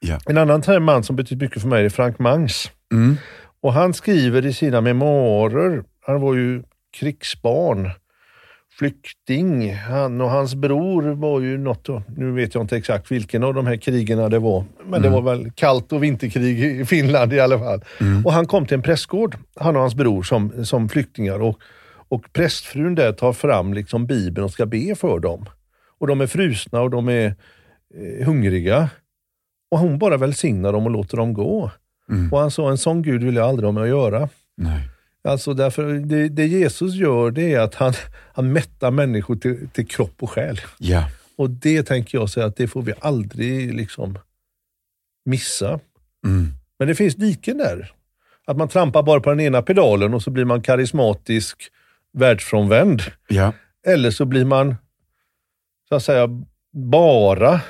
Ja. 0.00 0.18
En 0.26 0.38
annan 0.38 0.82
man 0.82 1.04
som 1.04 1.16
betyder 1.16 1.46
mycket 1.46 1.62
för 1.62 1.68
mig 1.68 1.84
är 1.84 1.88
Frank 1.88 2.18
Mangs. 2.18 2.70
Mm. 2.92 3.16
Och 3.60 3.72
han 3.72 3.94
skriver 3.94 4.46
i 4.46 4.52
sina 4.52 4.80
memoarer, 4.80 5.84
han 6.00 6.20
var 6.20 6.34
ju 6.34 6.62
krigsbarn, 6.92 7.90
flykting. 8.78 9.74
Han 9.74 10.20
och 10.20 10.30
hans 10.30 10.54
bror 10.54 11.02
var 11.02 11.40
ju 11.40 11.58
något, 11.58 11.88
nu 12.16 12.32
vet 12.32 12.54
jag 12.54 12.64
inte 12.64 12.76
exakt 12.76 13.12
vilken 13.12 13.44
av 13.44 13.54
de 13.54 13.66
här 13.66 13.76
krigen 13.76 14.30
det 14.30 14.38
var, 14.38 14.64
men 14.86 15.02
det 15.02 15.08
var 15.08 15.22
väl 15.22 15.50
kallt 15.50 15.92
och 15.92 16.02
vinterkrig 16.02 16.80
i 16.80 16.84
Finland 16.84 17.32
i 17.32 17.40
alla 17.40 17.58
fall. 17.58 17.84
Och 18.24 18.32
han 18.32 18.46
kom 18.46 18.66
till 18.66 18.74
en 18.74 18.82
prästgård, 18.82 19.36
han 19.56 19.76
och 19.76 19.82
hans 19.82 19.94
bror 19.94 20.22
som, 20.22 20.64
som 20.64 20.88
flyktingar. 20.88 21.42
Och, 21.42 21.58
och 22.08 22.32
prästfrun 22.32 22.94
där 22.94 23.12
tar 23.12 23.32
fram 23.32 23.74
liksom 23.74 24.06
Bibeln 24.06 24.44
och 24.44 24.50
ska 24.50 24.66
be 24.66 24.94
för 24.94 25.18
dem. 25.18 25.46
Och 25.98 26.06
de 26.06 26.20
är 26.20 26.26
frusna 26.26 26.80
och 26.80 26.90
de 26.90 27.08
är 27.08 27.26
eh, 27.94 28.26
hungriga. 28.26 28.90
Och 29.70 29.78
hon 29.78 29.98
bara 29.98 30.16
välsignar 30.16 30.72
dem 30.72 30.86
och 30.86 30.90
låter 30.90 31.16
dem 31.16 31.32
gå. 31.32 31.70
Mm. 32.10 32.32
Och 32.32 32.38
han 32.38 32.50
sa, 32.50 32.70
en 32.70 32.78
sån 32.78 33.02
Gud 33.02 33.24
vill 33.24 33.36
jag 33.36 33.48
aldrig 33.48 33.66
ha 33.66 33.72
med 33.72 33.82
att 33.82 33.88
göra. 33.88 34.28
Nej. 34.56 34.88
Alltså 35.28 35.54
därför, 35.54 35.94
det, 35.94 36.28
det 36.28 36.46
Jesus 36.46 36.94
gör 36.94 37.30
det 37.30 37.52
är 37.52 37.60
att 37.60 37.74
han, 37.74 37.92
han 38.32 38.52
mättar 38.52 38.90
människor 38.90 39.36
till, 39.36 39.68
till 39.68 39.86
kropp 39.86 40.22
och 40.22 40.30
själ. 40.30 40.60
Ja. 40.78 41.10
Och 41.36 41.50
det 41.50 41.82
tänker 41.82 42.18
jag 42.18 42.30
säga 42.30 42.46
att 42.46 42.56
det 42.56 42.68
får 42.68 42.82
vi 42.82 42.92
aldrig 43.00 43.74
liksom 43.74 44.18
missa. 45.24 45.80
Mm. 46.24 46.52
Men 46.78 46.88
det 46.88 46.94
finns 46.94 47.14
diken 47.14 47.58
där. 47.58 47.92
Att 48.46 48.56
man 48.56 48.68
trampar 48.68 49.02
bara 49.02 49.20
på 49.20 49.30
den 49.30 49.40
ena 49.40 49.62
pedalen 49.62 50.14
och 50.14 50.22
så 50.22 50.30
blir 50.30 50.44
man 50.44 50.62
karismatisk 50.62 51.70
världsfrånvänd. 52.12 53.02
Ja. 53.28 53.52
Eller 53.86 54.10
så 54.10 54.24
blir 54.24 54.44
man, 54.44 54.76
så 55.88 55.94
att 55.94 56.04
säga, 56.04 56.28
bara 56.72 57.60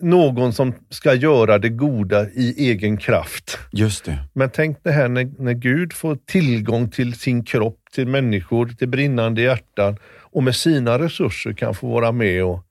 någon 0.00 0.52
som 0.52 0.72
ska 0.90 1.14
göra 1.14 1.58
det 1.58 1.68
goda 1.68 2.28
i 2.30 2.54
egen 2.70 2.96
kraft. 2.96 3.58
Just 3.72 4.04
det. 4.04 4.18
Men 4.32 4.50
tänk 4.50 4.78
det 4.84 4.92
här 4.92 5.08
när, 5.08 5.30
när 5.38 5.52
Gud 5.52 5.92
får 5.92 6.16
tillgång 6.26 6.90
till 6.90 7.14
sin 7.14 7.44
kropp, 7.44 7.78
till 7.92 8.08
människor, 8.08 8.66
till 8.68 8.88
brinnande 8.88 9.42
hjärtan 9.42 9.96
och 10.20 10.42
med 10.42 10.56
sina 10.56 10.98
resurser 10.98 11.52
kan 11.52 11.74
få 11.74 11.88
vara 11.88 12.12
med 12.12 12.44
och 12.44 12.62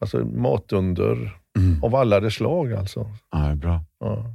alltså 0.00 0.18
matunder 0.18 1.38
Mm. 1.58 1.84
av 1.84 1.94
alla 1.94 2.20
dess 2.20 2.34
slag 2.34 2.72
alltså. 2.72 3.10
Ja, 3.30 3.38
det 3.38 3.50
är 3.50 3.54
bra. 3.54 3.84
Ja. 4.00 4.34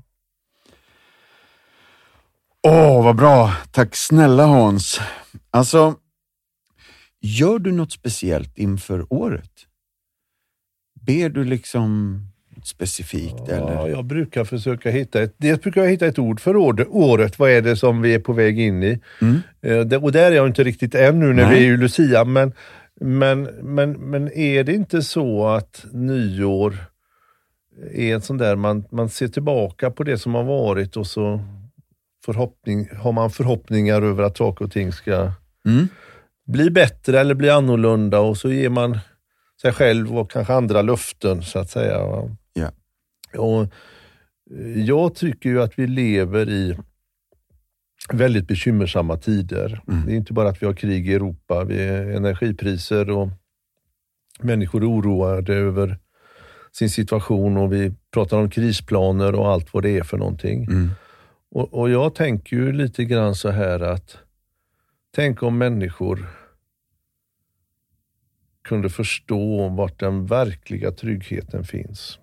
Åh, 2.68 3.04
vad 3.04 3.16
bra. 3.16 3.54
Tack 3.72 3.96
snälla 3.96 4.46
Hans. 4.46 5.00
Alltså, 5.52 5.96
gör 7.22 7.60
du 7.60 7.72
något 7.72 7.92
speciellt 7.92 8.58
inför 8.58 9.14
året? 9.14 9.52
Ber 11.08 11.30
du 11.30 11.44
liksom 11.44 12.20
specifikt 12.64 13.36
Ja, 13.48 13.54
eller? 13.56 13.88
jag 13.88 14.06
brukar 14.06 14.44
försöka 14.44 14.90
hitta 14.92 15.22
ett, 15.22 15.34
dels 15.38 15.62
brukar 15.62 15.84
jag 15.84 15.90
hitta 15.92 16.06
ett 16.08 16.20
ord 16.20 16.40
för 16.40 16.56
året. 16.90 17.40
Vad 17.40 17.50
är 17.52 17.62
det 17.62 17.76
som 17.76 18.02
vi 18.02 18.14
är 18.14 18.20
på 18.20 18.34
väg 18.34 18.60
in 18.60 18.84
i? 18.84 19.00
Mm. 19.22 19.40
Eh, 19.92 20.04
Och 20.04 20.12
där 20.12 20.32
är 20.32 20.36
jag 20.36 20.48
inte 20.48 20.64
riktigt 20.64 20.96
än 20.96 21.20
nu 21.20 21.26
när 21.34 21.46
Nej. 21.50 21.60
vi 21.60 21.68
är 21.68 21.74
i 21.74 21.78
Lucia, 21.78 22.24
men, 22.26 22.54
men, 23.02 23.44
men, 23.62 23.92
men 23.92 24.32
är 24.32 24.64
det 24.64 24.74
inte 24.74 25.02
så 25.02 25.48
att 25.48 25.86
nyår 25.92 26.76
är 27.94 28.14
en 28.16 28.22
sån 28.22 28.38
där, 28.38 28.56
man, 28.56 28.84
man 28.92 29.10
ser 29.10 29.28
tillbaka 29.28 29.92
på 29.92 30.04
det 30.04 30.18
som 30.18 30.36
har 30.36 30.44
varit 30.44 30.98
och 30.98 31.08
så 31.08 31.40
förhoppning, 32.26 32.90
har 32.98 33.12
man 33.12 33.30
förhoppningar 33.32 34.02
över 34.02 34.24
att 34.24 34.38
saker 34.38 34.66
och 34.66 34.72
ting 34.72 34.92
ska 34.92 35.32
Mm. 35.66 35.88
bli 36.48 36.70
bättre 36.70 37.20
eller 37.20 37.36
bli 37.36 37.50
annorlunda 37.50 38.20
och 38.20 38.38
så 38.38 38.52
ger 38.52 38.70
man 38.70 39.00
sig 39.62 39.72
själv 39.74 40.18
och 40.18 40.32
kanske 40.32 40.54
andra 40.54 40.82
löften 40.82 41.42
så 41.42 41.60
att 41.60 41.70
säga. 41.70 41.98
Ja. 42.54 42.72
Och 43.38 43.62
eh, 43.62 44.82
jag 44.86 45.16
tycker 45.16 45.50
ju 45.50 45.62
att 45.62 45.80
vi 45.80 45.88
lever 45.88 46.50
i 46.50 46.78
väldigt 48.14 48.48
bekymmersamma 48.48 49.18
tider. 49.18 49.82
Mm. 49.88 50.06
Det 50.06 50.12
är 50.12 50.16
inte 50.16 50.34
bara 50.34 50.50
att 50.50 50.62
vi 50.62 50.66
har 50.66 50.74
krig 50.74 51.10
i 51.10 51.14
Europa, 51.14 51.64
vi 51.64 51.80
är 51.80 52.08
energipriser 52.08 53.10
och 53.10 53.30
människor 54.40 54.82
är 54.82 54.90
oroade 54.90 55.54
över 55.54 55.98
sin 56.72 56.90
situation 56.90 57.58
och 57.58 57.74
vi 57.74 57.94
pratar 58.14 58.38
om 58.38 58.50
krisplaner 58.50 59.36
och 59.36 59.48
allt 59.48 59.74
vad 59.74 59.84
det 59.84 59.98
är 59.98 60.04
för 60.04 60.18
någonting. 60.18 60.64
Mm. 60.64 60.90
Och, 61.52 61.74
och 61.74 61.90
jag 61.90 62.16
tänker 62.16 62.56
ju 62.56 62.72
lite 62.72 63.06
grann 63.06 63.36
så 63.36 63.50
här 63.50 63.80
att 63.80 64.18
tänk 65.16 65.44
om 65.44 65.58
människor 65.58 66.28
kunde 68.68 68.90
förstå 68.90 69.70
vart 69.70 70.00
den 70.00 70.26
verkliga 70.26 70.92
tryggheten 70.92 71.64
finns. 71.64 72.20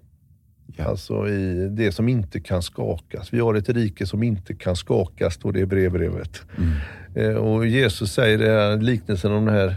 Ja. 0.76 0.84
Alltså 0.84 1.28
i 1.28 1.68
det 1.68 1.92
som 1.92 2.08
inte 2.08 2.40
kan 2.40 2.62
skakas. 2.62 3.32
Vi 3.32 3.40
har 3.40 3.54
ett 3.54 3.68
rike 3.68 4.06
som 4.06 4.22
inte 4.22 4.54
kan 4.54 4.76
skakas, 4.76 5.34
står 5.34 5.52
det 5.52 5.60
i 5.60 5.66
brevbrevet. 5.66 6.42
Mm. 6.56 6.70
Eh, 7.14 7.36
och 7.36 7.66
Jesus 7.66 8.12
säger 8.12 8.38
det 8.38 8.50
här, 8.50 8.76
liknelsen 8.76 9.32
om 9.32 9.44
de 9.44 9.52
här 9.52 9.76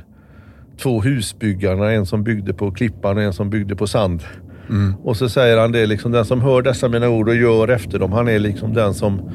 två 0.77 1.01
husbyggarna, 1.01 1.91
en 1.91 2.05
som 2.05 2.23
byggde 2.23 2.53
på 2.53 2.71
klippan 2.71 3.17
och 3.17 3.23
en 3.23 3.33
som 3.33 3.49
byggde 3.49 3.75
på 3.75 3.87
sand. 3.87 4.23
Mm. 4.69 4.95
Och 4.95 5.17
så 5.17 5.29
säger 5.29 5.57
han 5.57 5.71
det, 5.71 5.85
liksom, 5.85 6.11
den 6.11 6.25
som 6.25 6.41
hör 6.41 6.61
dessa 6.61 6.89
mina 6.89 7.09
ord 7.09 7.29
och 7.29 7.35
gör 7.35 7.67
efter 7.67 7.99
dem, 7.99 8.11
han 8.11 8.27
är 8.27 8.39
liksom 8.39 8.73
den 8.73 8.93
som, 8.93 9.31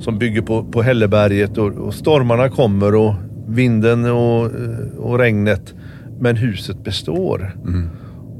som 0.00 0.18
bygger 0.18 0.42
på, 0.42 0.64
på 0.64 0.82
hälleberget 0.82 1.58
och, 1.58 1.72
och 1.72 1.94
stormarna 1.94 2.48
kommer 2.48 2.94
och 2.94 3.14
vinden 3.48 4.04
och, 4.04 4.50
och 4.98 5.18
regnet, 5.18 5.74
men 6.20 6.36
huset 6.36 6.84
består. 6.84 7.56
Mm. 7.64 7.88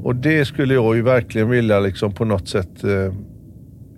Och 0.03 0.15
det 0.15 0.45
skulle 0.45 0.73
jag 0.73 0.95
ju 0.95 1.01
verkligen 1.01 1.49
vilja 1.49 1.79
liksom 1.79 2.13
på 2.13 2.25
något 2.25 2.47
sätt 2.47 2.83
eh, 2.83 3.13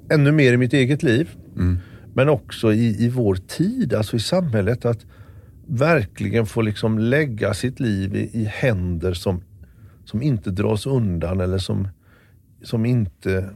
ännu 0.10 0.32
mer 0.32 0.54
i 0.54 0.58
mitt 0.58 0.74
eget 0.74 1.04
liv. 1.04 1.30
Mm. 1.56 1.78
Men 2.14 2.30
också 2.30 2.74
i, 2.74 3.06
i 3.06 3.10
vår 3.10 3.36
tid, 3.36 3.94
alltså 3.94 4.16
i 4.16 4.20
samhället. 4.20 4.86
Att 4.86 5.06
verkligen 5.68 6.46
få 6.46 6.62
liksom 6.62 7.00
lägga 7.00 7.54
sitt 7.54 7.80
liv 7.80 8.16
i, 8.16 8.42
i 8.42 8.44
händer 8.44 9.14
som, 9.14 9.42
som 10.06 10.22
inte 10.22 10.52
dras 10.52 10.86
undan 10.86 11.40
eller 11.40 11.58
som, 11.58 11.88
som, 12.64 12.86
inte, 12.86 13.50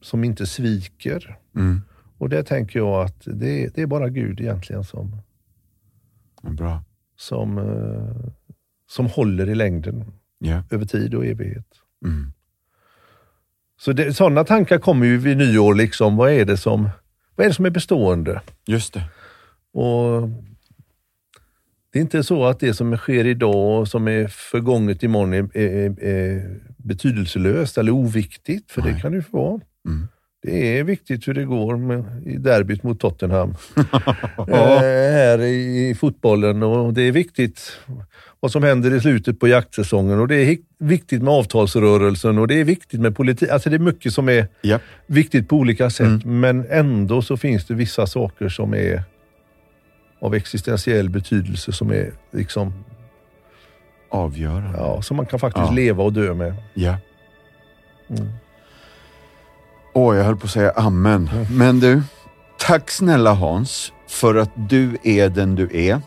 som 0.00 0.24
inte 0.24 0.46
sviker. 0.46 1.38
Mm. 1.56 1.80
Och 2.18 2.28
det 2.28 2.42
tänker 2.42 2.78
jag 2.78 3.04
att 3.04 3.22
det, 3.24 3.74
det 3.74 3.82
är 3.82 3.86
bara 3.86 4.08
Gud 4.08 4.40
egentligen 4.40 4.84
som, 4.84 5.16
Bra. 6.42 6.84
som, 7.16 7.58
eh, 7.58 8.32
som 8.90 9.06
håller 9.06 9.48
i 9.48 9.54
längden 9.54 10.12
Ja. 10.38 10.62
över 10.70 10.84
tid 10.84 11.14
och 11.14 11.26
evighet. 11.26 11.66
Mm. 12.04 12.32
Så 13.80 13.92
det, 13.92 14.14
sådana 14.14 14.44
tankar 14.44 14.78
kommer 14.78 15.06
ju 15.06 15.18
vid 15.18 15.36
nyår. 15.36 15.74
Liksom. 15.74 16.16
Vad, 16.16 16.30
är 16.32 16.44
det 16.44 16.56
som, 16.56 16.88
vad 17.34 17.44
är 17.44 17.48
det 17.50 17.54
som 17.54 17.64
är 17.66 17.70
bestående? 17.70 18.40
Just 18.66 18.94
det. 18.94 19.02
Och 19.72 20.28
Det 21.92 21.98
är 21.98 22.02
inte 22.02 22.22
så 22.24 22.44
att 22.44 22.60
det 22.60 22.74
som 22.74 22.96
sker 22.96 23.26
idag 23.26 23.80
och 23.80 23.88
som 23.88 24.08
är 24.08 24.28
förgånget 24.28 25.02
imorgon 25.02 25.32
är, 25.34 25.56
är, 25.56 26.04
är 26.04 26.60
betydelselöst 26.76 27.78
eller 27.78 27.92
oviktigt, 27.92 28.70
för 28.70 28.82
det 28.82 28.92
Nej. 28.92 29.00
kan 29.00 29.12
det 29.12 29.18
ju 29.18 29.24
vara. 29.30 29.60
Mm. 29.86 30.08
Det 30.42 30.78
är 30.78 30.84
viktigt 30.84 31.28
hur 31.28 31.34
det 31.34 31.44
går 31.44 31.76
med, 31.76 32.04
i 32.26 32.36
derbyt 32.36 32.82
mot 32.82 33.00
Tottenham. 33.00 33.54
eh, 34.48 34.54
här 35.12 35.40
i, 35.42 35.88
i 35.90 35.94
fotbollen 35.94 36.62
och 36.62 36.94
det 36.94 37.02
är 37.02 37.12
viktigt 37.12 37.72
vad 38.40 38.52
som 38.52 38.62
händer 38.62 38.94
i 38.94 39.00
slutet 39.00 39.40
på 39.40 39.48
jaktsäsongen 39.48 40.20
och 40.20 40.28
det 40.28 40.34
är 40.36 40.56
viktigt 40.78 41.22
med 41.22 41.32
avtalsrörelsen 41.34 42.38
och 42.38 42.48
det 42.48 42.54
är 42.60 42.64
viktigt 42.64 43.00
med 43.00 43.16
politik. 43.16 43.48
Alltså 43.48 43.70
det 43.70 43.76
är 43.76 43.80
mycket 43.80 44.12
som 44.14 44.28
är 44.28 44.48
Japp. 44.62 44.82
viktigt 45.06 45.48
på 45.48 45.56
olika 45.56 45.90
sätt 45.90 46.06
Mm. 46.24 46.40
men 46.40 46.66
ändå 46.70 47.22
så 47.22 47.36
finns 47.36 47.66
det 47.66 47.74
vissa 47.74 48.06
saker 48.06 48.48
som 48.48 48.74
är 48.74 49.02
av 50.20 50.34
existentiell 50.34 51.08
betydelse 51.10 51.72
som 51.72 51.90
är 51.90 52.10
liksom, 52.32 52.72
Avgörande. 54.10 54.78
ja, 54.78 55.02
som 55.02 55.16
man 55.16 55.26
kan 55.26 55.38
faktiskt 55.38 55.66
Ja. 55.68 55.72
leva 55.74 56.04
och 56.04 56.12
dö 56.12 56.34
med. 56.34 56.54
Ja. 56.74 56.96
Mm. 58.10 58.28
Åh, 59.92 60.16
jag 60.16 60.24
höll 60.24 60.36
på 60.36 60.44
att 60.44 60.50
säga 60.50 60.72
amen. 60.76 61.30
Men 61.50 61.80
du, 61.80 62.02
tack 62.58 62.90
snälla 62.90 63.34
Hans 63.34 63.92
för 64.08 64.34
att 64.34 64.50
du 64.54 64.96
är 65.02 65.28
den 65.28 65.54
du 65.54 65.68
är. 65.72 66.00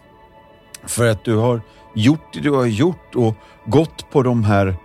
För 0.86 1.07
att 1.07 1.25
du 1.25 1.36
har 1.36 1.61
gjort 1.95 2.34
det 2.34 2.39
du 2.39 2.51
har 2.51 2.65
gjort 2.65 3.15
och 3.15 3.36
gått 3.65 4.09
på 4.11 4.23
de 4.23 4.43
här 4.43 4.75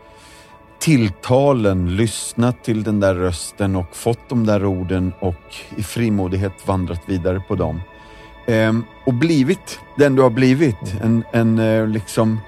tilltalen, 0.79 1.97
lyssnat 1.97 2.65
till 2.65 2.83
den 2.83 3.01
där 3.01 3.15
rösten 3.15 3.77
och 3.77 3.97
fått 3.97 4.29
de 4.29 4.47
där 4.47 4.65
orden 4.65 5.13
och 5.21 5.55
i 5.77 5.83
frimodighet 5.83 6.67
vandrat 6.67 7.01
vidare 7.07 7.43
på 7.49 7.55
dem. 7.55 7.81
Ehm, 8.47 8.85
och 9.07 9.15
blivit 9.15 9.81
den 9.97 10.17
du 10.17 10.23
har 10.23 10.31
blivit. 10.31 10.95
En, 11.03 11.25
en 11.33 11.59
eh, 11.59 11.87
liksom 11.87 12.41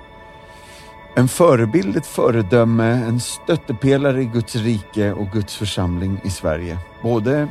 en 1.21 1.29
förebild, 1.29 1.97
ett 1.97 2.07
föredöme, 2.07 2.85
en 2.85 3.21
stöttepelare 3.21 4.23
i 4.23 4.25
Guds 4.25 4.57
rike 4.57 5.13
och 5.13 5.31
Guds 5.33 5.57
församling 5.57 6.21
i 6.25 6.31
Sverige. 6.31 6.79
Både 7.03 7.49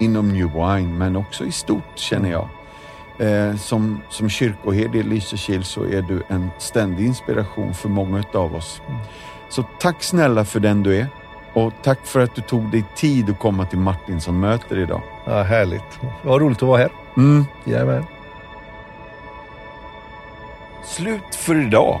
inom 0.00 0.28
New 0.28 0.52
Wine 0.52 0.98
men 0.98 1.16
också 1.16 1.44
i 1.44 1.52
stort 1.52 1.98
känner 1.98 2.30
jag. 2.30 2.48
Eh, 3.18 3.56
som, 3.56 4.00
som 4.08 4.28
kyrkoherde 4.28 4.98
i 4.98 5.02
Lysekil 5.02 5.64
så 5.64 5.84
är 5.84 6.02
du 6.02 6.22
en 6.28 6.50
ständig 6.58 7.06
inspiration 7.06 7.74
för 7.74 7.88
många 7.88 8.24
av 8.32 8.54
oss. 8.54 8.82
Så 9.48 9.64
tack 9.80 10.02
snälla 10.02 10.44
för 10.44 10.60
den 10.60 10.82
du 10.82 10.96
är 10.96 11.06
och 11.52 11.72
tack 11.82 12.06
för 12.06 12.20
att 12.20 12.34
du 12.34 12.42
tog 12.42 12.70
dig 12.70 12.84
tid 12.96 13.30
att 13.30 13.38
komma 13.38 13.66
till 13.66 13.78
Martinsson-möter 13.78 14.78
idag. 14.78 15.02
Ja, 15.26 15.42
härligt. 15.42 16.00
Vad 16.22 16.40
roligt 16.40 16.62
att 16.62 16.68
vara 16.68 16.78
här. 16.78 16.92
Mm. 17.16 17.44
Jajamän. 17.64 18.04
Slut 20.84 21.34
för 21.34 21.66
idag 21.66 22.00